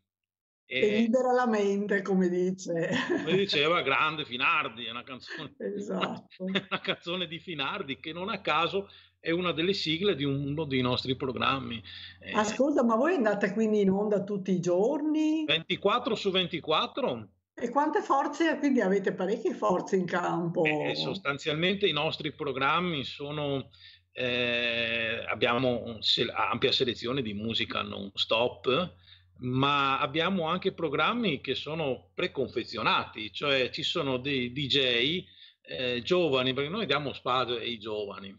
E, 0.66 0.98
libera 0.98 1.32
la 1.32 1.46
mente, 1.46 2.02
come 2.02 2.28
dice. 2.28 2.90
Come 3.08 3.36
diceva 3.36 3.80
Grande 3.80 4.24
Finardi, 4.24 4.84
è 4.84 4.90
una 4.90 5.02
canzone, 5.02 5.54
esatto. 5.58 6.26
una 6.44 6.80
canzone 6.80 7.26
di 7.26 7.38
Finardi 7.38 7.98
che 7.98 8.12
non 8.12 8.28
a 8.28 8.40
caso 8.40 8.90
è 9.20 9.30
una 9.30 9.52
delle 9.52 9.74
sigle 9.74 10.16
di 10.16 10.24
uno 10.24 10.64
dei 10.64 10.80
nostri 10.80 11.14
programmi. 11.14 11.82
Eh, 12.20 12.32
Ascolta, 12.32 12.82
ma 12.82 12.96
voi 12.96 13.14
andate 13.14 13.52
quindi 13.52 13.82
in 13.82 13.90
onda 13.90 14.24
tutti 14.24 14.50
i 14.50 14.60
giorni? 14.60 15.44
24 15.44 16.14
su 16.14 16.30
24 16.30 17.28
e 17.54 17.68
quante 17.68 18.00
forze, 18.00 18.56
quindi 18.58 18.80
avete 18.80 19.12
parecchie 19.12 19.52
forze 19.52 19.96
in 19.96 20.06
campo? 20.06 20.64
Eh, 20.64 20.94
sostanzialmente 20.94 21.86
i 21.86 21.92
nostri 21.92 22.32
programmi 22.32 23.04
sono, 23.04 23.68
eh, 24.12 25.22
abbiamo 25.28 25.82
un, 25.84 26.00
ampia 26.34 26.72
selezione 26.72 27.20
di 27.20 27.34
musica 27.34 27.82
non 27.82 28.10
stop, 28.14 28.94
ma 29.40 29.98
abbiamo 29.98 30.48
anche 30.48 30.72
programmi 30.72 31.42
che 31.42 31.54
sono 31.54 32.10
preconfezionati, 32.14 33.30
cioè 33.30 33.68
ci 33.68 33.82
sono 33.82 34.16
dei 34.16 34.52
DJ 34.52 35.22
eh, 35.60 36.00
giovani, 36.02 36.54
perché 36.54 36.70
noi 36.70 36.86
diamo 36.86 37.12
spazio 37.12 37.56
ai 37.56 37.78
giovani. 37.78 38.34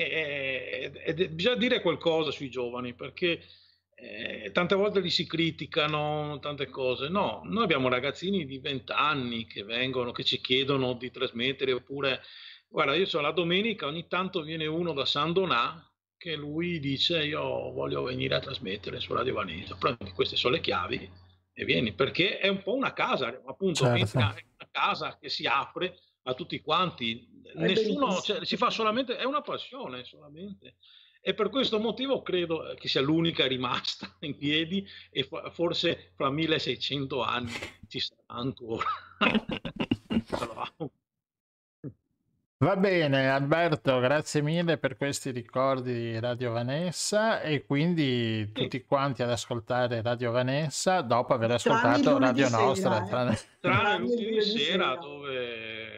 E, 0.00 0.92
e, 1.04 1.14
e, 1.14 1.28
bisogna 1.28 1.56
dire 1.56 1.82
qualcosa 1.82 2.30
sui 2.30 2.48
giovani, 2.48 2.94
perché 2.94 3.42
eh, 3.94 4.50
tante 4.50 4.74
volte 4.74 5.00
li 5.00 5.10
si 5.10 5.26
criticano, 5.26 6.38
tante 6.40 6.68
cose. 6.70 7.10
No, 7.10 7.42
noi 7.44 7.64
abbiamo 7.64 7.90
ragazzini 7.90 8.46
di 8.46 8.58
20 8.58 8.92
anni 8.92 9.46
che 9.46 9.62
vengono, 9.62 10.10
che 10.12 10.24
ci 10.24 10.40
chiedono 10.40 10.94
di 10.94 11.10
trasmettere, 11.10 11.72
oppure, 11.72 12.22
guarda, 12.66 12.94
io 12.94 13.04
so 13.04 13.20
la 13.20 13.32
domenica 13.32 13.84
ogni 13.84 14.06
tanto 14.08 14.40
viene 14.40 14.64
uno 14.64 14.94
da 14.94 15.04
San 15.04 15.34
Donà 15.34 15.84
che 16.16 16.34
lui 16.34 16.80
dice 16.80 17.24
io 17.24 17.70
voglio 17.72 18.02
venire 18.02 18.34
a 18.34 18.40
trasmettere 18.40 19.00
su 19.00 19.14
Radio 19.14 19.34
Vanessa, 19.34 19.74
prendi 19.76 20.12
queste 20.12 20.36
sono 20.36 20.54
le 20.54 20.60
chiavi 20.60 21.10
e 21.52 21.64
vieni, 21.64 21.92
perché 21.92 22.38
è 22.38 22.48
un 22.48 22.62
po' 22.62 22.74
una 22.74 22.92
casa, 22.92 23.28
appunto, 23.46 23.84
certo. 23.84 24.16
una 24.18 24.34
casa 24.70 25.18
che 25.18 25.28
si 25.28 25.46
apre 25.46 25.98
a 26.24 26.34
tutti 26.34 26.60
quanti, 26.60 27.26
nessuno 27.54 28.20
cioè, 28.20 28.44
si 28.44 28.56
fa 28.56 28.70
solamente, 28.70 29.16
è 29.16 29.24
una 29.24 29.42
passione 29.42 30.04
solamente. 30.04 30.76
E 31.22 31.34
per 31.34 31.50
questo 31.50 31.78
motivo 31.78 32.22
credo 32.22 32.74
che 32.78 32.88
sia 32.88 33.02
l'unica 33.02 33.46
rimasta 33.46 34.16
in 34.20 34.36
piedi 34.36 34.86
e 35.10 35.28
forse 35.52 36.12
fra 36.16 36.30
1600 36.30 37.22
anni 37.22 37.52
ci 37.88 38.00
sarà 38.00 38.22
ancora. 38.26 38.86
Va 42.62 42.76
bene 42.76 43.30
Alberto, 43.30 43.98
grazie 44.00 44.42
mille 44.42 44.76
per 44.76 44.98
questi 44.98 45.30
ricordi 45.30 45.94
di 45.94 46.20
Radio 46.20 46.52
Vanessa 46.52 47.40
e 47.40 47.64
quindi 47.64 48.52
tutti 48.52 48.84
quanti 48.84 49.22
ad 49.22 49.30
ascoltare 49.30 50.02
Radio 50.02 50.30
Vanessa 50.30 51.00
dopo 51.00 51.32
aver 51.32 51.52
ascoltato 51.52 52.18
Radio 52.18 52.50
Nostra. 52.50 53.02
Sera, 53.06 53.32
eh. 53.32 53.38
Tranne 53.60 53.98
l'ultima 53.98 54.42
sera 54.42 54.94
dove... 54.96 55.89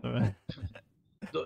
dove 0.00 0.42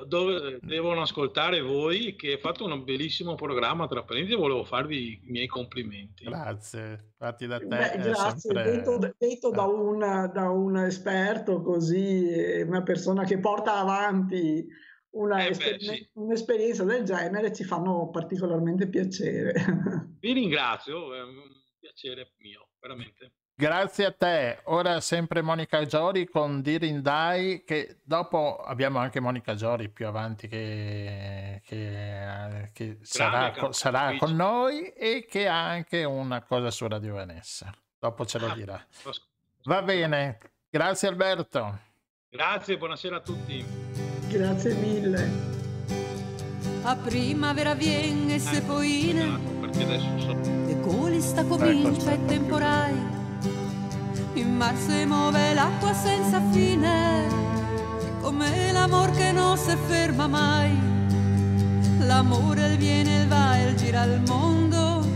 dove 0.06 0.58
devono 0.62 1.02
ascoltare 1.02 1.60
voi 1.60 2.14
che 2.14 2.38
fate 2.38 2.62
un 2.62 2.84
bellissimo 2.84 3.34
programma 3.34 3.86
tra 3.86 4.02
parentesi 4.04 4.36
volevo 4.36 4.64
farvi 4.64 5.20
i 5.24 5.30
miei 5.30 5.46
complimenti. 5.46 6.24
Grazie 6.24 7.12
fatti 7.18 7.46
da 7.46 7.58
te 7.58 7.66
Beh, 7.66 7.92
grazie 7.96 8.38
sempre... 8.38 8.70
detto, 8.70 8.98
detto 9.18 9.50
da, 9.50 9.64
un, 9.64 9.98
da, 10.32 10.48
un, 10.48 10.78
esperto 10.78 11.60
così 11.60 12.62
una 12.64 12.82
persona 12.82 13.24
che 13.24 13.38
porta 13.38 13.76
avanti 13.76 14.66
una 15.10 15.44
eh 15.44 15.50
beh, 15.50 15.76
sì. 15.78 16.10
un'esperienza 16.14 16.84
del 16.84 17.04
genere 17.04 17.52
ci 17.52 17.64
fanno 17.64 18.10
particolarmente 18.10 18.88
piacere. 18.88 19.54
Vi 20.18 20.32
ringrazio 20.32 21.14
è 21.14 21.22
un 21.22 21.50
piacere 21.78 22.32
mio 22.38 22.70
veramente 22.80 23.32
Grazie 23.56 24.06
a 24.06 24.10
te. 24.10 24.58
Ora 24.64 25.00
sempre 25.00 25.40
Monica 25.40 25.86
Giori 25.86 26.28
con 26.28 26.60
Dirindai, 26.60 27.62
che 27.64 27.98
dopo 28.02 28.56
abbiamo 28.56 28.98
anche 28.98 29.20
Monica 29.20 29.54
Giori 29.54 29.88
più 29.88 30.08
avanti 30.08 30.48
che, 30.48 31.62
che, 31.64 32.70
che 32.72 32.98
sarà, 33.02 33.54
sarà 33.70 34.16
con 34.16 34.34
noi 34.34 34.88
e 34.88 35.24
che 35.28 35.46
ha 35.46 35.68
anche 35.68 36.02
una 36.02 36.42
cosa 36.42 36.72
su 36.72 36.88
Radio 36.88 37.14
Vanessa. 37.14 37.72
Dopo 37.96 38.26
ce 38.26 38.40
lo 38.40 38.48
ah, 38.48 38.54
dirà. 38.54 38.86
Va 39.64 39.82
bene. 39.82 40.38
Grazie 40.68 41.06
Alberto. 41.06 41.78
Grazie, 42.28 42.76
buonasera 42.76 43.16
a 43.16 43.20
tutti. 43.20 43.64
Grazie 44.26 44.74
mille. 44.74 45.52
A 46.82 46.96
primavera 46.96 47.74
viene 47.74 48.40
se 48.40 48.60
poi... 48.62 49.10
Esatto, 49.10 49.50
perché 49.60 49.82
adesso 49.84 50.18
so... 50.18 50.32
E 50.68 50.80
coli 50.80 51.20
sta 51.20 51.44
comincia 51.44 52.10
ecco, 52.12 52.22
e 52.22 52.26
temporai 52.26 53.22
in 54.34 54.56
mar 54.56 54.74
si 54.76 55.04
muove 55.04 55.54
l'acqua 55.54 55.94
senza 55.94 56.40
fine, 56.50 57.26
come 58.20 58.72
l'amor 58.72 59.10
che 59.10 59.32
non 59.32 59.56
si 59.56 59.76
ferma 59.86 60.26
mai. 60.26 60.76
L'amore 62.00 62.72
il 62.72 62.76
viene, 62.76 63.22
il 63.22 63.28
va 63.28 63.56
il 63.58 63.76
gira 63.76 64.02
il 64.04 64.20
mondo, 64.26 65.06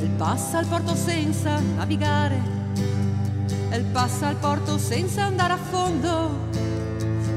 il 0.00 0.10
passa 0.10 0.58
al 0.58 0.66
porto 0.66 0.94
senza 0.94 1.58
navigare, 1.76 2.40
il 3.72 3.84
passa 3.92 4.28
al 4.28 4.36
porto 4.36 4.78
senza 4.78 5.24
andare 5.24 5.54
a 5.54 5.58
fondo. 5.58 6.44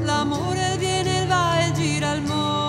L'amore 0.02 0.72
il 0.72 0.78
viene, 0.78 1.20
il 1.22 1.26
va 1.26 1.64
il 1.66 1.72
gira 1.72 2.12
il 2.12 2.22
mondo, 2.22 2.59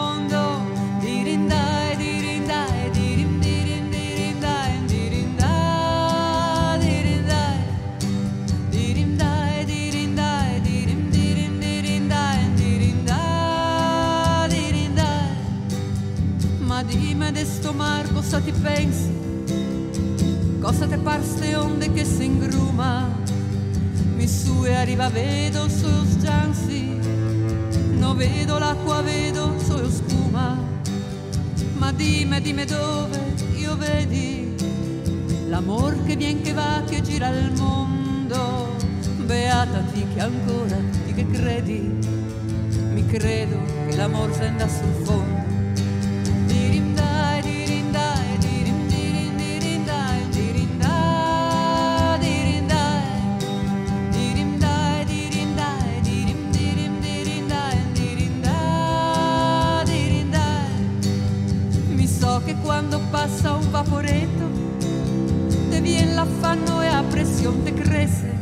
de 17.41 17.47
sto 17.47 17.73
mar 17.73 18.05
cosa 18.13 18.39
ti 18.39 18.51
pensi? 18.51 19.09
Cosa 20.61 20.85
te 20.87 20.97
par 20.97 21.21
ste 21.23 21.55
onde 21.55 21.91
che 21.91 22.05
si 22.05 22.25
ingruma? 22.25 23.09
Mi 24.15 24.27
su 24.27 24.63
e 24.63 24.75
arriva 24.75 25.09
vedo 25.09 25.67
solo 25.67 26.05
sgiansi, 26.05 26.99
no 27.97 28.13
vedo 28.13 28.59
l'acqua, 28.59 29.01
vedo 29.01 29.55
solo 29.57 29.89
spuma. 29.89 30.55
Ma 31.77 31.91
dimmi, 31.91 32.39
dimmi 32.41 32.65
dove 32.65 33.19
io 33.57 33.75
vedi 33.75 34.53
l'amor 35.47 35.95
che 36.05 36.15
vien 36.15 36.41
che 36.43 36.53
va, 36.53 36.83
che 36.87 37.01
gira 37.01 37.29
il 37.29 37.51
mondo. 37.57 38.75
Beata 39.25 39.79
ti 39.91 40.05
che 40.13 40.21
ancora, 40.21 40.77
ti 41.05 41.13
che 41.13 41.25
credi, 41.25 41.79
mi 42.93 43.03
credo 43.07 43.57
che 43.87 43.95
l'amor 43.95 44.31
senda 44.31 44.67
sul 44.67 44.93
fondo 45.05 45.50
passa 63.11 63.53
un 63.53 63.69
vaporetto, 63.69 64.49
te 65.69 65.79
vien 65.79 66.15
l'affanno 66.15 66.81
e 66.81 66.87
a 66.87 67.03
pressione 67.03 67.63
te 67.63 67.73
crece. 67.73 68.39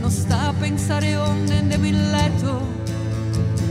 Non 0.00 0.10
sta 0.10 0.48
a 0.48 0.52
pensare 0.52 1.16
onde 1.16 1.58
andiamo 1.58 1.86
in 1.86 2.10
letto, 2.10 2.60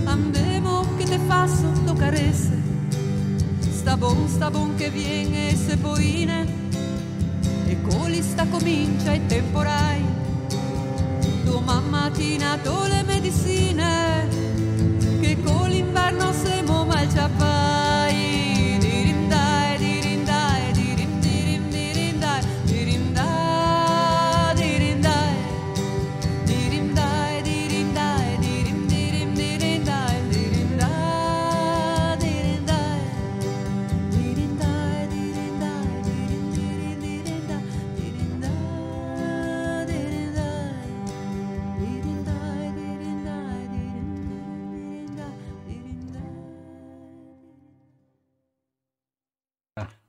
andemo 0.06 0.86
che 0.98 1.06
te 1.06 1.20
fa 1.28 1.48
sotto 1.48 1.94
caresse. 1.94 2.62
Sta 3.60 3.96
bon, 3.98 4.28
sta 4.28 4.50
bon 4.50 4.76
che 4.76 4.90
viene 4.90 5.52
e 5.52 5.56
se 5.56 5.78
poine, 5.78 6.46
e 7.68 7.82
coli 7.82 8.22
sta 8.22 8.46
comincia 8.46 9.14
e 9.14 9.26
temporai. 9.26 10.04
Domani 11.44 11.90
mattina 11.90 12.58
to 12.64 12.86
le 12.88 13.04
medicine, 13.04 14.28
che 15.22 15.38
con 15.44 15.70
l'inverno 15.70 16.34
siamo 16.34 16.86
mal 16.86 17.08
ciappai. 17.10 17.73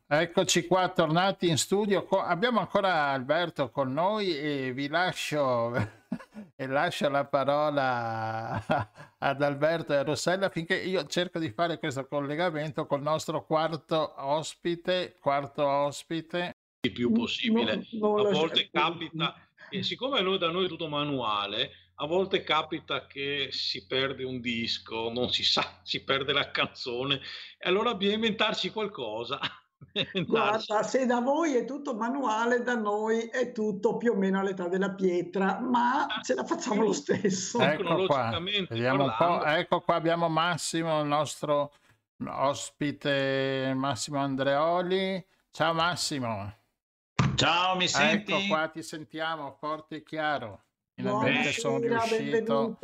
Eccoci 0.06 0.66
qua 0.66 0.90
tornati 0.90 1.48
in 1.48 1.56
studio. 1.56 2.06
Abbiamo 2.08 2.60
ancora 2.60 3.06
Alberto 3.06 3.70
con 3.70 3.90
noi 3.90 4.36
e 4.36 4.74
vi 4.74 4.86
lascio 4.86 5.72
e 6.54 6.66
lascio 6.66 7.08
la 7.08 7.24
parola 7.24 8.62
ad 9.16 9.40
Alberto 9.40 9.94
e 9.94 9.96
a 9.96 10.02
Rossella 10.02 10.50
finché 10.50 10.76
io 10.76 11.06
cerco 11.06 11.38
di 11.38 11.50
fare 11.50 11.78
questo 11.78 12.06
collegamento 12.06 12.84
col 12.84 13.00
nostro 13.00 13.46
quarto 13.46 14.12
ospite, 14.18 15.16
quarto 15.18 15.66
ospite. 15.66 16.52
Il 16.82 16.92
più 16.92 17.10
possibile. 17.10 17.86
No, 17.92 18.16
a 18.16 18.30
volte 18.30 18.68
capita 18.70 19.34
che 19.70 19.82
siccome 19.82 20.20
noi, 20.20 20.36
da 20.36 20.50
noi 20.50 20.66
è 20.66 20.68
tutto 20.68 20.86
manuale, 20.86 21.70
a 21.94 22.06
volte 22.06 22.42
capita 22.42 23.06
che 23.06 23.48
si 23.52 23.86
perde 23.86 24.22
un 24.24 24.42
disco, 24.42 25.10
non 25.10 25.30
si 25.30 25.44
sa, 25.44 25.80
si 25.82 26.04
perde 26.04 26.34
la 26.34 26.50
canzone, 26.50 27.22
e 27.56 27.68
allora 27.70 27.94
bisogna 27.94 28.16
inventarci 28.16 28.68
qualcosa. 28.68 29.40
Guarda, 30.26 30.82
se 30.82 31.06
da 31.06 31.20
voi 31.20 31.54
è 31.54 31.64
tutto 31.64 31.94
manuale, 31.94 32.62
da 32.62 32.74
noi 32.74 33.22
è 33.22 33.52
tutto 33.52 33.96
più 33.96 34.12
o 34.12 34.16
meno 34.16 34.40
all'età 34.40 34.68
della 34.68 34.92
pietra, 34.92 35.60
ma 35.60 36.06
ce 36.22 36.34
la 36.34 36.44
facciamo 36.44 36.82
lo 36.82 36.92
stesso. 36.92 37.60
Ecco 37.60 38.06
qua, 38.06 38.38
vediamo 38.68 39.04
un 39.04 39.14
po'. 39.16 39.44
Ecco 39.44 39.80
qua 39.80 39.94
abbiamo 39.94 40.28
Massimo, 40.28 41.00
il 41.00 41.06
nostro 41.06 41.72
ospite 42.26 43.72
Massimo 43.74 44.18
Andreoli. 44.18 45.24
Ciao 45.50 45.72
Massimo. 45.72 46.52
Ciao, 47.34 47.76
mi 47.76 47.88
senti? 47.88 48.32
Ecco 48.32 48.46
qua, 48.48 48.68
ti 48.68 48.82
sentiamo 48.82 49.56
forte 49.58 49.96
e 49.96 50.02
chiaro. 50.02 50.62
Finalmente 50.94 51.52
sono 51.52 51.78
riuscito. 51.78 52.78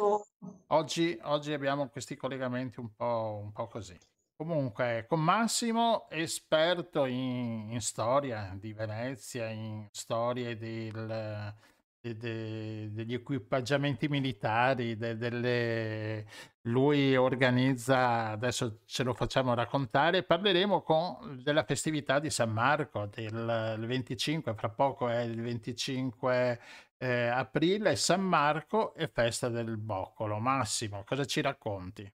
Oggi, 0.68 1.18
oggi, 1.22 1.53
abbiamo 1.53 1.88
questi 1.88 2.16
collegamenti 2.16 2.80
un 2.80 2.92
po', 2.94 3.40
un 3.44 3.53
po' 3.53 3.68
così. 3.68 3.98
Comunque, 4.41 5.05
con 5.07 5.22
Massimo, 5.22 6.09
esperto 6.09 7.05
in, 7.05 7.72
in 7.72 7.80
storia 7.82 8.57
di 8.59 8.72
Venezia, 8.72 9.51
in 9.51 9.86
storie 9.93 10.57
del, 10.57 11.55
de, 12.01 12.16
de, 12.16 12.88
degli 12.91 13.12
equipaggiamenti 13.12 14.09
militari, 14.09 14.97
de, 14.97 15.18
delle... 15.18 16.26
lui 16.62 17.14
organizza, 17.16 18.28
adesso 18.30 18.80
ce 18.86 19.03
lo 19.03 19.12
facciamo 19.12 19.53
raccontare, 19.53 20.22
parleremo 20.22 20.80
con, 20.80 21.38
della 21.43 21.64
festività 21.64 22.18
di 22.18 22.30
San 22.30 22.51
Marco, 22.51 23.11
del 23.14 23.84
25, 23.86 24.55
fra 24.55 24.70
poco 24.70 25.09
è 25.09 25.20
il 25.20 25.38
25 25.38 26.61
eh, 26.97 27.26
aprile, 27.26 27.95
San 27.95 28.22
Marco 28.22 28.95
e 28.95 29.07
festa 29.07 29.51
del 29.51 29.76
Boccolo. 29.76 30.38
Massimo, 30.38 31.05
cosa 31.05 31.26
ci 31.26 31.43
racconti? 31.43 32.11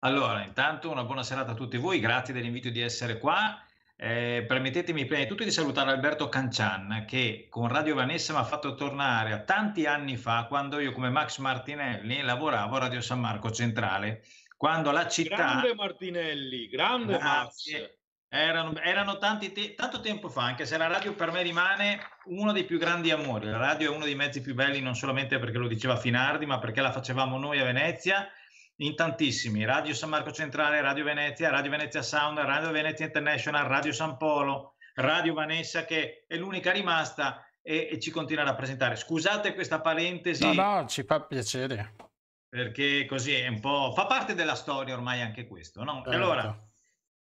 Allora, 0.00 0.44
intanto 0.44 0.90
una 0.90 1.02
buona 1.02 1.24
serata 1.24 1.52
a 1.52 1.54
tutti 1.54 1.76
voi, 1.76 1.98
grazie 1.98 2.32
dell'invito 2.32 2.68
di 2.68 2.80
essere 2.80 3.18
qua. 3.18 3.60
Eh, 3.96 4.44
permettetemi 4.46 5.06
prima 5.06 5.22
di 5.22 5.28
tutto 5.28 5.42
di 5.42 5.50
salutare 5.50 5.90
Alberto 5.90 6.28
Cancian 6.28 7.04
che 7.04 7.48
con 7.50 7.66
Radio 7.66 7.96
Vanessa 7.96 8.32
mi 8.32 8.38
ha 8.38 8.44
fatto 8.44 8.76
tornare 8.76 9.32
a 9.32 9.40
tanti 9.40 9.86
anni 9.86 10.16
fa 10.16 10.44
quando 10.44 10.78
io 10.78 10.92
come 10.92 11.10
Max 11.10 11.38
Martinelli 11.38 12.22
lavoravo 12.22 12.76
a 12.76 12.78
Radio 12.78 13.00
San 13.00 13.18
Marco 13.18 13.50
Centrale, 13.50 14.22
quando 14.56 14.92
la 14.92 15.08
città... 15.08 15.34
Grande 15.34 15.74
Martinelli, 15.74 16.68
grande 16.68 17.18
Max! 17.18 17.96
Erano, 18.28 18.78
erano 18.80 19.18
tanti 19.18 19.50
te- 19.50 19.74
tanto 19.74 19.98
tempo 20.00 20.28
fa, 20.28 20.42
anche 20.42 20.64
se 20.64 20.76
la 20.76 20.86
radio 20.86 21.14
per 21.14 21.32
me 21.32 21.42
rimane 21.42 21.98
uno 22.26 22.52
dei 22.52 22.64
più 22.64 22.78
grandi 22.78 23.10
amori. 23.10 23.46
La 23.46 23.56
radio 23.56 23.90
è 23.90 23.94
uno 23.96 24.04
dei 24.04 24.14
mezzi 24.14 24.42
più 24.42 24.54
belli 24.54 24.80
non 24.80 24.94
solamente 24.94 25.40
perché 25.40 25.58
lo 25.58 25.66
diceva 25.66 25.96
Finardi, 25.96 26.46
ma 26.46 26.60
perché 26.60 26.82
la 26.82 26.92
facevamo 26.92 27.36
noi 27.36 27.58
a 27.58 27.64
Venezia 27.64 28.28
in 28.80 28.94
tantissimi, 28.94 29.64
Radio 29.64 29.94
San 29.94 30.10
Marco 30.10 30.30
Centrale, 30.30 30.80
Radio 30.80 31.04
Venezia, 31.04 31.50
Radio 31.50 31.70
Venezia 31.70 32.02
Sound, 32.02 32.38
Radio 32.38 32.70
Venezia 32.70 33.06
International, 33.06 33.66
Radio 33.66 33.92
San 33.92 34.16
Polo, 34.16 34.74
Radio 34.94 35.34
Vanessa 35.34 35.84
che 35.84 36.24
è 36.26 36.36
l'unica 36.36 36.70
rimasta 36.70 37.44
e, 37.62 37.88
e 37.90 37.98
ci 37.98 38.10
continua 38.10 38.42
a 38.42 38.46
rappresentare. 38.46 38.96
Scusate 38.96 39.54
questa 39.54 39.80
parentesi. 39.80 40.44
No, 40.44 40.52
no, 40.52 40.86
ci 40.86 41.02
fa 41.02 41.20
piacere. 41.22 41.94
Perché 42.48 43.04
così 43.06 43.34
è 43.34 43.48
un 43.48 43.60
po'... 43.60 43.92
fa 43.94 44.06
parte 44.06 44.34
della 44.34 44.54
storia 44.54 44.94
ormai 44.94 45.22
anche 45.22 45.46
questo, 45.46 45.82
no? 45.82 46.02
Certo. 46.04 46.10
Allora, 46.10 46.68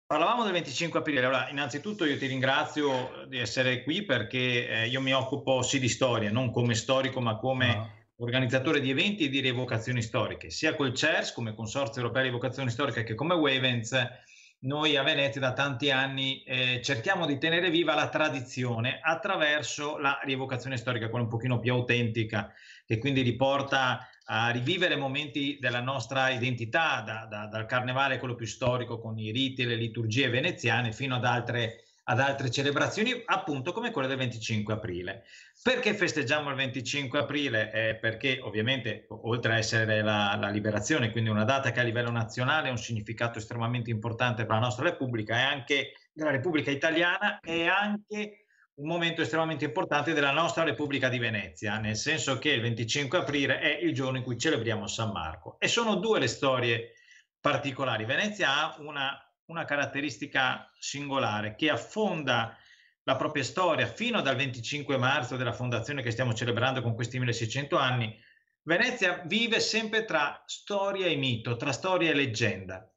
parlavamo 0.06 0.44
del 0.44 0.54
25 0.54 1.00
aprile. 1.00 1.20
Allora, 1.20 1.50
innanzitutto 1.50 2.06
io 2.06 2.18
ti 2.18 2.26
ringrazio 2.26 3.26
di 3.28 3.38
essere 3.38 3.84
qui 3.84 4.04
perché 4.06 4.68
eh, 4.68 4.88
io 4.88 5.02
mi 5.02 5.14
occupo 5.14 5.62
sì 5.62 5.80
di 5.80 5.90
storia, 5.90 6.32
non 6.32 6.52
come 6.52 6.74
storico, 6.74 7.20
ma 7.20 7.36
come... 7.36 7.76
No 7.76 8.02
organizzatore 8.24 8.80
di 8.80 8.90
eventi 8.90 9.26
e 9.26 9.30
di 9.30 9.42
rievocazioni 9.42 10.02
storiche, 10.02 10.50
sia 10.50 10.76
col 10.76 10.94
CERS 10.94 11.34
come 11.34 11.54
Consorzio 11.54 12.02
Europeo 12.02 12.24
di 12.24 12.30
Rievocazioni 12.30 12.70
Storiche 12.70 13.04
che 13.04 13.16
come 13.16 13.36
Wavens. 13.36 13.96
Noi 14.64 14.96
a 14.96 15.04
Venezia 15.04 15.42
da 15.42 15.52
tanti 15.52 15.92
anni 15.92 16.42
eh, 16.44 16.80
cerchiamo 16.82 17.26
di 17.26 17.38
tenere 17.38 17.70
viva 17.70 17.96
la 17.96 18.08
tradizione 18.08 19.00
attraverso 19.02 19.98
la 19.98 20.22
rievocazione 20.24 20.78
storica, 20.78 21.10
quella 21.10 21.26
un 21.26 21.30
pochino 21.30 21.60
più 21.60 21.74
autentica, 21.74 22.50
che 22.86 22.98
quindi 22.98 23.24
riporta 23.24 24.08
a 24.24 24.50
rivivere 24.52 24.96
momenti 24.96 25.58
della 25.60 25.82
nostra 25.82 26.30
identità, 26.30 27.04
da, 27.06 27.28
da, 27.30 27.48
dal 27.48 27.66
carnevale, 27.66 28.20
quello 28.20 28.36
più 28.36 28.46
storico, 28.46 29.00
con 29.00 29.20
i 29.20 29.32
riti 29.32 29.64
e 29.64 29.66
le 29.66 29.76
liturgie 29.76 30.30
veneziane, 30.30 30.94
fino 30.94 31.16
ad 31.16 31.26
altre 31.26 31.83
ad 32.06 32.20
altre 32.20 32.50
celebrazioni, 32.50 33.22
appunto 33.26 33.72
come 33.72 33.92
quella 33.92 34.08
del 34.08 34.18
25 34.18 34.74
aprile. 34.74 35.24
Perché 35.62 35.94
festeggiamo 35.94 36.50
il 36.50 36.56
25 36.56 37.20
aprile? 37.20 37.72
Eh, 37.72 37.96
perché 37.96 38.40
ovviamente, 38.42 39.06
oltre 39.10 39.54
a 39.54 39.58
essere 39.58 40.02
la, 40.02 40.36
la, 40.40 40.50
liberazione, 40.50 41.12
quindi 41.12 41.30
una 41.30 41.46
data 41.46 41.72
che 41.72 41.80
a 41.80 41.84
livello 41.84 42.12
nazionale 42.12 42.68
ha 42.68 42.72
un 42.72 42.78
significato 42.78 43.40
estremamente 43.40 43.90
importante 43.90 44.46
per 44.46 44.56
la 44.56 44.62
nostra 44.62 44.84
Repubblica, 44.84 45.36
è 45.38 45.42
anche 45.42 45.94
della 46.12 46.32
Repubblica 46.32 46.72
Italiana, 46.72 47.40
è 47.40 47.66
anche 47.68 48.46
un 48.76 48.88
momento 48.88 49.22
estremamente 49.22 49.66
importante 49.66 50.14
della 50.14 50.32
nostra 50.32 50.64
Repubblica 50.64 51.08
di 51.08 51.20
Venezia, 51.20 51.78
nel 51.78 51.96
senso 51.96 52.40
che 52.40 52.50
il 52.50 52.62
25 52.62 53.20
aprile 53.20 53.60
è 53.60 53.78
il 53.82 53.94
giorno 53.94 54.18
in 54.18 54.24
cui 54.24 54.38
celebriamo 54.38 54.88
San 54.88 55.12
Marco. 55.12 55.58
E 55.60 55.68
sono 55.68 55.96
due 55.96 56.20
le 56.20 56.28
storie 56.28 56.94
particolari. 57.40 58.06
Venezia 58.06 58.50
ha 58.56 58.76
una 58.80 59.18
una 59.54 59.66
caratteristica 59.66 60.70
singolare 60.80 61.56
che 61.56 61.70
affonda 61.70 62.58
la 63.04 63.16
propria 63.16 63.44
storia 63.44 63.86
fino 63.86 64.22
dal 64.22 64.36
25 64.36 64.98
marzo 64.98 65.38
della 65.38 65.54
fondazione 65.54 66.02
che 66.02 66.12
stiamo 66.12 66.34
celebrando 66.34 66.82
con 66.82 66.96
questi 66.96 67.20
1600 67.20 67.78
anni. 67.78 68.20
Venezia 68.64 69.22
vive 69.26 69.60
sempre 69.60 70.06
tra 70.06 70.42
storia 70.48 71.06
e 71.06 71.16
mito, 71.16 71.56
tra 71.56 71.72
storia 71.72 72.10
e 72.10 72.16
leggenda. 72.16 72.90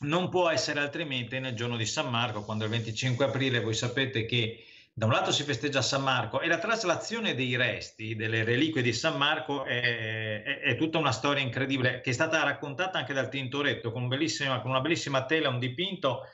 Non 0.00 0.30
può 0.30 0.48
essere 0.48 0.80
altrimenti 0.80 1.38
nel 1.38 1.54
giorno 1.54 1.76
di 1.76 1.84
San 1.84 2.08
Marco, 2.08 2.44
quando 2.44 2.64
il 2.64 2.70
25 2.70 3.26
aprile 3.26 3.60
voi 3.60 3.74
sapete 3.74 4.24
che 4.24 4.64
da 5.00 5.06
un 5.06 5.12
lato 5.12 5.32
si 5.32 5.44
festeggia 5.44 5.80
San 5.80 6.02
Marco 6.02 6.42
e 6.42 6.46
la 6.46 6.58
traslazione 6.58 7.34
dei 7.34 7.56
resti, 7.56 8.14
delle 8.14 8.44
reliquie 8.44 8.82
di 8.82 8.92
San 8.92 9.16
Marco 9.16 9.64
è, 9.64 10.42
è, 10.42 10.58
è, 10.58 10.76
tutta 10.76 10.98
una 10.98 11.10
storia 11.10 11.42
incredibile 11.42 12.02
che 12.02 12.10
è 12.10 12.12
stata 12.12 12.42
raccontata 12.42 12.98
anche 12.98 13.14
dal 13.14 13.30
Tintoretto 13.30 13.92
con, 13.92 14.06
con 14.10 14.70
una 14.70 14.80
bellissima 14.82 15.24
tela, 15.24 15.48
un 15.48 15.58
dipinto 15.58 16.24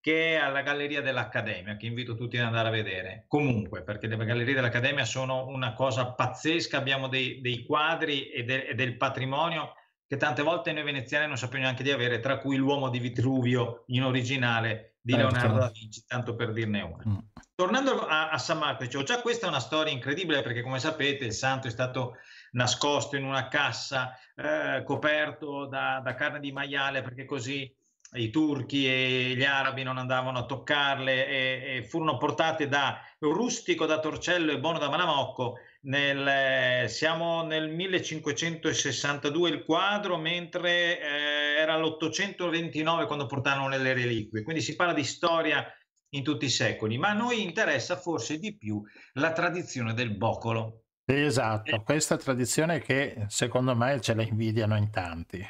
che 0.00 0.32
è 0.32 0.34
alla 0.38 0.62
Galleria 0.62 1.02
dell'Accademia, 1.02 1.76
che 1.76 1.86
invito 1.86 2.16
tutti 2.16 2.36
ad 2.36 2.46
andare 2.46 2.66
a 2.66 2.72
vedere. 2.72 3.26
Comunque, 3.28 3.84
perché 3.84 4.08
le 4.08 4.16
gallerie 4.16 4.54
dell'Accademia 4.54 5.04
sono 5.04 5.46
una 5.46 5.72
cosa 5.72 6.12
pazzesca, 6.12 6.78
abbiamo 6.78 7.06
dei, 7.06 7.40
dei 7.40 7.64
quadri 7.64 8.30
e, 8.30 8.42
de, 8.42 8.66
e 8.66 8.74
del 8.74 8.96
patrimonio 8.96 9.74
che 10.04 10.16
tante 10.16 10.42
volte 10.42 10.72
noi 10.72 10.82
veneziani 10.82 11.28
non 11.28 11.36
sappiamo 11.36 11.62
neanche 11.62 11.84
di 11.84 11.92
avere, 11.92 12.18
tra 12.18 12.38
cui 12.38 12.56
l'uomo 12.56 12.88
di 12.90 12.98
Vitruvio 12.98 13.84
in 13.86 14.02
originale 14.02 14.95
di 15.06 15.12
certo. 15.12 15.28
Leonardo 15.28 15.58
da 15.60 15.70
Vinci, 15.72 16.04
tanto 16.04 16.34
per 16.34 16.52
dirne 16.52 16.82
una. 16.82 17.02
Mm. 17.08 17.18
Tornando 17.54 18.06
a, 18.06 18.30
a, 18.30 18.38
San 18.38 18.58
Marco, 18.58 18.82
dicevo, 18.82 19.04
già 19.04 19.20
questa 19.20 19.46
è 19.46 19.48
una 19.48 19.60
storia 19.60 19.92
incredibile 19.92 20.42
perché 20.42 20.62
come 20.62 20.80
sapete 20.80 21.24
il 21.24 21.32
santo 21.32 21.68
è 21.68 21.70
stato 21.70 22.16
nascosto 22.52 23.14
in 23.14 23.24
una 23.24 23.46
cassa 23.46 24.18
eh, 24.34 24.82
coperto 24.84 25.66
da, 25.66 26.00
da, 26.02 26.14
carne 26.14 26.40
di 26.40 26.50
maiale 26.50 27.02
perché 27.02 27.24
così 27.24 27.72
i 28.14 28.30
turchi 28.30 28.86
e 28.86 29.34
gli 29.36 29.44
arabi 29.44 29.84
non 29.84 29.96
andavano 29.96 30.38
a 30.38 30.44
toccarle 30.44 31.28
e, 31.28 31.76
e 31.76 31.84
furono 31.84 32.16
portate 32.16 32.66
da 32.66 33.00
rustico 33.20 33.86
da 33.86 34.00
Torcello 34.00 34.50
e 34.50 34.58
Bono 34.58 34.78
da 34.78 34.88
Manamocco 34.88 35.58
nel, 35.86 36.88
siamo 36.88 37.42
nel 37.42 37.68
1562 37.68 39.50
il 39.50 39.64
quadro, 39.64 40.16
mentre 40.16 41.00
eh, 41.00 41.35
era 41.56 41.76
l'829 41.78 43.06
quando 43.06 43.24
portarono 43.24 43.68
le 43.68 43.94
reliquie. 43.94 44.42
Quindi 44.42 44.60
si 44.60 44.76
parla 44.76 44.92
di 44.92 45.04
storia 45.04 45.66
in 46.10 46.22
tutti 46.22 46.44
i 46.44 46.50
secoli, 46.50 46.98
ma 46.98 47.08
a 47.08 47.14
noi 47.14 47.42
interessa 47.42 47.96
forse 47.96 48.38
di 48.38 48.56
più 48.56 48.82
la 49.14 49.32
tradizione 49.32 49.94
del 49.94 50.14
boccolo. 50.14 50.82
Esatto, 51.06 51.82
questa 51.82 52.16
tradizione 52.16 52.80
che 52.80 53.24
secondo 53.28 53.74
me 53.74 54.00
ce 54.00 54.14
la 54.14 54.22
invidiano 54.22 54.76
in 54.76 54.90
tanti. 54.90 55.44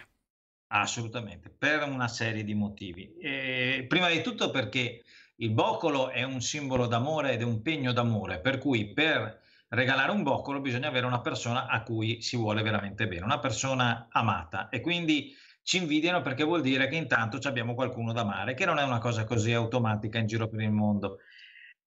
Assolutamente, 0.69 1.51
per 1.51 1.83
una 1.83 2.09
serie 2.09 2.45
di 2.45 2.55
motivi. 2.55 3.15
E 3.17 3.85
prima 3.89 4.09
di 4.09 4.23
tutto 4.23 4.51
perché 4.51 5.03
il 5.37 5.51
boccolo 5.51 6.11
è 6.11 6.23
un 6.23 6.41
simbolo 6.41 6.87
d'amore 6.87 7.33
ed 7.33 7.41
è 7.41 7.45
un 7.45 7.63
pegno 7.63 7.93
d'amore, 7.93 8.41
per 8.41 8.59
cui 8.59 8.93
per 8.93 9.41
regalare 9.69 10.13
un 10.13 10.23
boccolo 10.23 10.61
bisogna 10.61 10.89
avere 10.89 11.07
una 11.07 11.21
persona 11.21 11.67
a 11.67 11.83
cui 11.83 12.23
si 12.23 12.37
vuole 12.37 12.63
veramente 12.63 13.09
bene, 13.09 13.25
una 13.25 13.41
persona 13.41 14.07
amata 14.11 14.69
e 14.69 14.81
quindi 14.81 15.35
ci 15.67 15.79
invidiano 15.79 16.23
perché 16.23 16.45
vuol 16.45 16.63
dire 16.63 16.87
che 16.87 16.95
intanto 16.95 17.41
abbiamo 17.49 17.75
qualcuno 17.75 18.13
da 18.13 18.21
amare, 18.21 18.55
che 18.55 18.65
non 18.65 18.79
è 18.79 18.85
una 18.85 19.01
cosa 19.01 19.25
così 19.25 19.53
automatica 19.53 20.17
in 20.17 20.27
giro 20.29 20.47
per 20.47 20.61
il 20.61 20.71
mondo. 20.71 21.19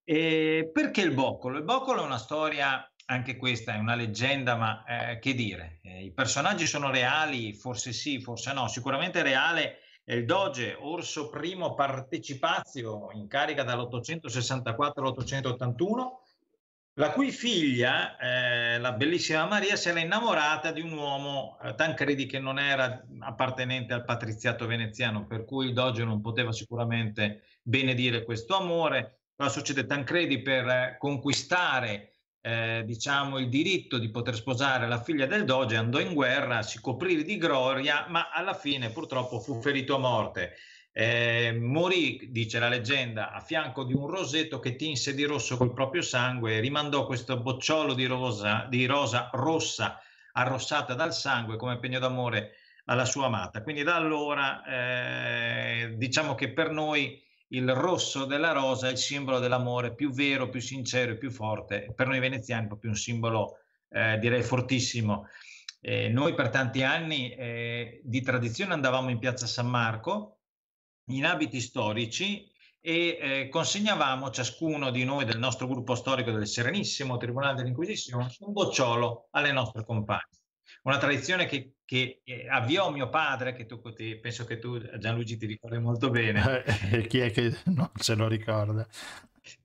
E 0.03 0.69
perché 0.73 0.99
il 0.99 1.13
boccolo? 1.13 1.57
Il 1.57 1.63
boccolo 1.63 2.01
è 2.01 2.05
una 2.05 2.17
storia, 2.17 2.91
anche 3.05 3.37
questa 3.37 3.75
è 3.75 3.77
una 3.77 3.95
leggenda, 3.95 4.57
ma 4.57 4.83
eh, 4.83 5.19
che 5.19 5.33
dire? 5.33 5.79
Eh, 5.81 6.03
I 6.03 6.11
personaggi 6.11 6.67
sono 6.67 6.91
reali, 6.91 7.53
forse 7.53 7.93
sì, 7.93 8.19
forse 8.19 8.51
no, 8.51 8.67
sicuramente 8.67 9.21
reale 9.21 9.77
è 10.03 10.13
il 10.13 10.25
doge 10.25 10.75
Orso 10.77 11.31
I 11.41 11.57
Partecipazio 11.73 13.11
in 13.13 13.27
carica 13.29 13.63
dall'864 13.63 14.91
all'881 14.95 16.18
la 16.93 17.11
cui 17.11 17.31
figlia, 17.31 18.17
eh, 18.17 18.77
la 18.79 18.91
bellissima 18.91 19.45
Maria, 19.45 19.75
si 19.75 19.89
era 19.89 19.99
innamorata 19.99 20.71
di 20.71 20.81
un 20.81 20.91
uomo, 20.91 21.57
eh, 21.63 21.73
Tancredi, 21.75 22.25
che 22.25 22.39
non 22.39 22.59
era 22.59 23.05
appartenente 23.19 23.93
al 23.93 24.03
patriziato 24.03 24.67
veneziano, 24.67 25.25
per 25.25 25.45
cui 25.45 25.67
il 25.67 25.73
doge 25.73 26.03
non 26.03 26.21
poteva 26.21 26.51
sicuramente 26.51 27.43
benedire 27.61 28.23
questo 28.23 28.55
amore. 28.57 29.21
Cosa 29.35 29.49
succede? 29.49 29.85
Tancredi 29.85 30.41
per 30.41 30.67
eh, 30.67 30.95
conquistare 30.99 32.13
eh, 32.41 32.83
diciamo, 32.85 33.37
il 33.37 33.49
diritto 33.49 33.97
di 33.97 34.09
poter 34.09 34.35
sposare 34.35 34.87
la 34.87 35.01
figlia 35.01 35.25
del 35.25 35.45
doge 35.45 35.75
andò 35.75 35.99
in 35.99 36.13
guerra, 36.13 36.61
si 36.61 36.79
coprì 36.79 37.23
di 37.23 37.37
gloria, 37.37 38.05
ma 38.09 38.29
alla 38.31 38.53
fine 38.53 38.89
purtroppo 38.89 39.39
fu 39.39 39.61
ferito 39.61 39.95
a 39.95 39.99
morte. 39.99 40.55
Eh, 40.91 41.53
morì, 41.53 42.29
dice 42.31 42.59
la 42.59 42.67
leggenda, 42.67 43.31
a 43.31 43.39
fianco 43.39 43.83
di 43.83 43.93
un 43.93 44.07
rosetto 44.07 44.59
che 44.59 44.75
tinse 44.75 45.13
di 45.13 45.23
rosso 45.23 45.55
col 45.55 45.73
proprio 45.73 46.01
sangue 46.01 46.55
e 46.55 46.59
rimandò 46.59 47.05
questo 47.05 47.39
bocciolo 47.39 47.93
di 47.93 48.05
rosa, 48.05 48.65
di 48.69 48.85
rosa 48.85 49.29
rossa 49.31 50.01
arrossata 50.33 50.93
dal 50.93 51.13
sangue 51.13 51.57
come 51.57 51.79
pegno 51.79 51.99
d'amore 51.99 52.55
alla 52.85 53.05
sua 53.05 53.27
amata. 53.27 53.61
Quindi 53.61 53.83
da 53.83 53.95
allora 53.95 54.63
eh, 54.65 55.93
diciamo 55.95 56.35
che 56.35 56.51
per 56.51 56.71
noi 56.71 57.21
il 57.49 57.71
rosso 57.73 58.25
della 58.25 58.51
rosa 58.51 58.87
è 58.87 58.91
il 58.91 58.97
simbolo 58.97 59.39
dell'amore 59.39 59.95
più 59.95 60.11
vero, 60.11 60.49
più 60.49 60.59
sincero 60.59 61.13
e 61.13 61.17
più 61.17 61.31
forte. 61.31 61.93
Per 61.95 62.07
noi 62.07 62.19
veneziani 62.19 62.65
è 62.65 62.67
proprio 62.67 62.91
un 62.91 62.97
simbolo, 62.97 63.59
eh, 63.89 64.17
direi, 64.19 64.43
fortissimo. 64.43 65.27
Eh, 65.81 66.09
noi 66.09 66.33
per 66.33 66.49
tanti 66.49 66.83
anni 66.83 67.31
eh, 67.31 68.01
di 68.03 68.21
tradizione 68.21 68.73
andavamo 68.73 69.09
in 69.09 69.17
piazza 69.17 69.47
San 69.47 69.67
Marco 69.67 70.38
in 71.09 71.25
abiti 71.25 71.61
storici 71.61 72.49
e 72.81 73.17
eh, 73.19 73.49
consegnavamo 73.49 74.29
ciascuno 74.29 74.89
di 74.89 75.03
noi 75.03 75.25
del 75.25 75.37
nostro 75.37 75.67
gruppo 75.67 75.95
storico 75.95 76.31
del 76.31 76.47
Serenissimo 76.47 77.17
Tribunale 77.17 77.55
dell'Inquisizione 77.55 78.33
un 78.39 78.53
bocciolo 78.53 79.27
alle 79.31 79.51
nostre 79.51 79.83
compagne 79.85 80.39
una 80.83 80.97
tradizione 80.97 81.45
che, 81.45 81.73
che 81.83 82.21
eh, 82.23 82.47
avviò 82.47 82.89
mio 82.91 83.09
padre, 83.09 83.53
che 83.53 83.65
tu, 83.65 83.81
penso 83.81 84.45
che 84.45 84.59
tu 84.59 84.79
Gianluigi 84.97 85.37
ti 85.37 85.45
ricordi 85.45 85.77
molto 85.79 86.09
bene. 86.09 86.63
Eh, 86.91 87.07
chi 87.07 87.19
è 87.19 87.31
che 87.31 87.57
non 87.65 87.89
se 87.95 88.15
lo 88.15 88.27
ricorda? 88.27 88.87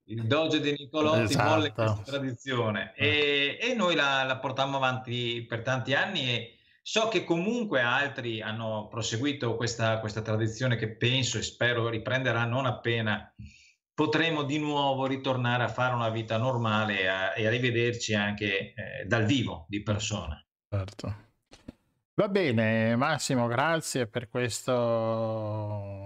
Il 0.04 0.26
doge 0.26 0.60
di 0.60 0.74
Nicolotti 0.76 1.32
esatto. 1.32 1.48
volle 1.48 1.72
questa 1.72 2.02
tradizione 2.04 2.94
e, 2.94 3.58
e 3.60 3.74
noi 3.74 3.94
la, 3.94 4.22
la 4.24 4.38
portammo 4.38 4.76
avanti 4.76 5.44
per 5.46 5.62
tanti 5.62 5.94
anni 5.94 6.28
e 6.28 6.53
so 6.86 7.08
che 7.08 7.24
comunque 7.24 7.80
altri 7.80 8.42
hanno 8.42 8.88
proseguito 8.88 9.56
questa, 9.56 10.00
questa 10.00 10.20
tradizione 10.20 10.76
che 10.76 10.96
penso 10.96 11.38
e 11.38 11.42
spero 11.42 11.88
riprenderà 11.88 12.44
non 12.44 12.66
appena 12.66 13.32
potremo 13.94 14.42
di 14.42 14.58
nuovo 14.58 15.06
ritornare 15.06 15.62
a 15.62 15.68
fare 15.68 15.94
una 15.94 16.10
vita 16.10 16.36
normale 16.36 17.00
e 17.00 17.06
a, 17.06 17.34
e 17.34 17.46
a 17.46 17.50
rivederci 17.50 18.14
anche 18.14 18.74
eh, 18.74 19.04
dal 19.06 19.24
vivo 19.24 19.64
di 19.66 19.82
persona. 19.82 20.38
Certo. 20.68 21.16
Va 22.16 22.28
bene, 22.28 22.96
Massimo, 22.96 23.46
grazie 23.46 24.06
per 24.06 24.28
questo 24.28 26.03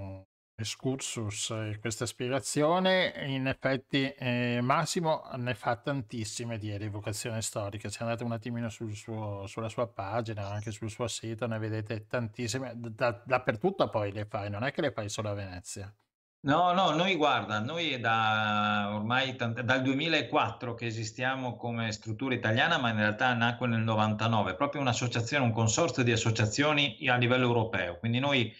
excursus 0.59 1.51
e 1.51 1.79
questa 1.81 2.05
spiegazione. 2.05 3.15
In 3.27 3.47
effetti, 3.47 4.13
eh, 4.13 4.59
Massimo 4.61 5.23
ne 5.37 5.55
fa 5.55 5.77
tantissime 5.77 6.59
di 6.59 6.77
rievocazione 6.77 7.41
storica. 7.43 7.89
Se 7.89 8.03
andate 8.03 8.25
un 8.25 8.33
attimino 8.33 8.69
sul 8.69 8.95
suo, 8.95 9.47
sulla 9.47 9.69
sua 9.69 9.87
pagina, 9.87 10.49
anche 10.49 10.73
sul 10.73 10.91
suo 10.91 11.07
sito, 11.07 11.47
ne 11.47 11.59
vedete 11.59 12.07
tantissime. 12.09 12.73
Da, 12.77 13.23
dappertutto 13.25 13.89
poi 13.89 14.13
le 14.13 14.25
fai, 14.25 14.51
non 14.51 14.65
è 14.65 14.73
che 14.73 14.81
le 14.81 14.91
fai 14.91 15.09
solo 15.09 15.31
a 15.31 15.35
Venezia. 15.35 15.93
No, 16.41 16.73
no, 16.73 16.91
noi 16.91 17.17
guarda, 17.17 17.59
noi 17.61 17.99
da 17.99 18.91
ormai 18.95 19.35
tant- 19.35 19.61
dal 19.61 19.83
2004 19.83 20.75
che 20.75 20.87
esistiamo 20.87 21.57
come 21.57 21.91
struttura 21.91 22.35
italiana, 22.35 22.79
ma 22.79 22.91
in 22.91 22.97
realtà 22.97 23.35
nacque 23.35 23.67
nel 23.67 23.81
99, 23.81 24.55
proprio 24.55 24.81
un'associazione, 24.81 25.45
un 25.45 25.53
consorzio 25.53 26.05
di 26.05 26.13
associazioni 26.13 26.97
a 27.09 27.17
livello 27.17 27.45
europeo. 27.47 27.99
Quindi 27.99 28.21
noi 28.21 28.55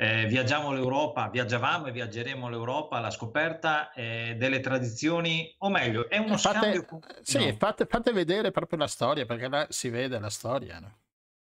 eh, 0.00 0.26
viaggiamo 0.26 0.72
l'Europa, 0.72 1.28
viaggiavamo 1.28 1.86
e 1.86 1.90
viaggeremo 1.90 2.48
l'Europa 2.48 2.98
alla 2.98 3.10
scoperta 3.10 3.92
eh, 3.92 4.36
delle 4.38 4.60
tradizioni, 4.60 5.52
o 5.58 5.70
meglio, 5.70 6.08
è 6.08 6.18
uno 6.18 6.36
fate, 6.36 6.58
scambio. 6.58 7.00
Sì, 7.20 7.44
no. 7.44 7.56
fate, 7.58 7.84
fate, 7.84 8.12
vedere 8.12 8.52
proprio 8.52 8.78
la 8.78 8.86
storia, 8.86 9.26
perché 9.26 9.48
là 9.48 9.66
si 9.70 9.88
vede 9.88 10.20
la 10.20 10.30
storia. 10.30 10.78
No? 10.78 10.98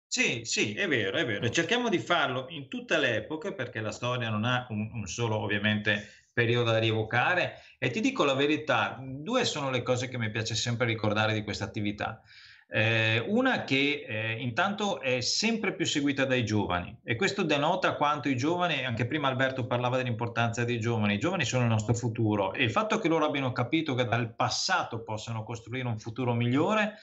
Sì, 0.08 0.44
sì, 0.44 0.74
è 0.74 0.88
vero, 0.88 1.18
è 1.18 1.26
vero. 1.28 1.48
Cerchiamo 1.52 1.88
di 1.88 2.00
farlo 2.00 2.48
in 2.50 2.68
tutte 2.68 2.98
le 2.98 3.18
epoche 3.18 3.54
perché 3.54 3.80
la 3.80 3.92
storia 3.92 4.30
non 4.32 4.44
ha 4.44 4.66
un, 4.70 4.90
un 4.92 5.06
solo, 5.06 5.38
ovviamente, 5.38 6.10
periodo 6.34 6.72
da 6.72 6.80
rievocare. 6.80 7.62
E 7.78 7.92
ti 7.92 8.00
dico 8.00 8.24
la 8.24 8.34
verità, 8.34 8.98
due 9.00 9.46
sono 9.46 9.70
le 9.70 9.84
cose 9.84 10.10
che 10.10 10.18
mi 10.18 10.32
piace 10.32 10.56
sempre 10.56 10.88
ricordare 10.88 11.34
di 11.34 11.44
questa 11.44 11.66
attività. 11.66 12.24
Eh, 12.70 13.24
una 13.26 13.64
che 13.64 14.04
eh, 14.06 14.34
intanto 14.42 15.00
è 15.00 15.22
sempre 15.22 15.74
più 15.74 15.86
seguita 15.86 16.26
dai 16.26 16.44
giovani 16.44 17.00
e 17.02 17.16
questo 17.16 17.44
denota 17.44 17.96
quanto 17.96 18.28
i 18.28 18.36
giovani, 18.36 18.84
anche 18.84 19.08
prima 19.08 19.30
Alberto 19.30 19.66
parlava 19.66 19.96
dell'importanza 19.96 20.66
dei 20.66 20.78
giovani, 20.78 21.14
i 21.14 21.20
giovani 21.20 21.46
sono 21.46 21.64
il 21.64 21.70
nostro 21.70 21.94
futuro 21.94 22.52
e 22.52 22.64
il 22.64 22.72
fatto 22.72 23.00
che 23.00 23.08
loro 23.08 23.26
abbiano 23.26 23.54
capito 23.54 23.96
che 23.96 24.04
dal 24.04 24.36
passato 24.36 25.02
possono 25.02 25.44
costruire 25.44 25.88
un 25.88 25.98
futuro 25.98 26.34
migliore 26.34 26.96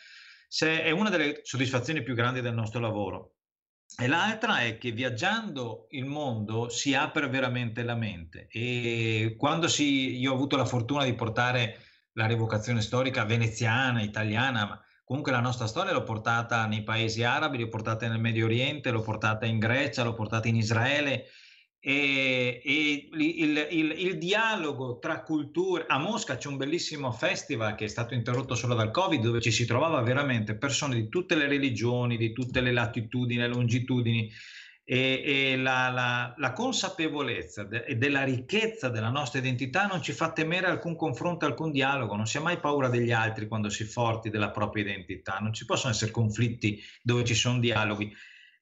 è 0.61 0.91
una 0.91 1.11
delle 1.11 1.41
soddisfazioni 1.43 2.03
più 2.03 2.15
grandi 2.15 2.41
del 2.41 2.55
nostro 2.55 2.79
lavoro. 2.79 3.33
E 3.97 4.07
l'altra 4.07 4.61
è 4.61 4.77
che 4.79 4.93
viaggiando 4.93 5.87
il 5.91 6.05
mondo 6.05 6.69
si 6.69 6.95
apre 6.95 7.29
veramente 7.29 7.83
la 7.83 7.95
mente 7.95 8.49
e 8.51 9.35
quando 9.39 9.69
si, 9.69 10.19
io 10.19 10.33
ho 10.33 10.35
avuto 10.35 10.57
la 10.57 10.65
fortuna 10.65 11.05
di 11.05 11.15
portare 11.15 11.79
la 12.13 12.27
rievocazione 12.27 12.81
storica 12.81 13.25
veneziana, 13.25 14.03
italiana, 14.03 14.84
comunque 15.05 15.33
la 15.33 15.41
nostra 15.41 15.67
storia 15.67 15.93
l'ho 15.93 16.03
portata 16.03 16.67
nei 16.67 16.83
paesi 16.83 17.23
arabi, 17.23 17.59
l'ho 17.59 17.69
portata 17.69 18.09
nel 18.09 18.21
Medio 18.21 18.47
Oriente, 18.47 18.91
l'ho 18.91 19.03
portata 19.03 19.47
in 19.47 19.59
Grecia, 19.59 20.03
l'ho 20.03 20.15
portata 20.15 20.49
in 20.49 20.57
Israele 20.57 21.27
e, 21.87 22.63
e 22.65 23.09
il, 23.13 23.67
il, 23.71 23.95
il, 23.99 24.19
dialogo 24.19 24.99
tra 24.99 25.23
culture. 25.23 25.85
A 25.87 25.99
Mosca 25.99 26.39
c'è 26.39 26.49
un 26.49 26.57
bellissimo 26.57 27.13
festival 27.13 27.75
che 27.75 27.85
è 27.85 27.89
stato 27.89 28.15
interrotto 28.15 28.55
solo 28.55 28.75
dal 28.75 28.91
Covid, 28.91 29.21
dove 29.21 29.43
ci 29.43 29.51
si 29.51 29.67
trovava 29.67 30.01
veramente 30.01 30.57
persone 30.57 30.95
di 30.95 31.11
tutte 31.11 31.35
le 31.35 31.47
religioni, 31.47 32.17
di 32.17 32.33
tutte 32.33 32.63
le 32.63 32.73
latitudini 32.73 33.43
e 33.43 33.49
longitudini. 33.49 34.33
E, 34.87 35.23
e 35.25 35.57
la, 35.57 35.89
la, 35.89 36.35
la, 36.37 36.53
consapevolezza 36.53 37.65
de, 37.65 37.85
e 37.85 37.97
della 37.97 38.23
ricchezza 38.23 38.91
della 38.91 39.09
nostra 39.09 39.39
identità 39.39 39.87
non 39.87 40.03
ci 40.03 40.13
fa 40.13 40.31
temere 40.31 40.67
alcun 40.67 40.95
confronto, 40.95 41.47
alcun 41.47 41.71
dialogo, 41.71 42.17
non 42.17 42.27
si 42.27 42.37
ha 42.37 42.43
mai 42.43 42.59
paura 42.59 42.89
degli 42.89 43.11
altri 43.11 43.49
quando 43.49 43.71
si 43.71 43.85
è 43.85 43.87
forti 43.87 44.29
della 44.29 44.51
propria 44.51 44.85
identità, 44.85 45.39
non 45.41 45.55
ci 45.55 45.65
possono 45.65 45.95
essere 45.95 46.11
conflitti 46.11 46.83
dove 47.03 47.25
ci 47.25 47.35
sono 47.35 47.61
dialoghi. 47.61 48.15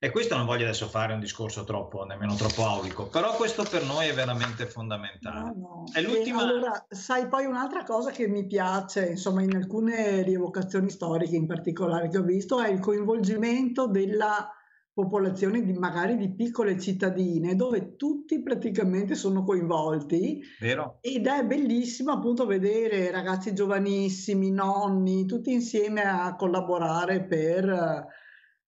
E 0.04 0.10
questo 0.10 0.36
non 0.36 0.46
voglio 0.46 0.64
adesso 0.64 0.88
fare 0.88 1.12
un 1.12 1.20
discorso 1.20 1.62
troppo, 1.62 2.04
nemmeno 2.04 2.34
troppo 2.34 2.66
aulico, 2.66 3.06
però 3.06 3.36
questo 3.36 3.62
per 3.62 3.84
noi 3.84 4.08
è 4.08 4.12
veramente 4.12 4.66
fondamentale. 4.66 5.38
No, 5.38 5.54
no. 5.54 5.84
È 5.92 6.00
l'ultima... 6.00 6.42
allora, 6.42 6.86
sai, 6.88 7.28
poi 7.28 7.44
un'altra 7.44 7.84
cosa 7.84 8.10
che 8.10 8.26
mi 8.26 8.44
piace, 8.44 9.10
insomma, 9.10 9.42
in 9.42 9.54
alcune 9.54 10.22
rievocazioni 10.22 10.90
storiche 10.90 11.36
in 11.36 11.46
particolare 11.46 12.08
che 12.08 12.18
ho 12.18 12.22
visto, 12.22 12.60
è 12.60 12.68
il 12.68 12.80
coinvolgimento 12.80 13.86
della 13.86 14.52
popolazione 14.94 15.64
di 15.64 15.72
magari 15.72 16.16
di 16.16 16.34
piccole 16.34 16.78
cittadine 16.78 17.56
dove 17.56 17.96
tutti 17.96 18.42
praticamente 18.42 19.14
sono 19.14 19.42
coinvolti 19.42 20.42
Vero. 20.60 20.98
ed 21.00 21.26
è 21.26 21.44
bellissimo 21.44 22.12
appunto 22.12 22.44
vedere 22.44 23.10
ragazzi 23.10 23.54
giovanissimi, 23.54 24.50
nonni, 24.50 25.24
tutti 25.24 25.52
insieme 25.52 26.02
a 26.02 26.36
collaborare 26.36 27.24
per 27.24 28.20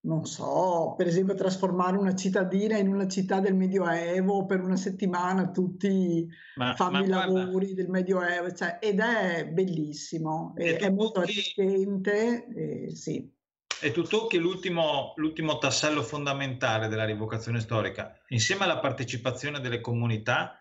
non 0.04 0.26
so, 0.26 0.94
per 0.96 1.06
esempio 1.06 1.34
trasformare 1.34 1.96
una 1.96 2.14
cittadina 2.14 2.76
in 2.76 2.88
una 2.88 3.08
città 3.08 3.40
del 3.40 3.54
Medioevo 3.54 4.44
per 4.44 4.60
una 4.60 4.76
settimana, 4.76 5.50
tutti 5.50 6.26
ma, 6.56 6.74
fanno 6.74 7.02
i 7.02 7.06
lavori 7.06 7.72
del 7.72 7.88
Medioevo, 7.88 8.52
cioè, 8.52 8.78
ed 8.80 9.00
è 9.00 9.48
bellissimo, 9.50 10.52
è, 10.56 10.76
è 10.76 10.90
molto 10.90 11.20
arricchente, 11.20 12.46
eh, 12.48 12.94
sì. 12.94 13.32
E 13.80 13.90
tu 13.90 14.02
tocchi 14.02 14.38
l'ultimo, 14.38 15.12
l'ultimo 15.16 15.58
tassello 15.58 16.02
fondamentale 16.02 16.88
della 16.88 17.04
rivocazione 17.04 17.60
storica. 17.60 18.18
Insieme 18.28 18.64
alla 18.64 18.78
partecipazione 18.78 19.60
delle 19.60 19.80
comunità 19.80 20.58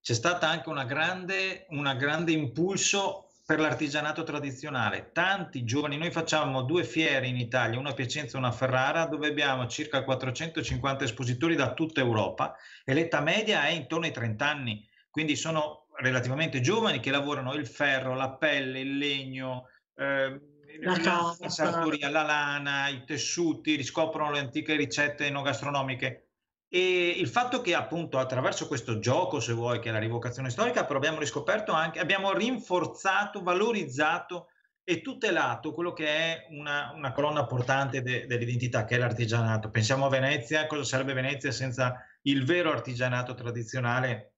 c'è 0.00 0.14
stato 0.14 0.46
anche 0.46 0.68
un 0.68 0.84
grande 0.86 2.32
impulso 2.32 3.26
per 3.46 3.60
l'artigianato 3.60 4.24
tradizionale. 4.24 5.10
Tanti 5.12 5.64
giovani, 5.64 5.96
noi 5.96 6.10
facciamo 6.10 6.62
due 6.62 6.82
fiere 6.82 7.28
in 7.28 7.36
Italia, 7.36 7.78
una 7.78 7.90
a 7.90 7.94
Piacenza 7.94 8.34
e 8.34 8.38
una 8.38 8.48
a 8.48 8.52
Ferrara, 8.52 9.06
dove 9.06 9.28
abbiamo 9.28 9.68
circa 9.68 10.02
450 10.02 11.04
espositori 11.04 11.54
da 11.54 11.72
tutta 11.72 12.00
Europa 12.00 12.56
e 12.84 12.92
l'età 12.92 13.20
media 13.20 13.64
è 13.64 13.70
intorno 13.70 14.06
ai 14.06 14.12
30 14.12 14.48
anni, 14.48 14.84
quindi 15.10 15.36
sono 15.36 15.86
relativamente 15.98 16.60
giovani 16.60 16.98
che 16.98 17.12
lavorano 17.12 17.54
il 17.54 17.68
ferro, 17.68 18.14
la 18.14 18.32
pelle, 18.32 18.80
il 18.80 18.98
legno, 18.98 19.68
eh, 19.94 20.40
la, 20.80 21.36
la 21.38 21.48
sartoria, 21.48 22.10
la 22.10 22.22
lana, 22.22 22.88
i 22.88 23.04
tessuti, 23.04 23.76
riscoprono 23.76 24.30
le 24.30 24.40
antiche 24.40 24.76
ricette 24.76 25.26
enogastronomiche 25.26 26.26
e 26.68 27.08
il 27.08 27.28
fatto 27.28 27.60
che 27.60 27.74
appunto 27.74 28.18
attraverso 28.18 28.66
questo 28.66 28.98
gioco, 28.98 29.38
se 29.40 29.52
vuoi, 29.52 29.78
che 29.78 29.88
è 29.88 29.92
la 29.92 29.98
rivocazione 29.98 30.50
storica, 30.50 30.84
però 30.84 30.98
abbiamo 30.98 31.18
riscoperto 31.18 31.72
anche, 31.72 32.00
abbiamo 32.00 32.32
rinforzato, 32.32 33.42
valorizzato 33.42 34.48
e 34.82 35.00
tutelato 35.00 35.72
quello 35.72 35.92
che 35.92 36.06
è 36.06 36.46
una, 36.50 36.92
una 36.94 37.12
colonna 37.12 37.46
portante 37.46 38.02
de, 38.02 38.26
dell'identità, 38.26 38.84
che 38.84 38.96
è 38.96 38.98
l'artigianato. 38.98 39.70
Pensiamo 39.70 40.06
a 40.06 40.10
Venezia, 40.10 40.66
cosa 40.66 40.84
sarebbe 40.84 41.12
Venezia 41.12 41.50
senza 41.50 42.04
il 42.22 42.44
vero 42.44 42.70
artigianato 42.72 43.34
tradizionale 43.34 44.34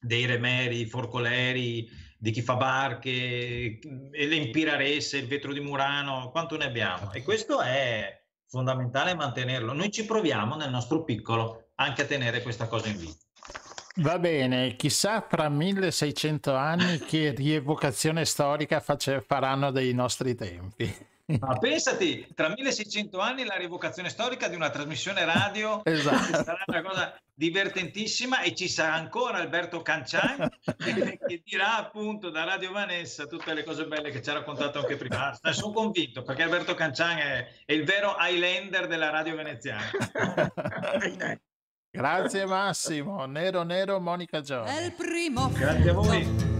dei 0.00 0.26
remeri, 0.26 0.86
forcoleri, 0.86 1.88
di 2.22 2.32
chi 2.32 2.42
fa 2.42 2.54
barche, 2.56 3.78
l'empiraresse, 4.12 5.16
il 5.16 5.26
vetro 5.26 5.54
di 5.54 5.60
Murano, 5.60 6.30
quanto 6.30 6.58
ne 6.58 6.66
abbiamo? 6.66 7.10
E 7.12 7.22
questo 7.22 7.62
è 7.62 8.24
fondamentale 8.46 9.14
mantenerlo. 9.14 9.72
Noi 9.72 9.90
ci 9.90 10.04
proviamo 10.04 10.54
nel 10.54 10.68
nostro 10.68 11.02
piccolo 11.02 11.70
anche 11.76 12.02
a 12.02 12.04
tenere 12.04 12.42
questa 12.42 12.66
cosa 12.66 12.88
in 12.88 12.98
vita. 12.98 13.24
Va 13.96 14.18
bene, 14.18 14.76
chissà 14.76 15.26
fra 15.26 15.48
1600 15.48 16.54
anni 16.54 16.98
che 16.98 17.32
rievocazione 17.34 18.26
storica 18.26 18.80
face- 18.80 19.24
faranno 19.26 19.70
dei 19.70 19.94
nostri 19.94 20.34
tempi. 20.34 20.94
Ma 21.38 21.58
pensati, 21.58 22.26
tra 22.34 22.48
1600 22.48 23.18
anni 23.18 23.44
la 23.44 23.56
rievocazione 23.56 24.08
storica 24.08 24.48
di 24.48 24.56
una 24.56 24.70
trasmissione 24.70 25.24
radio 25.24 25.82
esatto. 25.86 26.42
sarà 26.42 26.64
una 26.66 26.82
cosa 26.82 27.20
divertentissima 27.34 28.42
e 28.42 28.54
ci 28.54 28.68
sarà 28.68 28.94
ancora 28.94 29.38
Alberto 29.38 29.80
Cancian 29.82 30.48
che 30.76 31.42
dirà 31.44 31.76
appunto 31.76 32.30
da 32.30 32.44
Radio 32.44 32.72
Vanessa 32.72 33.26
tutte 33.26 33.54
le 33.54 33.64
cose 33.64 33.86
belle 33.86 34.10
che 34.10 34.22
ci 34.22 34.30
ha 34.30 34.34
raccontato 34.34 34.80
anche 34.80 34.96
prima. 34.96 35.30
Ah, 35.40 35.52
sono 35.52 35.72
convinto 35.72 36.22
perché 36.22 36.42
Alberto 36.42 36.74
Cancian 36.74 37.18
è, 37.18 37.48
è 37.64 37.72
il 37.72 37.84
vero 37.84 38.16
Highlander 38.18 38.86
della 38.86 39.10
radio 39.10 39.36
veneziana. 39.36 39.90
Grazie 41.92 42.46
Massimo, 42.46 43.24
Nero 43.26 43.64
Nero 43.64 43.98
Monica 43.98 44.40
Giorgio. 44.40 44.70
È 44.70 44.82
il 44.82 44.92
primo 44.92 45.50
Grazie 45.50 45.90
a 45.90 45.92
voi. 45.92 46.59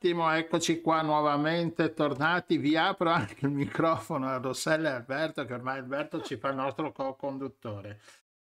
Attimo, 0.00 0.32
eccoci 0.34 0.80
qua 0.80 1.02
nuovamente, 1.02 1.92
tornati. 1.92 2.56
Vi 2.56 2.74
apro 2.74 3.10
anche 3.10 3.44
il 3.44 3.50
microfono 3.50 4.28
a 4.28 4.38
Rossella 4.38 4.88
e 4.88 4.92
Alberto, 4.94 5.44
che 5.44 5.52
ormai 5.52 5.76
Alberto 5.78 6.22
ci 6.22 6.38
fa 6.38 6.48
il 6.48 6.54
nostro 6.56 6.90
co-conduttore. 6.90 8.00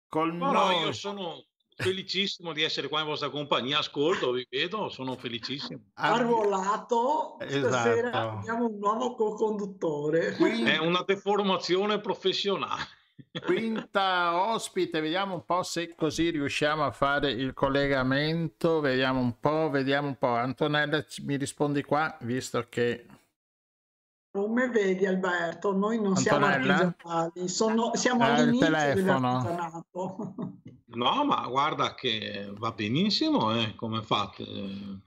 Con 0.08 0.36
No, 0.36 0.50
no, 0.50 0.70
io 0.72 0.90
sono 0.92 1.44
felicissimo 1.76 2.52
di 2.52 2.62
essere 2.64 2.88
qua 2.88 3.00
in 3.00 3.06
vostra 3.06 3.30
compagnia, 3.30 3.78
ascolto, 3.78 4.32
vi 4.32 4.44
vedo, 4.50 4.88
sono 4.88 5.14
felicissimo. 5.14 5.82
Arruolato, 5.94 7.36
stasera 7.38 8.08
Esatto. 8.08 8.38
abbiamo 8.38 8.66
un 8.66 8.78
nuovo 8.78 9.14
co-conduttore. 9.14 10.34
Quindi- 10.34 10.68
È 10.68 10.78
una 10.78 11.04
deformazione 11.06 12.00
professionale. 12.00 12.82
Quinta 13.44 14.50
ospite, 14.50 15.00
vediamo 15.00 15.34
un 15.34 15.44
po' 15.44 15.62
se 15.62 15.94
così 15.94 16.30
riusciamo 16.30 16.84
a 16.84 16.90
fare 16.90 17.30
il 17.30 17.52
collegamento. 17.54 18.80
Vediamo 18.80 19.20
un 19.20 19.38
po', 19.38 19.68
vediamo 19.70 20.08
un 20.08 20.16
po'. 20.16 20.34
Antonella, 20.34 21.04
mi 21.22 21.36
rispondi 21.36 21.82
qua, 21.82 22.16
visto 22.22 22.66
che 22.68 23.06
Come 24.30 24.68
vedi 24.68 25.06
Alberto, 25.06 25.72
noi 25.74 26.00
non 26.00 26.14
siamo 26.16 26.44
Antonella? 26.44 26.94
artigianali, 26.94 27.48
sono- 27.48 27.94
siamo 27.94 28.24
Ah, 28.24 28.34
all'inizio 28.34 28.66
telefono. 28.76 29.86
No, 30.88 31.24
ma 31.24 31.46
guarda 31.48 31.94
che 31.94 32.50
va 32.56 32.70
benissimo, 32.72 33.54
eh, 33.54 33.74
come 33.74 34.02
fate? 34.02 34.44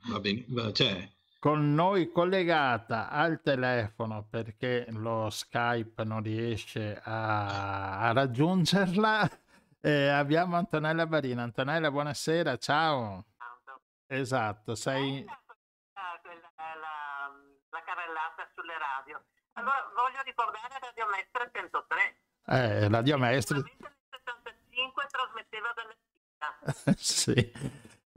Va 0.09 0.19
bene, 0.19 0.45
cioè, 0.73 1.07
con 1.39 1.73
noi 1.73 2.11
collegata 2.11 3.09
al 3.09 3.41
telefono 3.41 4.27
perché 4.29 4.85
lo 4.89 5.29
Skype 5.29 6.03
non 6.03 6.21
riesce 6.21 6.99
a, 7.01 7.99
a 7.99 8.11
raggiungerla. 8.11 9.29
eh, 9.81 10.09
abbiamo 10.09 10.57
Antonella 10.57 11.07
Barina. 11.07 11.43
Antonella, 11.43 11.89
buonasera, 11.89 12.57
ciao. 12.57 13.25
Esatto, 14.05 14.75
sei... 14.75 15.23
Quella 15.23 16.51
la, 16.57 17.31
la 17.69 17.83
carrellata 17.83 18.49
sulle 18.53 18.73
radio. 18.77 19.23
Allora 19.53 19.89
voglio 19.95 20.21
ricordare 20.23 20.77
Radio 20.81 21.07
Mestre 21.07 21.51
103. 21.53 22.19
Eh, 22.47 22.89
Radio. 22.89 23.15
Sicuramente 23.15 23.53
nel 23.53 23.65
75 24.09 25.07
trasmetteva 25.09 25.73
dalla 25.73 25.95
sì, 26.97 27.51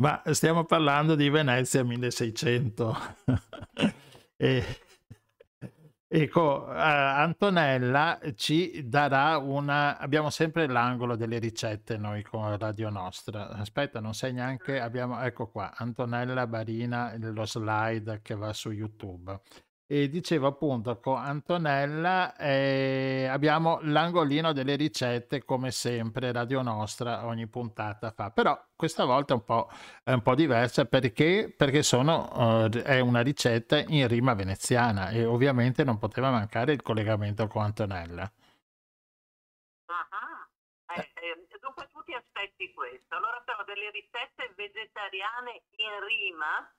ma 0.02 0.20
stiamo 0.32 0.64
parlando 0.64 1.14
di 1.14 1.30
Venezia 1.30 1.84
1600. 1.84 2.96
e, 4.36 4.64
ecco, 6.08 6.68
eh, 6.72 6.76
Antonella 6.76 8.18
ci 8.34 8.88
darà 8.88 9.38
una... 9.38 9.98
Abbiamo 9.98 10.28
sempre 10.30 10.66
l'angolo 10.66 11.14
delle 11.14 11.38
ricette 11.38 11.98
noi 11.98 12.24
con 12.24 12.58
Radio 12.58 12.90
Nostra. 12.90 13.50
Aspetta, 13.50 14.00
non 14.00 14.12
sai 14.12 14.32
neanche... 14.32 14.80
Abbiamo, 14.80 15.20
ecco 15.20 15.46
qua, 15.46 15.72
Antonella 15.76 16.48
Barina, 16.48 17.14
lo 17.16 17.46
slide 17.46 18.22
che 18.22 18.34
va 18.34 18.52
su 18.52 18.72
YouTube. 18.72 19.40
E 19.92 20.08
dicevo 20.08 20.46
appunto 20.46 20.98
con 21.00 21.18
Antonella 21.18 22.34
eh, 22.36 23.26
abbiamo 23.30 23.78
l'angolino 23.82 24.54
delle 24.54 24.74
ricette 24.74 25.44
come 25.44 25.70
sempre 25.70 26.32
Radio 26.32 26.62
Nostra 26.62 27.26
ogni 27.26 27.46
puntata 27.46 28.10
fa. 28.10 28.30
Però 28.30 28.58
questa 28.74 29.04
volta 29.04 29.34
è 29.34 29.36
un 29.36 29.44
po', 29.44 29.68
è 30.02 30.12
un 30.12 30.22
po 30.22 30.34
diversa 30.34 30.86
perché, 30.86 31.52
perché 31.54 31.82
sono, 31.82 32.30
uh, 32.32 32.70
è 32.70 33.00
una 33.00 33.20
ricetta 33.20 33.80
in 33.80 34.08
rima 34.08 34.32
veneziana 34.32 35.10
e 35.10 35.26
ovviamente 35.26 35.84
non 35.84 35.98
poteva 35.98 36.30
mancare 36.30 36.72
il 36.72 36.80
collegamento 36.80 37.46
con 37.46 37.62
Antonella. 37.62 38.32
Uh-huh. 39.88 40.96
eh, 40.96 41.10
eh, 41.16 41.46
dunque 41.60 41.86
tu 41.92 42.02
ti 42.04 42.14
aspetti 42.14 42.72
questo. 42.72 43.14
Allora 43.14 43.42
sono 43.44 43.62
delle 43.64 43.90
ricette 43.90 44.54
vegetariane 44.56 45.64
in 45.76 46.06
rima 46.06 46.72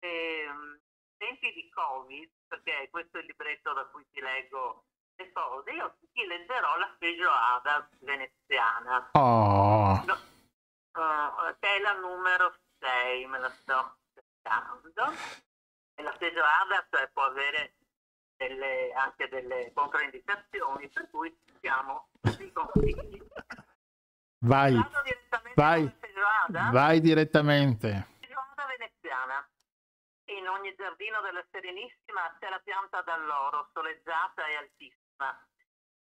ehm, 0.00 0.80
tempi 1.24 1.52
di 1.54 1.68
Covid, 1.70 2.28
perché 2.48 2.88
questo 2.90 3.16
è 3.16 3.20
il 3.20 3.26
libretto 3.26 3.72
da 3.72 3.84
cui 3.86 4.04
ti 4.12 4.20
leggo 4.20 4.84
le 5.16 5.32
cose, 5.32 5.70
io 5.70 5.96
ti 6.12 6.26
leggerò 6.26 6.76
la 6.76 6.94
feijoada 6.98 7.88
veneziana. 8.00 9.10
Oh. 9.12 10.02
No, 10.04 10.12
uh, 10.12 11.56
che 11.58 11.76
è 11.76 11.80
la 11.80 11.94
numero 11.94 12.54
6, 12.78 13.26
me 13.26 13.38
la 13.38 13.50
sto 13.50 13.96
cercando. 14.12 14.92
E 15.94 16.02
la 16.02 16.12
feijoada 16.12 16.86
cioè, 16.90 17.08
può 17.12 17.22
avere 17.22 17.76
delle, 18.36 18.92
anche 18.92 19.28
delle 19.28 19.72
controindicazioni, 19.72 20.88
per 20.88 21.08
cui 21.10 21.34
siamo 21.60 22.08
di 22.36 22.52
consigli. 22.52 23.22
Vai, 24.40 24.78
vai, 25.54 25.90
vai 26.70 27.00
direttamente. 27.00 28.08
Feijoada 28.18 28.66
veneziana 28.66 29.48
in 30.36 30.48
ogni 30.48 30.74
giardino 30.74 31.20
della 31.20 31.44
Serenissima 31.50 32.36
c'è 32.38 32.48
la 32.48 32.58
pianta 32.58 33.02
d'alloro, 33.02 33.70
soleggiata 33.72 34.46
e 34.46 34.56
altissima. 34.56 35.46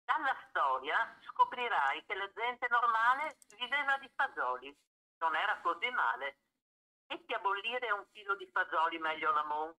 Dalla 0.03 0.35
storia 0.49 1.17
scoprirai 1.27 2.03
che 2.05 2.15
la 2.15 2.29
gente 2.33 2.67
normale 2.69 3.37
viveva 3.57 3.97
di 3.97 4.09
fagioli. 4.15 4.75
Non 5.19 5.35
era 5.35 5.59
così 5.61 5.89
male. 5.89 6.37
Metti 7.07 7.33
a 7.33 7.39
bollire 7.39 7.91
un 7.91 8.05
chilo 8.11 8.35
di 8.35 8.49
fagioli 8.51 8.99
meglio 8.99 9.31
la 9.31 9.43
mon, 9.43 9.73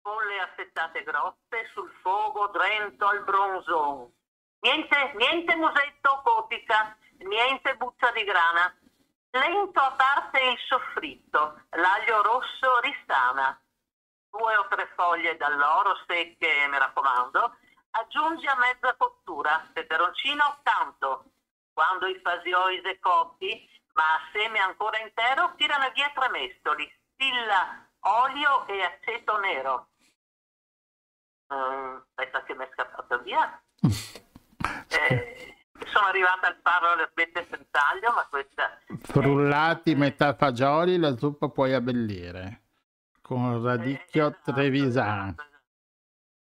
con 0.00 0.24
le 0.26 0.40
affettate 0.40 1.02
grosse 1.02 1.70
sul 1.72 1.90
fuoco 2.00 2.48
drento 2.48 3.06
al 3.06 3.24
bronzon. 3.24 4.12
Niente, 4.60 5.12
niente 5.14 5.56
musetto 5.56 6.10
o 6.10 6.22
cotica, 6.22 6.96
niente 7.18 7.76
buccia 7.76 8.10
di 8.12 8.24
grana. 8.24 8.74
Lento 9.30 9.80
a 9.80 9.92
parte 9.92 10.42
il 10.42 10.58
soffritto, 10.66 11.66
l'aglio 11.70 12.22
rosso 12.22 12.80
ristana 12.80 13.60
due 14.30 14.56
o 14.56 14.66
tre 14.68 14.90
foglie 14.94 15.36
d'alloro 15.36 15.96
secche, 16.06 16.66
mi 16.68 16.78
raccomando, 16.78 17.56
aggiungi 17.90 18.46
a 18.46 18.56
mezza 18.56 18.94
cottura 18.96 19.68
peperoncino 19.72 20.60
tanto. 20.62 21.24
Quando 21.72 22.06
i 22.06 22.18
fasioi 22.22 22.80
se 22.82 22.98
cotti, 23.00 23.68
ma 23.92 24.14
a 24.14 24.20
seme 24.32 24.58
ancora 24.58 24.98
intero, 24.98 25.52
tirano 25.56 25.90
via 25.94 26.10
tre 26.14 26.28
mestoli, 26.30 26.90
stilla, 27.12 27.86
olio 28.00 28.66
e 28.66 28.82
aceto 28.82 29.38
nero. 29.38 29.88
Mm, 31.52 31.96
aspetta 31.96 32.42
che 32.44 32.54
mi 32.54 32.64
è 32.64 32.70
scappato 32.72 33.18
via. 33.22 33.62
Eh, 34.88 35.66
sono 35.92 36.06
arrivata 36.06 36.48
al 36.48 36.58
farro 36.62 36.90
alle 36.90 37.02
erbette 37.02 37.46
senz'aglio, 37.50 38.12
ma 38.14 38.26
questa... 38.28 38.80
Frullati 39.02 39.94
metà 39.94 40.34
fagioli, 40.34 40.98
la 40.98 41.16
zuppa 41.16 41.48
puoi 41.48 41.74
abbellire 41.74 42.65
con 43.26 43.60
radicchio 43.60 44.28
esatto, 44.28 44.52
trevisan 44.52 45.30
esatto. 45.30 45.64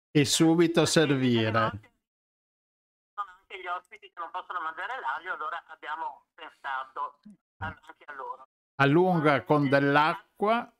e 0.09 0.23
subito 0.23 0.85
servire. 0.85 1.51
Sono 1.51 3.27
anche 3.27 3.59
gli 3.59 3.67
ospiti 3.67 4.07
che 4.07 4.17
non 4.17 4.31
possono 4.31 4.61
mangiare 4.61 4.97
l'aglio, 5.01 5.33
allora 5.33 5.61
abbiamo 5.67 6.27
pensato 6.33 7.19
anche 7.57 8.05
a 8.05 8.13
loro. 8.13 8.47
Allunga 8.75 9.43
con 9.43 9.67
dell'acqua. 9.67 10.73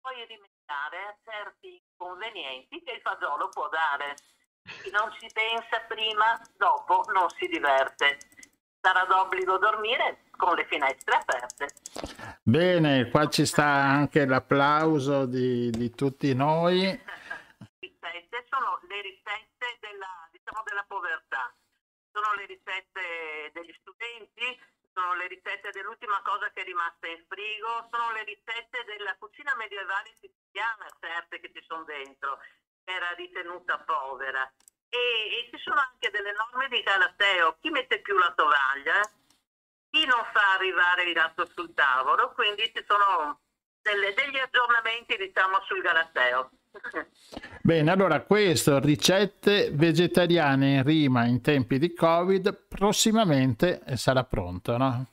Poi 0.00 0.24
rimediare 0.24 1.18
certi 1.22 1.76
inconvenienti 1.76 2.82
che 2.82 2.92
il 2.92 3.00
fagiolo 3.02 3.50
può 3.50 3.68
dare. 3.68 4.16
Chi 4.82 4.90
non 4.90 5.12
ci 5.12 5.28
pensa 5.30 5.78
prima, 5.86 6.40
dopo 6.56 7.04
non 7.12 7.28
si 7.28 7.48
diverte. 7.48 8.18
Sarà 8.80 9.04
d'obbligo 9.04 9.58
dormire 9.58 10.24
con 10.36 10.54
le 10.54 10.64
finestre 10.64 11.14
aperte. 11.14 11.68
Bene, 12.42 13.10
qua 13.10 13.28
ci 13.28 13.44
sta 13.44 13.64
anche 13.64 14.24
l'applauso 14.24 15.26
di, 15.26 15.70
di 15.70 15.90
tutti 15.90 16.34
noi. 16.34 16.88
Ricette 17.78 18.46
sono 18.48 18.80
le 18.88 19.00
ricette 19.02 19.76
della, 19.80 20.28
diciamo, 20.32 20.62
della 20.64 20.84
povertà, 20.88 21.52
sono 22.10 22.32
le 22.34 22.46
ricette 22.46 23.50
degli 23.52 23.72
studenti, 23.80 24.58
sono 24.92 25.14
le 25.14 25.28
ricette 25.28 25.70
dell'ultima 25.70 26.20
cosa 26.22 26.50
che 26.50 26.62
è 26.62 26.64
rimasta 26.64 27.06
in 27.08 27.24
frigo, 27.28 27.88
sono 27.90 28.12
le 28.12 28.24
ricette 28.24 28.84
della 28.84 29.14
cucina 29.18 29.54
medievale 29.56 30.12
siciliana, 30.18 30.86
certe 30.98 31.40
che 31.40 31.52
ci 31.52 31.62
sono 31.68 31.84
dentro, 31.84 32.40
che 32.84 32.92
era 32.92 33.12
ritenuta 33.12 33.78
povera. 33.78 34.50
E, 34.90 34.98
e, 34.98 35.48
ci 35.50 35.62
sono 35.62 35.78
anche 35.78 36.10
delle 36.10 36.32
norme 36.32 36.68
di 36.68 36.82
Galateo, 36.82 37.56
chi 37.60 37.70
mette 37.70 38.00
più 38.00 38.18
la 38.18 38.32
tovaglia, 38.34 39.00
chi 39.88 40.04
non 40.04 40.22
fa 40.32 40.54
arrivare 40.54 41.04
il 41.04 41.12
gatto 41.12 41.46
sul 41.46 41.72
tavolo, 41.74 42.32
quindi 42.34 42.70
ci 42.74 42.84
sono 42.86 43.38
delle, 43.82 44.12
degli 44.14 44.38
aggiornamenti 44.38 45.16
diciamo 45.16 45.60
sul 45.66 45.80
Galateo. 45.80 46.50
Bene, 47.62 47.90
allora 47.90 48.20
questo, 48.22 48.78
ricette 48.78 49.70
vegetariane 49.70 50.74
in 50.74 50.82
rima 50.82 51.24
in 51.24 51.40
tempi 51.40 51.78
di 51.78 51.94
Covid, 51.94 52.66
prossimamente 52.68 53.82
sarà 53.96 54.24
pronto, 54.24 54.76
no? 54.76 55.06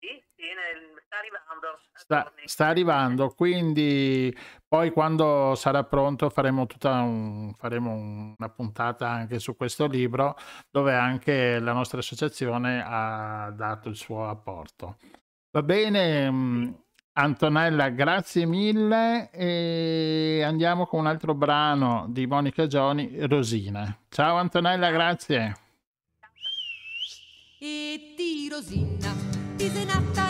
Sì, 0.00 0.22
sì, 0.36 0.52
nel, 0.52 1.02
sta 1.06 1.18
arrivando. 1.18 1.80
Sta, 2.08 2.32
sta, 2.44 2.66
arrivando, 2.68 3.30
quindi 3.30 4.32
poi 4.68 4.92
quando 4.92 5.56
sarà 5.56 5.82
pronto 5.82 6.30
faremo, 6.30 6.66
tutta 6.66 7.00
un, 7.00 7.52
faremo 7.52 8.34
una 8.38 8.48
puntata 8.48 9.08
anche 9.08 9.40
su 9.40 9.56
questo 9.56 9.88
libro 9.88 10.36
dove 10.70 10.94
anche 10.94 11.58
la 11.58 11.72
nostra 11.72 11.98
associazione 11.98 12.80
ha 12.86 13.50
dato 13.50 13.88
il 13.88 13.96
suo 13.96 14.28
apporto. 14.28 14.98
Va 15.50 15.62
bene, 15.64 16.30
mm, 16.30 16.72
Antonella, 17.14 17.88
grazie 17.88 18.46
mille 18.46 19.28
e 19.32 20.42
andiamo 20.44 20.86
con 20.86 21.00
un 21.00 21.06
altro 21.08 21.34
brano 21.34 22.06
di 22.08 22.24
Monica 22.28 22.68
Gioni, 22.68 23.26
Rosina. 23.26 23.98
Ciao 24.08 24.36
Antonella, 24.36 24.90
grazie. 24.90 25.56
E 27.58 28.14
ti 28.16 28.48
Rosina, 28.48 29.12
ti 29.56 29.68
sei 29.68 29.84
nata 29.86 30.25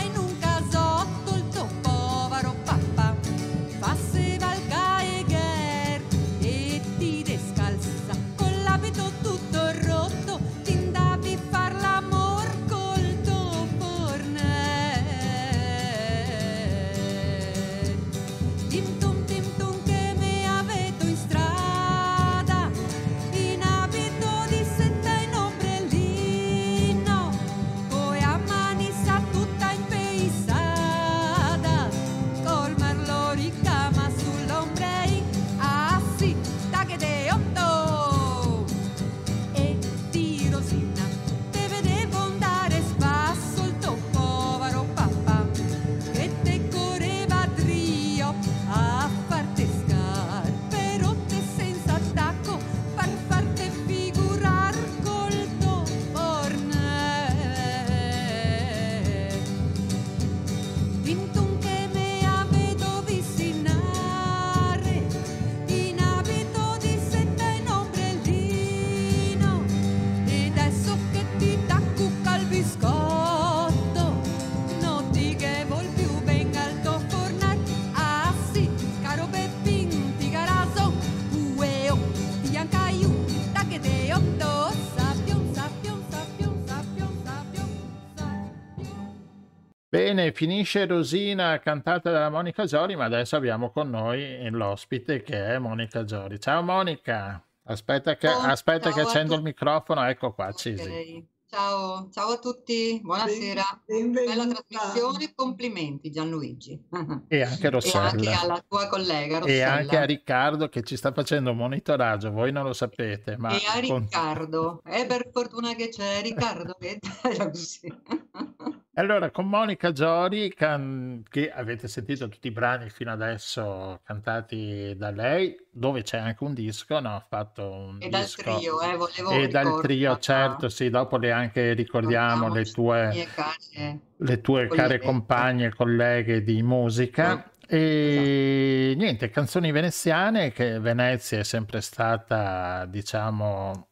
Bene, 89.97 90.31
finisce 90.33 90.85
Rosina 90.85 91.59
cantata 91.59 92.11
da 92.11 92.29
Monica 92.29 92.67
Giori, 92.67 92.95
ma 92.97 93.05
adesso 93.07 93.35
abbiamo 93.35 93.71
con 93.71 93.89
noi 93.89 94.47
l'ospite 94.51 95.23
che 95.23 95.55
è 95.55 95.59
Monica 95.59 96.05
Giori. 96.05 96.39
Ciao 96.39 96.61
Monica, 96.63 97.43
aspetta 97.65 98.15
che, 98.17 98.29
Oh, 98.29 98.41
aspetta 98.41 98.93
che 98.93 99.01
accendo 99.01 99.35
il 99.37 99.41
microfono, 99.43 100.05
ecco 100.05 100.35
qua, 100.35 100.53
Cisi. 100.53 100.83
Ok. 100.83 101.25
Ciao, 101.49 102.11
ciao 102.13 102.33
a 102.33 102.39
tutti, 102.39 103.01
buonasera. 103.03 103.63
Benvenuta. 103.87 104.35
Bella 104.35 104.63
trasmissione, 104.67 105.33
complimenti 105.35 106.11
Gianluigi. 106.11 106.79
E 107.29 107.43
anche 107.43 107.67
E 107.67 107.71
Rossella. 107.71 108.11
anche 108.11 108.31
alla 108.33 108.63
tua 108.69 108.89
collega 108.89 109.37
E 109.37 109.41
Rossella. 109.41 109.73
anche 109.73 109.97
a 109.97 110.05
Riccardo 110.05 110.69
che 110.69 110.83
ci 110.83 110.97
sta 110.99 111.11
facendo 111.13 111.53
un 111.53 111.57
monitoraggio, 111.57 112.31
voi 112.33 112.53
non 112.53 112.65
lo 112.65 112.75
sapete, 112.75 113.39
ma 113.39 113.49
E 113.51 113.63
a 113.67 113.87
con- 113.89 114.01
Riccardo. 114.01 114.83
È 114.85 115.07
per 115.07 115.31
fortuna 115.33 115.75
che 115.75 115.89
c'è 115.89 116.21
Riccardo 116.21 116.77
che. 116.79 116.99
Allora, 118.99 119.31
con 119.31 119.47
Monica 119.47 119.93
Giori, 119.93 120.55
can- 120.55 121.23
che 121.29 121.51
avete 121.51 121.87
sentito 121.87 122.29
tutti 122.31 122.47
i 122.47 122.51
brani 122.51 122.89
fino 122.89 123.13
adesso 123.13 124.01
cantati 124.03 124.95
da 124.97 125.11
lei, 125.11 125.55
dove 125.71 126.01
c'è 126.03 126.17
anche 126.17 126.43
un 126.45 126.55
disco, 126.55 126.99
no? 126.99 127.15
Ha 127.15 127.27
fatto 127.29 127.71
un 127.71 127.99
E 128.01 128.09
dal 128.09 128.23
disco 128.23 128.57
trio, 128.57 128.81
eh, 128.81 128.97
volevo 128.97 129.31
e 129.31 129.49
dal 129.49 129.81
trio, 129.83 130.19
certo, 130.19 130.71
sì, 130.71 130.89
dopo 130.89 131.19
le 131.19 131.31
anche 131.31 131.75
ricordiamo 131.75 132.49
le 132.49 132.65
tue, 132.65 133.27
care 133.35 134.01
le 134.17 134.41
tue 134.41 134.67
care 134.69 134.99
colleghe. 134.99 135.05
compagne 135.05 135.67
e 135.67 135.75
colleghe 135.75 136.43
di 136.43 136.63
musica. 136.63 137.51
E 137.69 138.95
niente, 138.97 139.29
canzoni 139.29 139.73
veneziane, 139.73 140.53
che 140.53 140.81
Venezia 140.81 141.41
è 141.41 141.45
sempre 141.45 141.83
stata, 141.83 142.87
diciamo, 142.87 143.89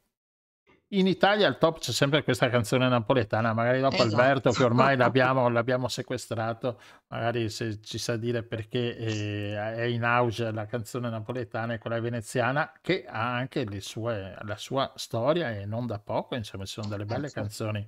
in 0.99 1.07
Italia 1.07 1.47
al 1.47 1.59
top 1.59 1.79
c'è 1.79 1.93
sempre 1.93 2.23
questa 2.23 2.49
canzone 2.49 2.89
napoletana, 2.89 3.53
magari 3.53 3.81
dopo 3.81 3.97
Esatto. 3.97 4.11
Alberto 4.11 4.51
che 4.53 4.65
ormai 4.65 4.97
l'abbiamo, 4.97 5.49
l'abbiamo 5.51 5.89
sequestrato, 5.89 6.81
magari 7.09 7.49
se 7.49 7.81
ci 7.81 7.99
sa 7.99 8.17
dire 8.17 8.43
perché 8.43 8.97
eh, 8.97 9.75
è 9.75 9.83
in 9.83 10.05
auge 10.05 10.51
la 10.51 10.67
canzone 10.67 11.09
napoletana 11.11 11.75
e 11.75 11.79
quella 11.79 12.01
veneziana 12.01 12.73
che 12.81 13.05
ha 13.07 13.35
anche 13.35 13.65
le 13.65 13.81
sue, 13.81 14.37
la 14.43 14.57
sua 14.57 14.93
storia 14.97 15.51
e 15.51 15.67
non 15.67 15.87
da 15.87 15.99
poco, 15.99 16.35
insomma 16.35 16.65
ci 16.65 16.73
sono 16.73 16.89
delle 16.89 17.05
belle 17.05 17.29
certo. 17.29 17.41
canzoni 17.41 17.87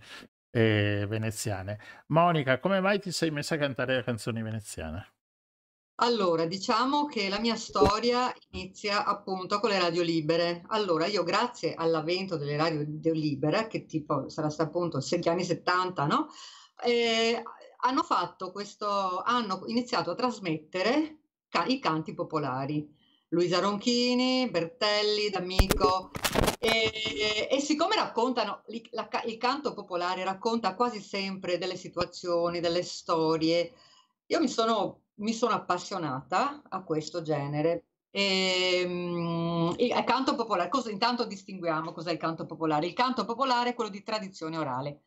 eh, 0.51 1.07
veneziane. 1.09 1.78
Monica, 2.07 2.59
come 2.59 2.81
mai 2.81 2.99
ti 2.99 3.11
sei 3.12 3.31
messa 3.31 3.57
a 3.57 3.59
cantare 3.59 3.97
le 3.97 4.03
canzoni 4.05 4.43
veneziane? 4.43 5.15
Allora, 5.98 6.44
diciamo 6.44 7.06
che 7.06 7.28
la 7.31 7.39
mia 7.39 7.56
storia 7.56 8.31
inizia 8.51 9.05
appunto 9.06 9.59
con 9.60 9.70
le 9.70 9.78
radio 9.78 10.02
libere. 10.02 10.62
Allora, 10.68 11.06
io 11.06 11.23
grazie 11.23 11.74
all'avvento 11.74 12.36
delle 12.36 12.56
radio 12.56 13.12
libere, 13.14 13.66
che 13.66 13.86
tipo 13.86 14.28
sarà 14.28 14.51
stato 14.51 14.68
appunto 14.68 14.98
gli 14.98 15.28
anni 15.28 15.44
70, 15.44 16.05
no? 16.06 16.28
Eh, 16.85 17.43
hanno 17.78 18.02
fatto 18.02 18.52
questo, 18.52 19.23
hanno 19.23 19.62
iniziato 19.66 20.10
a 20.10 20.14
trasmettere 20.14 21.20
ca- 21.48 21.64
i 21.64 21.78
canti 21.78 22.12
popolari. 22.12 22.94
Luisa 23.28 23.59
Ronchini, 23.60 24.51
Bertelli, 24.51 25.31
D'Amico. 25.31 26.10
E, 26.59 27.48
e 27.51 27.60
siccome 27.60 27.97
raccontano, 27.97 28.62
la 28.90 29.09
il 29.24 29.36
canto 29.39 29.73
popolare 29.73 30.24
racconta 30.24 30.74
quasi 30.74 31.01
sempre 31.01 31.56
delle 31.56 31.77
situazioni, 31.77 32.60
delle 32.60 32.82
storie, 32.82 33.73
io 34.27 34.40
mi 34.40 34.48
sono, 34.48 35.02
mi 35.16 35.32
sono 35.32 35.55
appassionata 35.55 36.62
a 36.68 36.82
questo 36.82 37.22
genere. 37.22 37.84
E, 38.10 38.84
mm, 38.86 39.72
il 39.76 40.05
canto 40.05 40.34
popolare, 40.34 40.68
cosa, 40.68 40.90
intanto 40.90 41.26
distinguiamo 41.26 41.93
cos'è 41.93 42.12
il 42.12 42.18
canto 42.18 42.47
popolare. 42.47 42.86
Il 42.86 42.94
canto 42.94 43.24
popolare 43.24 43.70
è 43.70 43.74
quello 43.74 43.90
di 43.90 44.02
tradizione 44.02 44.56
orale, 44.56 45.02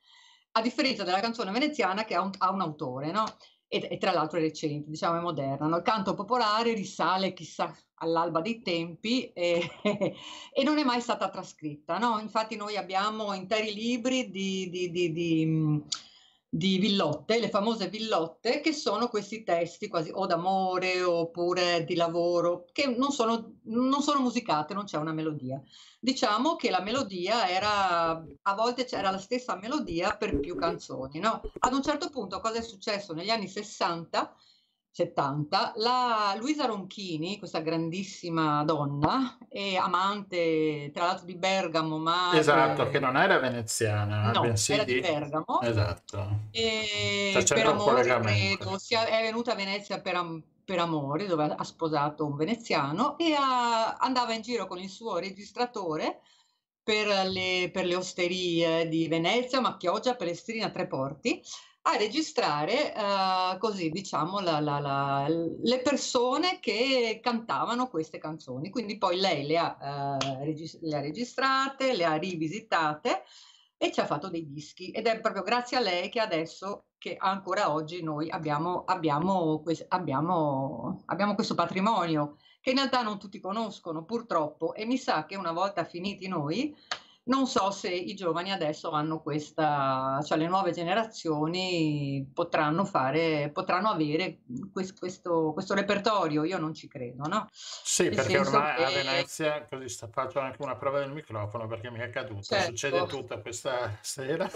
a 0.52 0.62
differenza 0.62 1.04
della 1.04 1.20
canzone 1.20 1.52
veneziana 1.52 2.06
che 2.06 2.16
ha 2.16 2.22
un, 2.22 2.32
ha 2.38 2.52
un 2.52 2.62
autore, 2.62 3.12
no? 3.12 3.26
E, 3.68 3.88
e 3.92 3.98
tra 3.98 4.12
l'altro 4.12 4.40
è 4.40 4.42
recente, 4.42 4.90
diciamo 4.90 5.20
è 5.20 5.22
moderna. 5.22 5.68
no? 5.68 5.78
Il 5.78 5.84
canto 5.84 6.16
popolare 6.16 6.74
risale 6.74 7.34
chissà 7.34 7.76
all'alba 7.96 8.42
dei 8.42 8.62
tempi 8.62 9.32
e, 9.32 9.70
e 10.54 10.64
non 10.64 10.78
è 10.78 10.84
mai 10.84 11.02
stata 11.02 11.30
trascritta, 11.30 11.98
no? 11.98 12.20
Infatti 12.20 12.56
noi 12.56 12.78
abbiamo 12.78 13.34
interi 13.34 13.74
libri 13.74 14.30
di, 14.32 14.70
di, 14.70 14.90
di, 14.92 15.12
di, 15.12 15.84
di 16.52 16.80
villotte, 16.80 17.40
le 17.40 17.50
famose 17.50 17.90
villotte, 17.90 18.60
che 18.60 18.74
sono 18.74 19.08
questi 19.08 19.44
testi 19.44 19.88
quasi 19.88 20.10
o 20.12 20.26
d'amore 20.26 21.04
oppure 21.04 21.84
di 21.86 21.96
lavoro, 21.96 22.66
che 22.72 22.88
non 22.88 23.12
sono, 23.12 23.60
non 23.66 24.02
sono 24.02 24.20
musicate, 24.20 24.74
non 24.74 24.86
c'è 24.86 24.98
una 24.98 25.14
melodia. 25.14 25.62
Diciamo 26.00 26.56
che 26.56 26.72
la 26.72 26.82
melodia 26.82 27.48
era, 27.48 28.10
a 28.42 28.54
volte 28.56 28.86
c'era 28.86 29.12
la 29.12 29.20
stessa 29.20 29.56
melodia 29.58 30.18
per 30.18 30.40
più 30.40 30.56
canzoni, 30.56 31.20
no? 31.20 31.42
Ad 31.60 31.74
un 31.74 31.84
certo 31.84 32.10
punto, 32.10 32.40
cosa 32.40 32.58
è 32.58 32.62
successo 32.62 33.14
negli 33.14 33.30
anni 33.30 33.48
60? 33.48 34.36
70, 34.92 35.74
la 35.78 36.36
Luisa 36.38 36.66
Ronchini, 36.66 37.38
questa 37.38 37.60
grandissima 37.60 38.64
donna, 38.64 39.38
e 39.48 39.78
amante 39.78 40.90
tra 40.94 41.06
l'altro 41.06 41.26
di 41.26 41.36
Bergamo, 41.36 41.98
ma 41.98 42.32
Esatto, 42.34 42.90
che 42.90 43.00
non 43.00 43.16
era 43.16 43.40
veneziana, 43.40 44.32
no, 44.32 44.42
bensì 44.42 44.74
era 44.74 44.84
di. 44.84 45.00
Bergamo. 45.00 45.62
Esatto. 45.62 46.48
E 46.52 47.32
sempre 47.34 47.56
per 47.56 47.66
amore, 47.68 48.02
credo, 48.04 48.78
sia, 48.78 49.06
è 49.06 49.22
venuta 49.22 49.52
a 49.54 49.56
Venezia 49.56 50.02
per, 50.02 50.16
am- 50.16 50.44
per 50.66 50.80
amore, 50.80 51.28
dove 51.28 51.46
ha 51.46 51.64
sposato 51.64 52.26
un 52.26 52.36
veneziano 52.36 53.18
e 53.18 53.34
ha- 53.34 53.96
andava 53.96 54.34
in 54.34 54.42
giro 54.42 54.68
con 54.68 54.80
il 54.80 54.90
suo 54.90 55.18
registratore 55.18 56.22
per 56.84 57.28
le, 57.28 57.70
per 57.72 57.86
le 57.86 57.96
osterie 57.96 58.88
di 58.88 59.08
Venezia, 59.08 59.62
Macchioggia, 59.62 60.16
Palestrina, 60.16 60.72
Tre 60.72 60.88
Porti, 60.88 61.42
a 61.84 61.96
registrare 61.98 62.94
eh, 62.94 63.58
così, 63.58 63.90
diciamo, 63.90 64.40
la- 64.40 64.60
la- 64.60 64.80
la- 64.80 65.28
le 65.28 65.82
persone 65.82 66.60
che 66.60 67.20
cantavano 67.22 67.88
queste 67.88 68.18
canzoni. 68.20 68.70
Quindi 68.70 68.98
poi 68.98 69.18
lei 69.20 69.46
le 69.48 69.58
ha, 69.58 70.18
eh, 70.22 70.44
regis- 70.46 70.80
le 70.82 70.98
ha 70.98 71.02
registrate, 71.02 71.96
le 71.96 72.06
ha 72.06 72.16
rivisitate 72.16 73.24
e 73.78 73.92
ci 73.94 74.02
ha 74.02 74.06
fatto 74.06 74.30
dei 74.30 74.46
dischi 74.46 74.92
ed 74.92 75.08
è 75.08 75.22
proprio 75.22 75.42
grazie 75.42 75.78
a 75.78 75.80
lei 75.80 76.10
che 76.10 76.20
adesso, 76.20 76.88
che 76.98 77.16
ancora 77.18 77.72
oggi 77.74 78.04
noi 78.04 78.30
abbiamo, 78.30 78.84
abbiamo, 78.84 79.62
quest- 79.62 79.86
abbiamo, 79.88 81.02
abbiamo 81.06 81.34
questo 81.34 81.56
patrimonio 81.56 82.36
che 82.60 82.72
in 82.72 82.76
realtà 82.76 83.02
non 83.04 83.18
tutti 83.18 83.40
conoscono 83.40 84.04
purtroppo 84.04 84.74
e 84.74 84.86
mi 84.86 84.98
sa 84.98 85.26
che 85.26 85.38
una 85.38 85.54
volta 85.54 85.86
finiti 85.86 86.28
noi, 86.28 86.76
non 87.30 87.46
so 87.48 87.70
se 87.72 87.90
i 87.90 88.16
giovani 88.16 88.52
adesso 88.52 88.90
hanno 88.90 89.22
questa, 89.22 90.20
cioè 90.26 90.38
le 90.38 90.48
nuove 90.48 90.72
generazioni 90.72 92.28
potranno 92.34 92.86
fare, 92.86 93.52
potranno 93.54 93.90
avere 93.90 94.40
quest- 94.74 94.98
questo, 94.98 95.52
questo 95.54 95.76
repertorio, 95.76 96.44
io 96.44 96.58
non 96.58 96.74
ci 96.74 96.88
credo, 96.88 97.28
no? 97.28 97.48
Sì, 97.52 98.04
Nel 98.04 98.16
perché 98.16 98.40
ormai 98.40 98.84
a 98.84 98.88
che- 98.88 98.94
Venezia, 98.96 99.66
così 99.70 100.08
faccio 100.12 100.40
anche 100.40 100.62
una 100.62 100.76
prova 100.76 101.00
del 101.00 101.12
microfono 101.12 101.68
perché 101.68 101.92
mi 101.92 102.00
è 102.00 102.10
caduto, 102.10 102.42
Certo. 102.42 102.66
succede 102.66 103.06
tutto 103.06 103.40
questa 103.42 103.98
sera. 104.02 104.50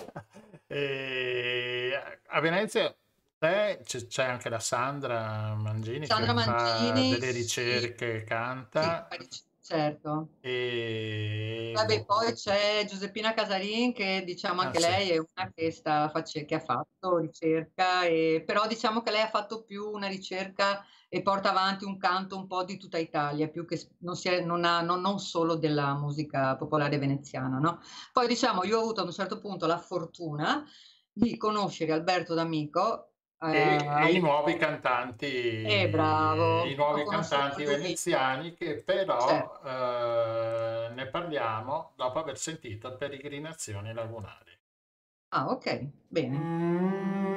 E 0.68 1.92
a 2.28 2.40
Venezia 2.40 2.94
c'è, 3.38 4.24
anche 4.24 4.50
la 4.50 4.60
Sandra 4.60 5.54
Mangini 5.54 6.08
Sandra 6.08 6.34
che 6.34 6.42
fa 6.42 6.52
Mangini, 6.52 7.10
delle 7.10 7.32
sì. 7.32 7.38
ricerche, 7.38 8.20
Sì, 8.20 8.26
canta 8.26 9.08
certo. 9.64 10.30
e 10.42 11.72
Vabbè, 11.74 12.06
poi 12.06 12.34
c'è 12.34 12.86
Giuseppina 12.88 13.34
Casarin 13.34 13.94
che 13.94 14.24
diciamo 14.26 14.62
Ah, 14.62 14.66
anche 14.66 14.80
sì. 14.80 14.88
lei 14.90 15.10
è 15.12 15.18
una 15.18 15.52
che, 15.54 15.72
sta 15.72 16.12
che 16.46 16.56
ha 16.56 16.60
fatto 16.60 17.18
ricerca, 17.18 18.04
e, 18.04 18.44
però 18.46 18.68
diciamo 18.68 19.02
che 19.02 19.12
lei 19.12 19.22
ha 19.22 19.30
fatto 19.30 19.64
più 19.64 19.90
una 19.90 20.08
ricerca 20.08 20.86
e 21.10 21.22
porta 21.22 21.50
avanti 21.52 21.86
un 21.86 21.98
canto 21.98 22.38
un 22.38 22.48
po' 22.48 22.64
di 22.64 22.78
tutta 22.78 22.98
Italia, 22.98 23.48
più 23.50 23.66
che 23.66 23.80
non, 24.00 24.16
è- 24.24 24.42
non 24.42 24.66
ha- 24.66 24.82
non- 24.82 25.02
non 25.02 25.20
solo 25.20 25.56
della 25.56 25.94
musica 25.96 26.56
popolare 26.58 26.98
veneziana, 26.98 27.58
no? 27.60 27.80
Poi 28.12 28.28
diciamo, 28.28 28.64
io 28.66 28.78
ho 28.80 28.82
avuto 28.82 29.02
a 29.02 29.06
un 29.06 29.12
certo 29.12 29.40
punto 29.40 29.66
la 29.66 29.78
fortuna 29.78 30.66
di 31.12 31.38
conoscere 31.38 31.92
Alberto 31.94 32.34
D'Amico. 32.34 33.13
E, 33.52 33.58
eh, 33.58 34.08
e 34.08 34.12
i 34.14 34.20
nuovi 34.20 34.56
cantanti, 34.58 35.62
Eh, 35.64 35.90
bravo. 35.90 36.64
i 36.66 36.76
nuovi 36.76 37.06
cantanti 37.06 37.64
veneziani 37.64 38.54
che 38.54 38.82
però 38.84 39.20
Certo. 39.28 39.62
eh, 39.68 40.90
ne 40.94 41.06
parliamo 41.08 41.92
dopo 41.96 42.20
aver 42.20 42.38
sentito 42.38 42.96
Peregrinazioni 42.96 43.94
Lagunari. 43.94 44.52
Ah, 45.30 45.50
ok, 45.50 45.88
bene. 46.08 46.36
E 46.38 47.33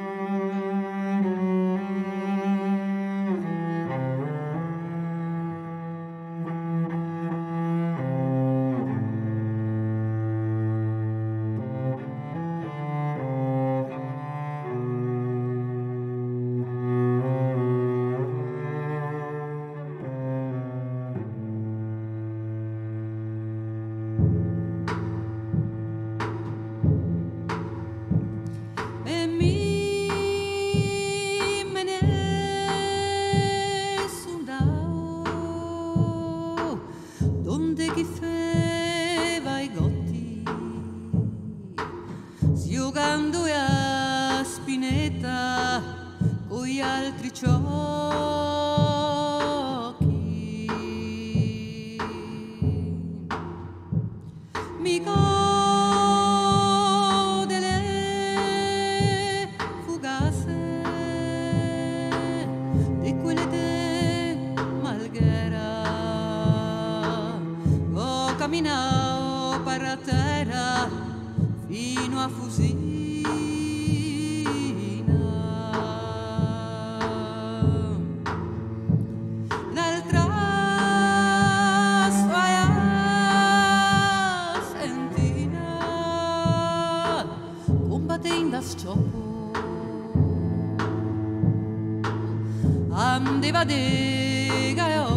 andava 93.16 93.64
de 93.64 94.74
galoppo 94.76 95.15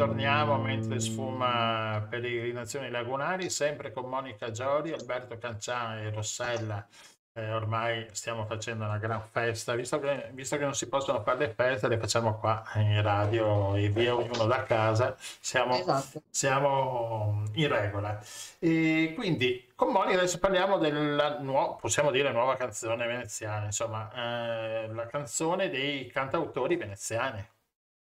Ecco 0.00 0.12
che 0.12 0.16
torniamo 0.16 0.56
mentre 0.58 0.98
sfuma 1.00 2.06
peregrinazioni 2.08 2.88
lagunari, 2.90 3.50
sempre 3.50 3.92
con 3.92 4.08
Monica 4.08 4.50
Giori, 4.50 4.92
Alberto 4.92 5.36
Cancian 5.38 5.98
e 5.98 6.10
Rossella. 6.10 6.86
Eh, 7.32 7.52
ormai 7.52 8.08
stiamo 8.10 8.44
facendo 8.46 8.84
una 8.84 8.98
gran 8.98 9.22
festa, 9.22 9.74
visto 9.74 10.00
che, 10.00 10.30
visto 10.32 10.56
che 10.56 10.64
non 10.64 10.74
si 10.74 10.88
possono 10.88 11.22
fare 11.22 11.38
le 11.38 11.54
feste, 11.54 11.86
le 11.86 11.98
facciamo 11.98 12.36
qua 12.38 12.64
in 12.76 13.00
radio 13.02 13.76
e 13.76 13.88
via 13.88 14.16
ognuno 14.16 14.46
da 14.46 14.64
casa, 14.64 15.14
siamo, 15.18 15.78
Esatto. 15.78 16.22
siamo 16.28 17.44
in 17.52 17.68
regola. 17.68 18.18
E 18.58 19.12
quindi 19.14 19.70
con 19.76 19.92
Monica 19.92 20.18
adesso 20.18 20.38
parliamo 20.38 20.78
della 20.78 21.38
nuova, 21.40 21.74
possiamo 21.74 22.10
dire 22.10 22.32
nuova 22.32 22.56
canzone 22.56 23.06
veneziana, 23.06 23.66
insomma, 23.66 24.10
eh, 24.12 24.88
la 24.92 25.06
canzone 25.06 25.68
dei 25.70 26.06
cantautori 26.08 26.76
veneziani. 26.76 27.46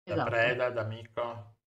Da 0.04 0.14
Esatto. 0.14 0.30
Preda, 0.30 0.70
D'Amico, 0.70 1.58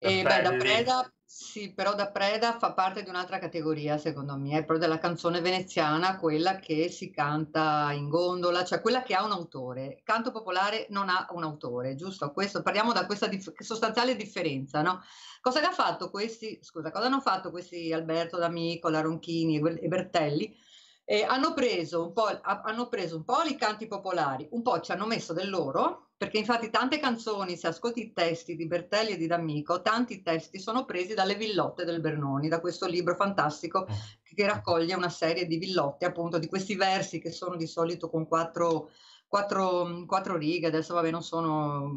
E 0.00 0.22
beh, 0.22 0.42
da. 0.42 0.56
Preda, 0.56 1.12
sì, 1.24 1.74
però 1.74 1.94
da 1.94 2.10
Preda 2.10 2.56
fa 2.58 2.72
parte 2.72 3.02
di 3.02 3.08
un'altra 3.08 3.38
categoria, 3.38 3.98
secondo 3.98 4.36
me, 4.36 4.50
è 4.50 4.64
proprio 4.64 4.78
della 4.78 4.98
canzone 4.98 5.40
veneziana, 5.40 6.18
quella 6.18 6.56
che 6.58 6.88
si 6.88 7.10
canta 7.10 7.90
in 7.92 8.08
gondola, 8.08 8.64
cioè 8.64 8.80
quella 8.80 9.02
che 9.02 9.14
ha 9.14 9.24
un 9.24 9.32
autore. 9.32 10.00
Canto 10.04 10.30
popolare 10.30 10.86
non 10.90 11.08
ha 11.08 11.26
un 11.32 11.42
autore, 11.42 11.96
giusto? 11.96 12.30
Questo, 12.32 12.62
parliamo 12.62 12.92
da 12.92 13.06
questa 13.06 13.26
dif- 13.26 13.60
sostanziale 13.60 14.16
differenza, 14.16 14.82
no? 14.82 15.02
Cosa 15.40 15.60
che 15.60 15.66
ha 15.66 15.72
fatto 15.72 16.10
questi, 16.10 16.58
scusa, 16.62 16.90
cosa 16.90 17.06
hanno 17.06 17.20
fatto 17.20 17.50
questi 17.50 17.92
Alberto 17.92 18.38
D'Amico, 18.38 18.88
Laronchini 18.88 19.56
e 19.56 19.58
Guel- 19.60 19.78
e 19.82 19.88
Bertelli? 19.88 20.56
Eh, 21.04 21.22
hanno 21.24 21.54
preso 21.54 22.02
un 22.06 22.12
po', 22.12 22.26
ha- 22.26 22.60
hanno 22.64 22.88
preso 22.88 23.16
un 23.16 23.24
po' 23.24 23.42
i 23.42 23.56
canti 23.56 23.86
popolari, 23.86 24.46
un 24.52 24.62
po' 24.62 24.80
ci 24.80 24.92
hanno 24.92 25.06
messo 25.06 25.32
del 25.32 25.48
loro, 25.48 26.07
perché 26.18 26.38
infatti 26.38 26.68
tante 26.68 26.98
canzoni, 26.98 27.56
se 27.56 27.68
ascolti 27.68 28.00
i 28.00 28.12
testi 28.12 28.56
di 28.56 28.66
Bertelli 28.66 29.12
e 29.12 29.16
di 29.16 29.28
D'Amico, 29.28 29.82
tanti 29.82 30.20
testi 30.20 30.58
sono 30.58 30.84
presi 30.84 31.14
dalle 31.14 31.36
villotte 31.36 31.84
del 31.84 32.00
Bernoni, 32.00 32.48
da 32.48 32.58
questo 32.58 32.88
libro 32.88 33.14
fantastico 33.14 33.86
che 34.24 34.44
raccoglie 34.44 34.94
una 34.94 35.10
serie 35.10 35.46
di 35.46 35.58
villotte, 35.58 36.06
appunto, 36.06 36.38
di 36.38 36.48
questi 36.48 36.74
versi 36.74 37.20
che 37.20 37.30
sono 37.30 37.54
di 37.54 37.68
solito 37.68 38.10
con 38.10 38.26
quattro, 38.26 38.90
quattro, 39.28 40.04
quattro 40.06 40.36
righe, 40.36 40.66
adesso 40.66 40.94
vabbè 40.94 41.10
non 41.10 41.22
sono, 41.22 41.92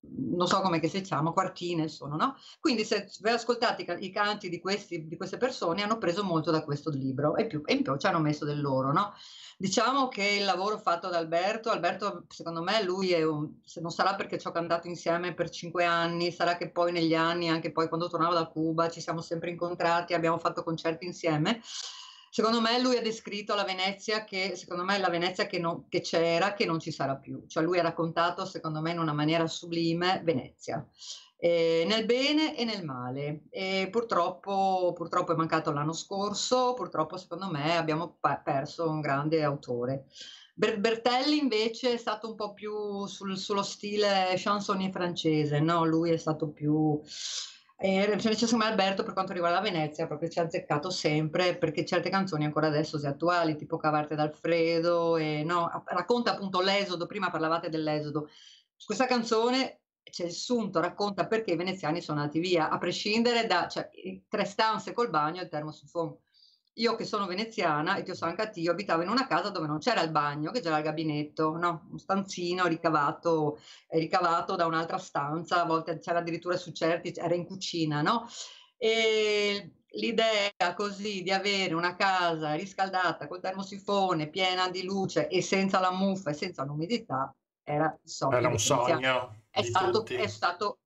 non 0.00 0.46
so 0.46 0.60
come 0.60 0.80
che 0.80 0.88
si 0.88 1.02
chiama, 1.02 1.30
quartine 1.30 1.88
sono, 1.88 2.16
no? 2.16 2.36
Quindi 2.58 2.84
se 2.84 3.06
ascoltate 3.22 3.82
i, 3.82 4.06
i 4.06 4.10
canti 4.10 4.48
di, 4.48 4.60
questi, 4.60 5.06
di 5.06 5.16
queste 5.16 5.36
persone 5.36 5.82
hanno 5.82 5.98
preso 5.98 6.24
molto 6.24 6.50
da 6.50 6.64
questo 6.64 6.90
libro 6.90 7.36
e, 7.36 7.46
più, 7.46 7.62
e 7.66 7.74
in 7.74 7.82
più 7.82 7.96
ci 7.96 8.06
hanno 8.06 8.18
messo 8.18 8.44
del 8.46 8.60
loro, 8.60 8.92
no? 8.92 9.12
Diciamo 9.58 10.08
che 10.08 10.24
il 10.38 10.46
lavoro 10.46 10.78
fatto 10.78 11.10
da 11.10 11.18
Alberto, 11.18 11.70
Alberto 11.70 12.24
secondo 12.28 12.62
me 12.62 12.82
lui 12.82 13.12
è 13.12 13.22
un, 13.22 13.60
se 13.62 13.82
non 13.82 13.90
sarà 13.90 14.14
perché 14.14 14.38
ci 14.38 14.46
ho 14.46 14.52
cantato 14.52 14.88
insieme 14.88 15.34
per 15.34 15.50
cinque 15.50 15.84
anni, 15.84 16.32
sarà 16.32 16.56
che 16.56 16.70
poi 16.70 16.92
negli 16.92 17.14
anni, 17.14 17.50
anche 17.50 17.70
poi 17.70 17.88
quando 17.88 18.08
tornavo 18.08 18.32
da 18.32 18.46
Cuba, 18.46 18.88
ci 18.88 19.02
siamo 19.02 19.20
sempre 19.20 19.50
incontrati, 19.50 20.14
abbiamo 20.14 20.38
fatto 20.38 20.62
concerti 20.62 21.04
insieme. 21.04 21.60
Secondo 22.32 22.60
me 22.60 22.80
lui 22.80 22.96
ha 22.96 23.02
descritto 23.02 23.54
la 23.56 23.64
Venezia 23.64 24.22
che, 24.24 24.54
secondo 24.54 24.84
me, 24.84 24.98
la 24.98 25.08
Venezia 25.10 25.46
che, 25.46 25.58
non- 25.58 25.88
che 25.88 26.00
c'era, 26.00 26.54
che 26.54 26.64
non 26.64 26.78
ci 26.78 26.92
sarà 26.92 27.16
più. 27.16 27.44
Cioè 27.46 27.62
lui 27.64 27.78
ha 27.78 27.82
raccontato, 27.82 28.44
secondo 28.46 28.80
me, 28.80 28.92
in 28.92 29.00
una 29.00 29.12
maniera 29.12 29.46
sublime 29.48 30.20
Venezia, 30.24 30.86
eh, 31.36 31.84
nel 31.88 32.04
bene 32.06 32.56
e 32.56 32.64
nel 32.64 32.84
male. 32.84 33.42
E 33.50 33.88
purtroppo, 33.90 34.92
purtroppo 34.94 35.32
è 35.32 35.36
mancato 35.36 35.72
l'anno 35.72 35.92
scorso, 35.92 36.74
purtroppo, 36.74 37.16
secondo 37.16 37.50
me, 37.50 37.76
abbiamo 37.76 38.16
pa- 38.20 38.38
perso 38.38 38.88
un 38.88 39.00
grande 39.00 39.42
autore. 39.42 40.06
Ber- 40.54 40.78
Bertelli 40.78 41.38
invece 41.38 41.94
è 41.94 41.96
stato 41.96 42.28
un 42.28 42.34
po' 42.36 42.52
più 42.52 43.06
sul- 43.06 43.36
sullo 43.38 43.62
stile 43.62 44.34
chansonnier 44.36 44.90
francese, 44.92 45.58
no? 45.60 45.84
Lui 45.84 46.10
è 46.10 46.16
stato 46.16 46.50
più... 46.52 47.00
E 47.82 48.02
invece 48.02 48.34
secondo 48.34 48.66
me 48.66 48.70
Alberto 48.70 49.02
per 49.02 49.14
quanto 49.14 49.32
riguarda 49.32 49.58
Venezia 49.60 50.06
proprio 50.06 50.28
ci 50.28 50.38
ha 50.38 50.42
azzeccato 50.42 50.90
sempre 50.90 51.56
perché 51.56 51.86
certe 51.86 52.10
canzoni 52.10 52.44
ancora 52.44 52.66
adesso 52.66 52.98
si 52.98 53.06
attuali, 53.06 53.56
tipo 53.56 53.78
Cavarte 53.78 54.14
d'Alfredo 54.14 55.16
e 55.16 55.42
no, 55.44 55.82
racconta 55.86 56.34
appunto 56.34 56.60
l'esodo, 56.60 57.06
prima 57.06 57.30
parlavate 57.30 57.70
dell'esodo, 57.70 58.28
questa 58.84 59.06
canzone 59.06 59.80
c'è 60.02 60.24
il 60.24 60.32
sunto, 60.32 60.80
racconta 60.80 61.26
perché 61.26 61.52
i 61.52 61.56
veneziani 61.56 62.02
sono 62.02 62.20
andati 62.20 62.38
via, 62.38 62.68
a 62.68 62.76
prescindere 62.76 63.46
da 63.46 63.66
cioè, 63.66 63.88
tre 64.28 64.44
stanze 64.44 64.92
col 64.92 65.08
bagno 65.08 65.40
e 65.40 65.44
il 65.44 65.48
termosifone. 65.48 66.18
Io 66.80 66.94
che 66.94 67.04
sono 67.04 67.26
veneziana 67.26 67.96
e 67.96 68.02
ti 68.02 68.10
ho 68.10 68.14
Sancatio 68.14 68.72
abitavo 68.72 69.02
in 69.02 69.10
una 69.10 69.26
casa 69.26 69.50
dove 69.50 69.66
non 69.66 69.78
c'era 69.78 70.02
il 70.02 70.10
bagno, 70.10 70.50
che 70.50 70.60
c'era 70.60 70.78
il 70.78 70.84
gabinetto, 70.84 71.56
no? 71.56 71.86
un 71.90 71.98
stanzino 71.98 72.66
ricavato, 72.66 73.58
ricavato 73.88 74.56
da 74.56 74.66
un'altra 74.66 74.98
stanza, 74.98 75.62
a 75.62 75.66
volte 75.66 75.98
c'era 75.98 76.20
addirittura 76.20 76.56
su 76.56 76.72
certi, 76.72 77.12
era 77.14 77.34
in 77.34 77.44
cucina, 77.44 78.00
no? 78.00 78.26
E 78.78 79.72
l'idea 79.92 80.74
così 80.74 81.22
di 81.22 81.30
avere 81.30 81.74
una 81.74 81.96
casa 81.96 82.54
riscaldata 82.54 83.26
col 83.26 83.40
termosifone, 83.40 84.30
piena 84.30 84.70
di 84.70 84.82
luce 84.82 85.28
e 85.28 85.42
senza 85.42 85.80
la 85.80 85.92
muffa 85.92 86.30
e 86.30 86.34
senza 86.34 86.64
l'umidità 86.64 87.34
era, 87.62 87.98
sogno 88.02 88.36
era 88.36 88.48
un 88.48 88.58
sogno. 88.58 89.36
È 89.50 89.62
stato, 89.62 90.04
è 90.06 90.26
stato, 90.26 90.79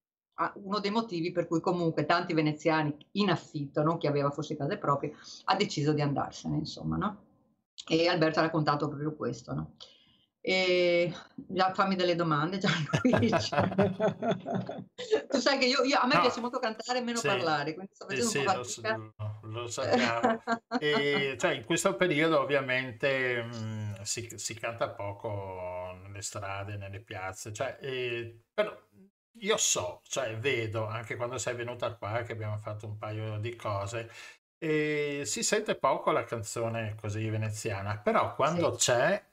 uno 0.55 0.79
dei 0.79 0.91
motivi 0.91 1.31
per 1.31 1.47
cui 1.47 1.61
comunque 1.61 2.05
tanti 2.05 2.33
veneziani 2.33 2.95
in 3.11 3.29
affitto, 3.29 3.83
non 3.83 3.97
chi 3.97 4.07
aveva 4.07 4.31
forse 4.31 4.57
case 4.57 4.77
proprie, 4.77 5.15
ha 5.45 5.55
deciso 5.55 5.93
di 5.93 6.01
andarsene, 6.01 6.57
insomma, 6.57 6.97
no? 6.97 7.23
E 7.87 8.07
Alberto 8.07 8.39
ha 8.39 8.43
raccontato 8.43 8.87
proprio 8.87 9.13
questo, 9.15 9.53
no? 9.53 9.75
E 10.47 11.11
già 11.35 11.73
fammi 11.73 11.95
delle 11.95 12.13
domande, 12.13 12.59
Gianluigi. 12.59 13.29
tu 15.27 15.39
sai 15.39 15.57
che 15.57 15.65
io, 15.65 15.81
io 15.83 15.97
a 15.97 16.05
me 16.05 16.13
no. 16.13 16.21
piace 16.21 16.39
molto 16.39 16.59
cantare 16.59 16.99
e 16.99 17.01
meno 17.01 17.17
sì. 17.17 17.25
parlare, 17.25 17.73
quindi 17.73 17.95
sto 17.95 18.05
facendo 18.05 18.29
sì, 18.29 18.37
un 18.37 18.43
po' 18.43 18.51
fatica. 18.51 18.95
Lo, 18.95 19.13
lo 19.41 19.67
sappiamo. 19.67 20.43
e, 20.79 21.35
cioè, 21.39 21.53
in 21.53 21.65
questo 21.65 21.95
periodo 21.95 22.39
ovviamente 22.41 23.41
mh, 23.41 24.01
si, 24.03 24.29
si, 24.35 24.53
canta 24.53 24.91
poco 24.91 25.97
nelle 26.03 26.21
strade, 26.21 26.77
nelle 26.77 27.01
piazze, 27.01 27.51
cioè, 27.51 27.79
e, 27.81 28.41
però 28.53 28.71
io 29.39 29.57
so, 29.57 30.01
cioè 30.07 30.37
vedo 30.37 30.85
anche 30.85 31.15
quando 31.15 31.37
sei 31.37 31.55
venuta 31.55 31.93
qua 31.93 32.21
che 32.21 32.33
abbiamo 32.33 32.57
fatto 32.57 32.85
un 32.85 32.97
paio 32.97 33.37
di 33.37 33.55
cose 33.55 34.09
e 34.57 35.23
si 35.25 35.43
sente 35.43 35.75
poco 35.75 36.11
la 36.11 36.23
canzone 36.23 36.95
così 36.99 37.29
veneziana, 37.29 37.97
però 37.97 38.33
quando 38.35 38.71
sì. 38.73 38.91
c'è 38.91 39.23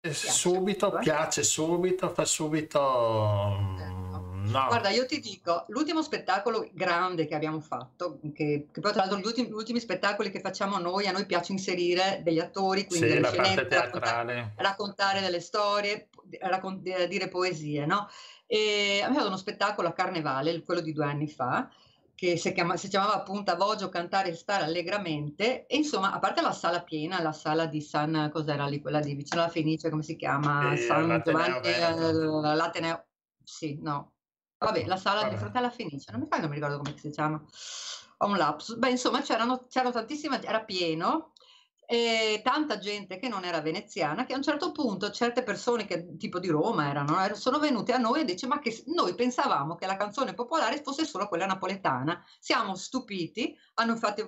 piace 0.00 0.30
subito, 0.30 0.86
subito, 0.86 0.98
piace 1.02 1.42
subito, 1.42 2.08
fa 2.10 2.24
subito... 2.24 3.58
Certo. 3.78 4.00
No. 4.40 4.66
Guarda, 4.66 4.88
io 4.88 5.06
ti 5.06 5.20
dico, 5.20 5.64
l'ultimo 5.68 6.02
spettacolo 6.02 6.68
grande 6.72 7.26
che 7.26 7.34
abbiamo 7.34 7.60
fatto, 7.60 8.18
che, 8.34 8.68
che 8.72 8.80
poi 8.80 8.92
tra 8.92 9.02
l'altro 9.02 9.18
gli 9.18 9.26
ultimi, 9.26 9.48
gli 9.48 9.52
ultimi, 9.52 9.78
spettacoli 9.78 10.30
che 10.30 10.40
facciamo 10.40 10.78
noi, 10.78 11.06
a 11.06 11.12
noi 11.12 11.26
piace 11.26 11.52
inserire 11.52 12.20
degli 12.24 12.40
attori, 12.40 12.86
quindi 12.86 13.08
sì, 13.08 13.14
delle 13.14 13.28
scenette, 13.28 13.76
raccontare, 13.76 14.52
raccontare, 14.56 15.20
delle 15.20 15.40
storie, 15.40 16.08
raccont- 16.40 17.06
dire 17.06 17.28
poesie, 17.28 17.86
no? 17.86 18.08
E 18.52 18.96
abbiamo 18.96 19.14
fatto 19.14 19.28
uno 19.28 19.36
spettacolo 19.36 19.86
a 19.86 19.92
Carnevale, 19.92 20.64
quello 20.64 20.80
di 20.80 20.92
due 20.92 21.04
anni 21.04 21.28
fa, 21.28 21.70
che 22.16 22.36
si, 22.36 22.52
chiama, 22.52 22.76
si 22.76 22.88
chiamava 22.88 23.14
appunto 23.14 23.52
Avoggio 23.52 23.88
cantare 23.88 24.30
e 24.30 24.34
stare 24.34 24.64
allegramente. 24.64 25.66
E 25.66 25.76
insomma 25.76 26.10
a 26.12 26.18
parte 26.18 26.40
la 26.40 26.50
sala 26.50 26.82
piena 26.82 27.22
la 27.22 27.30
sala 27.30 27.66
di 27.66 27.80
San 27.80 28.28
cos'era 28.32 28.66
lì 28.66 28.80
quella 28.80 28.98
di 28.98 29.14
vicino 29.14 29.42
alla 29.42 29.52
Fenice 29.52 29.88
come 29.88 30.02
si 30.02 30.16
chiama? 30.16 30.72
E 30.72 30.78
San 30.78 31.22
Giovanni 31.24 31.60
eh, 31.62 31.94
l'Ateneo 32.56 33.04
sì 33.44 33.78
no. 33.80 34.14
Vabbè 34.58 34.84
la 34.86 34.96
sala 34.96 35.20
vabbè. 35.20 35.30
di 35.30 35.38
fronte 35.38 35.58
alla 35.58 35.70
Fenice 35.70 36.10
non 36.10 36.22
mi, 36.22 36.26
non 36.28 36.48
mi 36.48 36.54
ricordo 36.56 36.78
come 36.78 36.96
si 36.98 37.08
chiama. 37.10 37.40
Ho 38.18 38.26
un 38.26 38.36
lapsus. 38.36 38.74
Beh 38.78 38.90
insomma 38.90 39.20
c'erano, 39.22 39.66
c'erano 39.68 39.92
tantissime 39.92 40.42
era 40.42 40.64
pieno 40.64 41.34
e 41.92 42.40
tanta 42.44 42.78
gente 42.78 43.18
che 43.18 43.26
non 43.26 43.44
era 43.44 43.60
veneziana, 43.60 44.24
che 44.24 44.32
a 44.32 44.36
un 44.36 44.44
certo 44.44 44.70
punto 44.70 45.10
certe 45.10 45.42
persone 45.42 45.86
che 45.86 46.16
tipo 46.16 46.38
di 46.38 46.46
Roma 46.46 46.88
erano, 46.88 47.34
sono 47.34 47.58
venute 47.58 47.92
a 47.92 47.98
noi 47.98 48.20
e 48.20 48.24
dice 48.24 48.46
ma 48.46 48.60
che 48.60 48.84
noi 48.94 49.16
pensavamo 49.16 49.74
che 49.74 49.86
la 49.86 49.96
canzone 49.96 50.32
popolare 50.32 50.82
fosse 50.84 51.04
solo 51.04 51.26
quella 51.26 51.46
napoletana, 51.46 52.24
siamo 52.38 52.76
stupiti, 52.76 53.56
hanno, 53.74 53.90
infatti, 53.90 54.24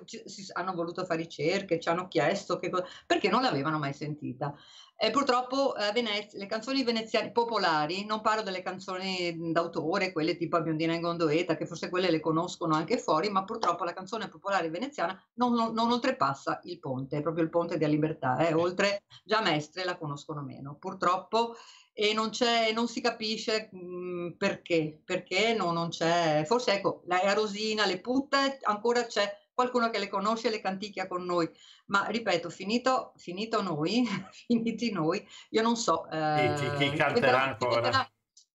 hanno 0.51 0.73
voluto 0.73 1.05
fare 1.05 1.21
ricerche, 1.21 1.79
ci 1.79 1.87
hanno 1.87 2.09
chiesto 2.09 2.57
che, 2.59 2.69
perché 3.05 3.29
non 3.29 3.41
l'avevano 3.41 3.79
mai 3.79 3.93
sentita. 3.93 4.53
E 5.03 5.11
purtroppo 5.11 5.75
eh, 5.75 5.91
Venezia, 5.91 6.39
le 6.39 6.45
canzoni 6.45 6.81
veneziane 6.81 7.31
popolari, 7.31 8.05
non 8.05 8.21
parlo 8.21 8.41
delle 8.41 8.61
canzoni 8.61 9.51
d'autore, 9.51 10.13
quelle 10.13 10.37
tipo 10.37 10.61
Biondina 10.61 10.93
in 10.93 11.01
Gondoeta, 11.01 11.57
che 11.57 11.65
forse 11.65 11.89
quelle 11.89 12.09
le 12.09 12.21
conoscono 12.21 12.73
anche 12.73 12.97
fuori, 12.97 13.27
ma 13.27 13.43
purtroppo 13.43 13.83
la 13.83 13.91
canzone 13.91 14.29
popolare 14.29 14.69
veneziana 14.69 15.21
non, 15.33 15.55
non, 15.55 15.73
non 15.73 15.91
oltrepassa 15.91 16.61
il 16.63 16.79
ponte, 16.79 17.17
è 17.17 17.21
proprio 17.21 17.43
il 17.43 17.49
ponte 17.49 17.77
della 17.77 17.91
libertà, 17.91 18.47
eh. 18.47 18.53
oltre 18.53 19.03
già 19.25 19.41
Mestre 19.41 19.83
la 19.83 19.97
conoscono 19.97 20.41
meno. 20.41 20.77
Purtroppo 20.79 21.57
e 21.91 22.13
non, 22.13 22.29
c'è, 22.29 22.71
non 22.71 22.87
si 22.87 23.01
capisce 23.01 23.67
mh, 23.73 24.35
perché, 24.37 25.01
perché 25.03 25.53
no, 25.53 25.73
non 25.73 25.89
c'è, 25.89 26.43
forse 26.45 26.75
ecco, 26.75 27.01
la 27.07 27.33
Rosina, 27.33 27.85
le 27.85 27.99
putte, 27.99 28.57
ancora 28.61 29.05
c'è 29.05 29.29
qualcuno 29.53 29.89
che 29.89 29.99
le 29.99 30.09
conosce 30.09 30.47
e 30.47 30.51
le 30.51 30.61
canticchia 30.61 31.07
con 31.07 31.23
noi. 31.23 31.49
Ma 31.87 32.05
ripeto, 32.07 32.49
finito, 32.49 33.13
finito 33.15 33.61
noi, 33.61 34.03
finiti 34.47 34.91
noi, 34.91 35.25
io 35.49 35.61
non 35.61 35.75
so. 35.75 36.09
Eh, 36.09 36.53
chi, 36.57 36.89
chi, 36.89 36.95
canterà 36.95 37.43
ancora? 37.43 37.75
Diventerà, 37.75 38.11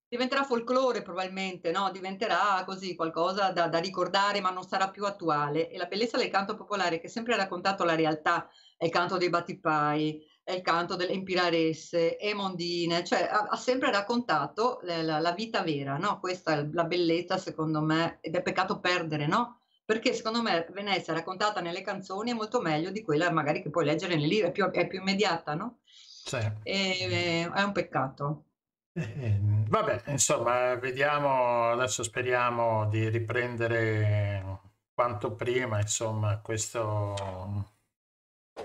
diventerà 0.08 0.42
folklore 0.44 1.02
probabilmente, 1.02 1.70
no? 1.70 1.90
diventerà 1.90 2.62
così 2.64 2.94
qualcosa 2.94 3.50
da, 3.50 3.68
da, 3.68 3.78
ricordare, 3.78 4.40
ma 4.40 4.50
non 4.50 4.66
sarà 4.66 4.90
più 4.90 5.04
attuale. 5.04 5.70
E 5.70 5.76
la 5.76 5.86
bellezza 5.86 6.16
del 6.16 6.30
canto 6.30 6.56
popolare, 6.56 6.98
che 6.98 7.08
sempre 7.08 7.34
ha 7.34 7.36
raccontato 7.36 7.84
la 7.84 7.94
realtà, 7.94 8.48
è 8.76 8.86
il 8.86 8.90
canto 8.90 9.18
dei 9.18 9.28
battipai, 9.28 10.24
è 10.42 10.52
il 10.52 10.62
canto 10.62 10.96
delle 10.96 11.12
impiraresse, 11.12 12.16
e 12.16 12.32
mondine, 12.32 13.04
cioè 13.04 13.28
ha, 13.30 13.48
ha 13.50 13.56
sempre 13.56 13.92
raccontato 13.92 14.78
la, 14.82 15.02
la, 15.02 15.18
la, 15.18 15.32
vita 15.32 15.62
vera, 15.62 15.98
no? 15.98 16.18
Questa 16.20 16.52
è 16.54 16.68
la 16.72 16.84
bellezza, 16.84 17.36
secondo 17.36 17.82
me, 17.82 18.16
ed 18.22 18.34
è 18.34 18.40
peccato 18.40 18.80
perdere, 18.80 19.26
no? 19.26 19.57
Perché 19.88 20.12
secondo 20.12 20.42
me 20.42 20.66
Venezia 20.70 21.14
raccontata 21.14 21.62
nelle 21.62 21.80
canzoni 21.80 22.30
è 22.30 22.34
molto 22.34 22.60
meglio 22.60 22.90
di 22.90 23.02
quella 23.02 23.30
magari 23.30 23.62
che 23.62 23.70
puoi 23.70 23.86
leggere 23.86 24.16
nel 24.16 24.26
libro, 24.26 24.48
è 24.48 24.52
più, 24.52 24.70
è 24.70 24.86
più 24.86 25.00
immediata, 25.00 25.54
no? 25.54 25.78
Sì. 25.82 26.36
E, 26.62 27.50
è 27.50 27.62
un 27.62 27.72
peccato. 27.72 28.44
Eh, 28.92 29.38
vabbè, 29.40 30.02
insomma, 30.08 30.74
vediamo, 30.74 31.70
adesso 31.70 32.02
speriamo 32.02 32.86
di 32.88 33.08
riprendere 33.08 34.60
quanto 34.92 35.32
prima, 35.32 35.80
insomma, 35.80 36.38
questo, 36.40 37.72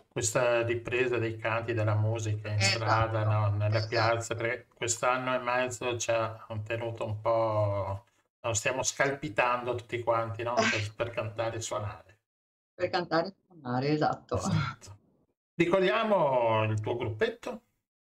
questa 0.09 0.63
ripresa 0.63 1.19
dei 1.19 1.37
canti 1.37 1.71
della 1.71 1.95
musica 1.95 2.49
in 2.49 2.59
esatto. 2.59 2.75
strada, 2.75 3.23
no? 3.23 3.49
nelle 3.55 3.77
esatto. 3.77 3.87
piazze, 3.87 4.35
perché 4.35 4.67
quest'anno 4.75 5.33
e 5.33 5.37
mezzo 5.37 5.97
ci 5.97 6.11
ha 6.11 6.45
tenuto 6.65 7.05
un 7.05 7.21
po' 7.21 8.03
No, 8.43 8.53
stiamo 8.53 8.83
scalpitando 8.83 9.75
tutti 9.75 10.03
quanti 10.03 10.43
no? 10.43 10.53
per, 10.53 10.93
per, 10.95 11.09
cantare 11.11 11.57
e 11.57 11.61
suonare. 11.61 12.19
Per 12.73 12.89
cantare 12.89 13.27
e 13.27 13.33
suonare, 13.47 13.89
esatto. 13.89 14.37
esatto. 14.37 14.97
Ricordiamo 15.55 16.63
il 16.65 16.79
tuo 16.81 16.97
gruppetto? 16.97 17.61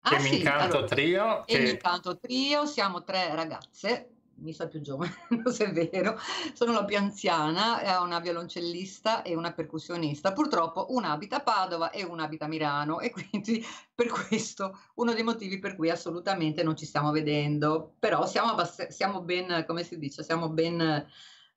Ah, 0.03 0.11
che 0.11 0.21
sì, 0.21 0.37
Incanto 0.37 0.77
allora, 0.77 0.87
Trio. 0.87 1.43
Che... 1.45 1.71
Incanto 1.71 2.19
Trio, 2.19 2.65
siamo 2.65 3.03
tre 3.03 3.35
ragazze 3.35 4.10
mi 4.41 4.53
sa 4.53 4.69
più 4.69 4.81
giovane, 4.81 5.13
se 5.51 5.67
è 5.67 5.73
vero, 5.73 6.19
sono 6.55 6.73
la 6.73 6.85
più 6.85 6.97
anziana, 6.97 7.81
è 7.81 7.97
una 7.99 8.21
violoncellista 8.21 9.23
e 9.23 9.35
una 9.35 9.53
percussionista. 9.53 10.33
Purtroppo 10.33 10.87
una 10.91 11.11
abita 11.11 11.37
a 11.37 11.43
Padova 11.43 11.91
e 11.91 12.05
una 12.05 12.25
abita 12.25 12.47
a 12.47 12.49
Milano 12.49 13.01
e 13.01 13.11
quindi 13.13 13.65
per 13.95 14.09
questo 14.09 14.79
uno 14.95 15.13
dei 15.13 15.23
motivi 15.23 15.59
per 15.59 15.77
cui 15.77 15.91
assolutamente 15.91 16.63
non 16.63 16.77
ci 16.77 16.87
stiamo 16.87 17.11
vedendo, 17.11 17.95
però 17.99 18.27
siamo, 18.27 18.51
abbass- 18.51 18.89
siamo 18.89 19.23
ben, 19.23 19.65
come 19.67 19.85
si 19.85 19.99
dice, 19.99 20.23
siamo 20.23 20.49
ben 20.49 21.07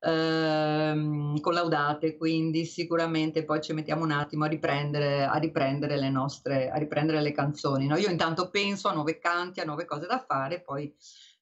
ehm, 0.04 1.40
collaudate, 1.40 2.16
quindi 2.16 2.64
sicuramente 2.66 3.44
poi 3.44 3.62
ci 3.62 3.72
mettiamo 3.72 4.04
un 4.04 4.12
attimo 4.12 4.44
a 4.44 4.48
riprendere, 4.48 5.24
a 5.24 5.36
riprendere 5.36 5.96
le 5.96 6.10
nostre, 6.10 6.70
a 6.70 6.76
riprendere 6.76 7.20
le 7.22 7.32
canzoni. 7.32 7.86
No? 7.86 7.96
Io 7.96 8.10
intanto 8.10 8.50
penso 8.50 8.88
a 8.88 8.92
nuove 8.92 9.18
canti, 9.18 9.60
a 9.60 9.64
nuove 9.64 9.86
cose 9.86 10.06
da 10.06 10.22
fare, 10.26 10.60
poi 10.60 10.94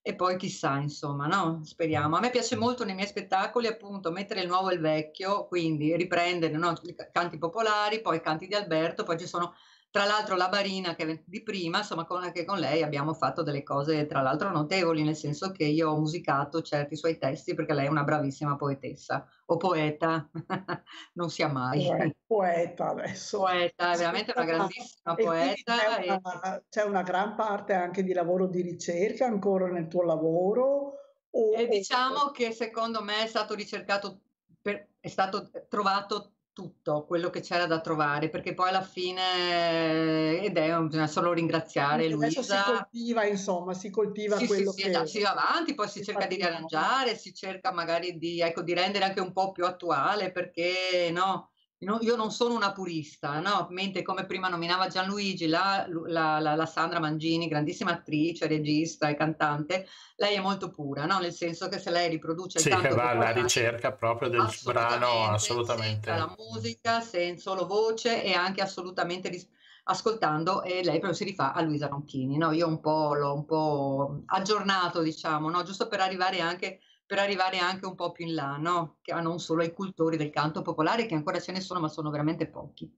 e 0.03 0.17
poi 0.17 0.37
chissà, 0.37 0.79
insomma, 0.79 1.27
no? 1.27 1.61
Speriamo. 1.65 2.17
A 2.17 2.21
me 2.21 2.31
piace 2.31 2.57
molto 2.57 2.85
nei 2.85 2.95
miei 2.95 3.07
spettacoli 3.07 3.69
appunto 3.69 4.11
mettere 4.11 4.41
il 4.41 4.49
nuovo 4.49 4.69
e 4.71 4.75
il 4.75 4.81
vecchio, 4.81 5.47
quindi 5.47 5.97
riprendere 5.97 6.57
no? 6.57 6.75
canti 7.13 7.39
popolari, 7.39 8.01
poi 8.01 8.21
canti 8.21 8.49
di 8.49 8.55
Alberto, 8.55 9.05
poi 9.05 9.17
ci 9.19 9.27
sono 9.27 9.55
tra 9.93 10.07
l'altro 10.07 10.37
la 10.37 10.49
Barina 10.49 10.95
che 10.95 11.05
è 11.07 11.23
di 11.23 11.43
prima, 11.43 11.79
insomma, 11.79 12.07
con, 12.07 12.23
anche 12.23 12.47
con 12.47 12.59
lei 12.59 12.83
abbiamo 12.83 13.13
fatto 13.13 13.43
delle 13.43 13.63
cose 13.63 14.07
tra 14.07 14.23
l'altro 14.23 14.51
notevoli, 14.51 15.03
nel 15.03 15.15
senso 15.15 15.53
che 15.53 15.65
io 15.65 15.91
ho 15.91 15.99
musicato 15.99 16.63
certi 16.63 16.97
suoi 16.97 17.19
testi 17.19 17.53
perché 17.53 17.75
lei 17.75 17.87
è 17.87 17.91
una 17.91 18.03
bravissima 18.03 18.57
poetessa 18.57 19.29
o 19.47 19.59
poeta, 19.59 20.31
non 21.13 21.29
sia 21.29 21.49
mai. 21.49 21.87
Poeta 22.33 22.89
adesso. 22.89 23.41
Poeta, 23.41 23.93
è 23.93 23.99
veramente 23.99 24.33
una 24.35 24.47
grandissima 24.47 25.15
poeta. 25.15 25.77
C'è 25.77 26.07
una, 26.07 26.57
e... 26.57 26.63
c'è 26.71 26.83
una, 26.85 27.03
gran 27.03 27.35
parte 27.35 27.75
anche 27.75 28.03
di 28.03 28.15
lavoro 28.15 28.47
di 28.47 28.63
ricerca 28.63 29.27
ancora 29.27 29.67
nel 29.67 29.89
tuo 29.89 30.05
lavoro? 30.05 30.95
O... 31.29 31.55
E 31.55 31.69
diciamo 31.69 32.31
che 32.31 32.53
secondo 32.53 33.03
me 33.03 33.25
è 33.25 33.27
stato 33.27 33.55
ricercato, 33.55 34.23
per, 34.63 34.89
è 35.01 35.09
stato 35.09 35.51
trovato 35.69 36.37
tutto 36.53 37.05
quello 37.07 37.31
che 37.31 37.41
c'era 37.41 37.67
da 37.67 37.81
trovare, 37.81 38.29
perché 38.29 38.55
poi 38.55 38.69
alla 38.69 38.83
fine, 38.83 40.41
ed 40.43 40.57
è, 40.57 40.79
bisogna 40.81 41.07
solo 41.07 41.33
ringraziare 41.33 42.09
Perché 42.09 42.15
Luisa. 42.15 42.43
Si 42.43 42.63
coltiva, 42.63 43.25
insomma, 43.27 43.75
si 43.75 43.91
coltiva 43.91 44.37
Sì, 44.37 44.47
sì, 44.47 44.47
quello 44.47 44.73
sì, 44.73 44.83
che... 44.83 44.91
da- 44.91 45.07
si 45.07 45.21
va 45.21 45.31
avanti, 45.33 45.75
poi 45.75 45.89
si 45.89 45.99
che 45.99 46.05
cerca 46.05 46.27
di 46.27 46.37
facciamo. 46.37 46.51
riarrangiare, 46.51 47.17
si 47.17 47.33
cerca 47.35 47.73
magari 47.73 48.17
di, 48.19 48.41
ecco, 48.41 48.63
di 48.63 48.73
rendere 48.75 49.05
anche 49.05 49.21
un 49.21 49.33
po' 49.33 49.53
più 49.53 49.65
attuale, 49.67 50.33
perché 50.33 51.11
no, 51.13 51.52
no, 51.85 51.99
io 52.01 52.17
non 52.17 52.31
sono 52.31 52.55
una 52.55 52.73
purista, 52.73 53.41
no? 53.41 53.67
Mentre 53.71 54.03
come 54.03 54.27
prima 54.27 54.49
nominava 54.49 54.87
Gianluigi, 54.89 55.47
la, 55.47 55.87
la- 55.89 56.39
la- 56.39 56.55
la 56.55 56.67
Sandra 56.67 57.01
Mangini, 57.01 57.49
grandissima 57.49 57.93
attrice, 57.93 58.47
regista 58.47 59.09
e 59.09 59.15
cantante, 59.15 59.87
lei 60.17 60.37
è 60.37 60.41
molto 60.41 60.71
pura, 60.71 61.05
no? 61.07 61.19
Nel 61.19 61.33
senso 61.33 61.69
che 61.69 61.79
se 61.79 61.91
lei 61.91 62.09
riproduce 62.09 62.59
Sì, 62.61 62.69
canto 62.69 62.89
che 62.89 62.95
va 62.95 63.11
alla 63.11 63.31
ricerca 63.33 63.93
proprio 63.93 64.29
del 64.29 64.43
brano 64.63 65.31
assolutamente. 65.33 66.11
la 66.11 66.35
musica, 66.37 67.01
senza 67.01 67.51
solo 67.51 67.67
voce 67.67 68.23
e 68.23 68.33
anche 68.33 68.61
assolutamente 68.63 69.29
ris- 69.29 69.49
ascoltando 69.85 70.63
e 70.63 70.75
lei 70.85 70.99
proprio 70.99 71.13
si 71.15 71.25
rifà 71.25 71.53
a 71.53 71.61
Luisa 71.63 71.89
Ronchini, 71.89 72.37
no? 72.37 72.53
Io 72.53 72.67
un 72.69 72.81
po' 72.81 73.15
l'ho 73.15 73.35
un 73.35 73.45
po' 73.45 74.23
aggiornato, 74.27 75.03
diciamo, 75.03 75.51
no? 75.51 75.63
Giusto 75.65 75.89
per 75.89 76.01
arrivare 76.01 76.41
anche 76.41 76.81
per 77.07 77.19
arrivare 77.19 77.59
anche 77.59 77.87
un 77.87 77.95
po' 77.95 78.13
più 78.13 78.27
in 78.27 78.35
là, 78.35 78.57
no? 78.57 78.99
Che 79.03 79.13
non 79.15 79.39
solo 79.39 79.63
ai 79.63 79.73
cultori 79.73 80.17
del 80.17 80.31
canto 80.31 80.63
popolare, 80.63 81.07
che 81.07 81.15
ancora 81.15 81.41
ce 81.41 81.53
ne 81.53 81.61
sono, 81.61 81.81
ma 81.81 81.89
sono 81.89 82.11
veramente 82.11 82.47
pochi. 82.49 82.91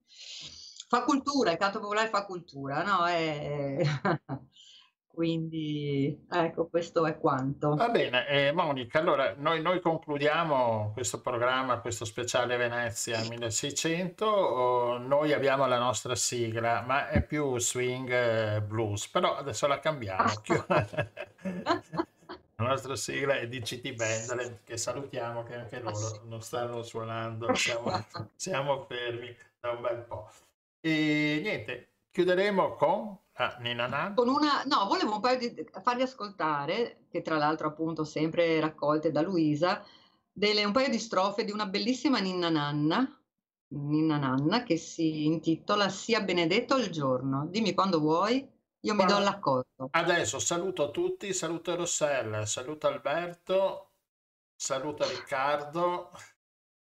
Fa 0.88 1.02
cultura, 1.04 1.50
il 1.50 1.58
canto 1.58 1.80
popolare 1.80 2.08
fa 2.08 2.24
cultura, 2.24 2.82
no? 2.82 3.06
È- 3.06 3.82
Quindi, 5.14 6.26
ecco, 6.28 6.66
questo 6.66 7.06
è 7.06 7.16
quanto. 7.18 7.76
Va 7.76 7.88
bene, 7.88 8.26
eh, 8.26 8.50
Monica, 8.50 8.98
allora 8.98 9.32
noi, 9.36 9.62
noi 9.62 9.80
concludiamo 9.80 10.90
questo 10.92 11.20
programma, 11.20 11.78
questo 11.78 12.04
speciale 12.04 12.56
Venezia 12.56 13.20
1600, 13.20 14.26
oh, 14.26 14.98
noi 14.98 15.32
abbiamo 15.32 15.66
la 15.66 15.78
nostra 15.78 16.16
sigla, 16.16 16.82
ma 16.82 17.08
è 17.08 17.24
più 17.24 17.56
swing 17.58 18.10
eh, 18.10 18.60
blues, 18.62 19.08
però 19.08 19.36
adesso 19.36 19.68
la 19.68 19.78
cambiamo. 19.78 20.32
La 22.64 22.70
nostra 22.70 22.96
sigla 22.96 23.34
è 23.34 23.46
di 23.46 23.60
CT 23.60 23.92
Band, 23.92 24.60
che 24.64 24.78
salutiamo 24.78 25.42
che 25.42 25.54
anche 25.54 25.80
loro 25.80 26.22
non 26.24 26.40
stanno 26.40 26.82
suonando, 26.82 27.52
siamo, 27.54 28.06
siamo 28.34 28.86
fermi 28.88 29.36
da 29.60 29.70
un 29.72 29.82
bel 29.82 29.98
po'. 29.98 30.30
E 30.80 31.40
niente, 31.42 31.88
chiuderemo 32.10 32.74
con 32.74 33.18
Nan. 33.36 34.14
Con 34.14 34.28
una, 34.28 34.62
no, 34.64 34.86
volevo 34.86 35.16
un 35.16 35.20
paio 35.20 35.38
di 35.38 35.66
farvi 35.82 36.02
ascoltare, 36.02 37.04
che 37.10 37.20
tra 37.20 37.36
l'altro 37.36 37.68
appunto 37.68 38.04
sempre 38.04 38.58
raccolte 38.60 39.12
da 39.12 39.20
Luisa, 39.20 39.84
delle, 40.32 40.64
un 40.64 40.72
paio 40.72 40.88
di 40.88 40.98
strofe 40.98 41.44
di 41.44 41.52
una 41.52 41.66
bellissima 41.66 42.18
Ninna 42.18 42.48
Nanna, 42.48 43.20
Ninna 43.68 44.16
Nanna, 44.16 44.62
che 44.62 44.78
si 44.78 45.26
intitola 45.26 45.90
Sia 45.90 46.22
benedetto 46.22 46.76
il 46.76 46.88
giorno. 46.88 47.46
Dimmi 47.46 47.74
quando 47.74 47.98
vuoi, 47.98 48.48
io 48.84 48.94
mi 48.94 49.04
do 49.06 49.18
l'accordo. 49.18 49.88
Adesso 49.90 50.38
saluto 50.38 50.90
tutti, 50.90 51.32
saluto 51.32 51.74
Rossella, 51.74 52.44
saluto 52.44 52.86
Alberto, 52.86 53.92
saluto 54.54 55.08
Riccardo 55.08 56.10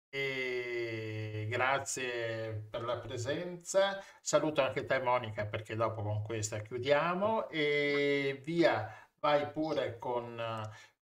e 0.10 1.46
grazie 1.50 2.68
per 2.70 2.84
la 2.84 2.98
presenza. 2.98 4.02
Saluto 4.22 4.62
anche 4.62 4.86
te 4.86 5.00
Monica 5.00 5.46
perché 5.46 5.76
dopo 5.76 6.02
con 6.02 6.24
questa 6.24 6.60
chiudiamo 6.60 7.50
e 7.50 8.40
via, 8.44 8.90
vai 9.20 9.52
pure 9.52 9.98
con, 9.98 10.42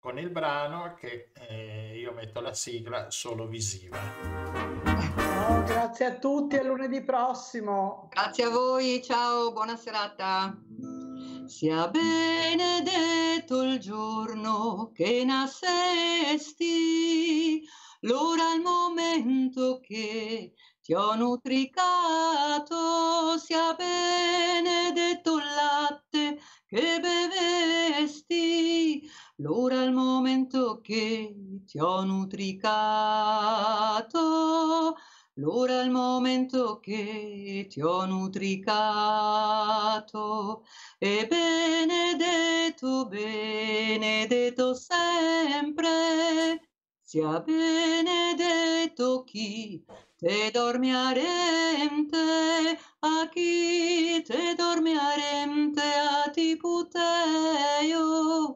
con 0.05 0.19
il 0.19 0.29
brano 0.29 0.93
che 0.93 1.31
eh, 1.49 1.97
io 1.97 2.13
metto 2.13 2.39
la 2.39 2.53
sigla 2.53 3.09
solo 3.09 3.47
visiva. 3.47 3.97
No, 5.15 5.63
grazie 5.63 6.05
a 6.05 6.19
tutti, 6.19 6.57
a 6.57 6.63
lunedì 6.63 7.03
prossimo. 7.03 8.07
Grazie 8.11 8.43
a 8.43 8.51
voi, 8.51 9.01
ciao, 9.01 9.51
buona 9.51 9.75
serata. 9.75 10.55
Sia 11.47 11.87
benedetto 11.87 13.63
il 13.63 13.79
giorno 13.79 14.91
che 14.93 15.23
nascesti, 15.25 16.67
l'ora 18.01 18.53
il 18.53 18.61
momento 18.61 19.79
che 19.81 20.53
ti 20.83 20.93
ho 20.93 21.15
nutricato, 21.15 23.39
sia 23.39 23.73
benedetto 23.73 25.37
il 25.37 25.45
latte 25.45 26.39
che 26.67 26.99
bevesti, 26.99 29.04
l'ora 29.37 29.83
il 29.83 29.93
momento 29.93 30.81
che 30.81 31.33
ti 31.65 31.79
ho 31.79 32.03
nutricato. 32.03 32.73
L'ora 35.39 35.81
il 35.81 35.91
momento 35.91 36.79
che 36.79 37.67
ti 37.69 37.81
ho 37.81 38.05
nutricato 38.05 38.63
e 40.97 41.27
benedetto, 41.27 43.05
benedetto 43.07 44.73
sempre, 44.73 46.69
sia 47.01 47.41
benedetto 47.41 49.23
chi 49.25 49.83
te 50.15 50.51
dormi 50.51 50.93
arente, 50.93 52.79
a 52.99 53.27
chi 53.29 54.21
te 54.23 54.55
dormi 54.55 54.95
arente, 54.95 55.81
a 55.81 56.29
ti 56.31 56.55
puteio, 56.55 58.55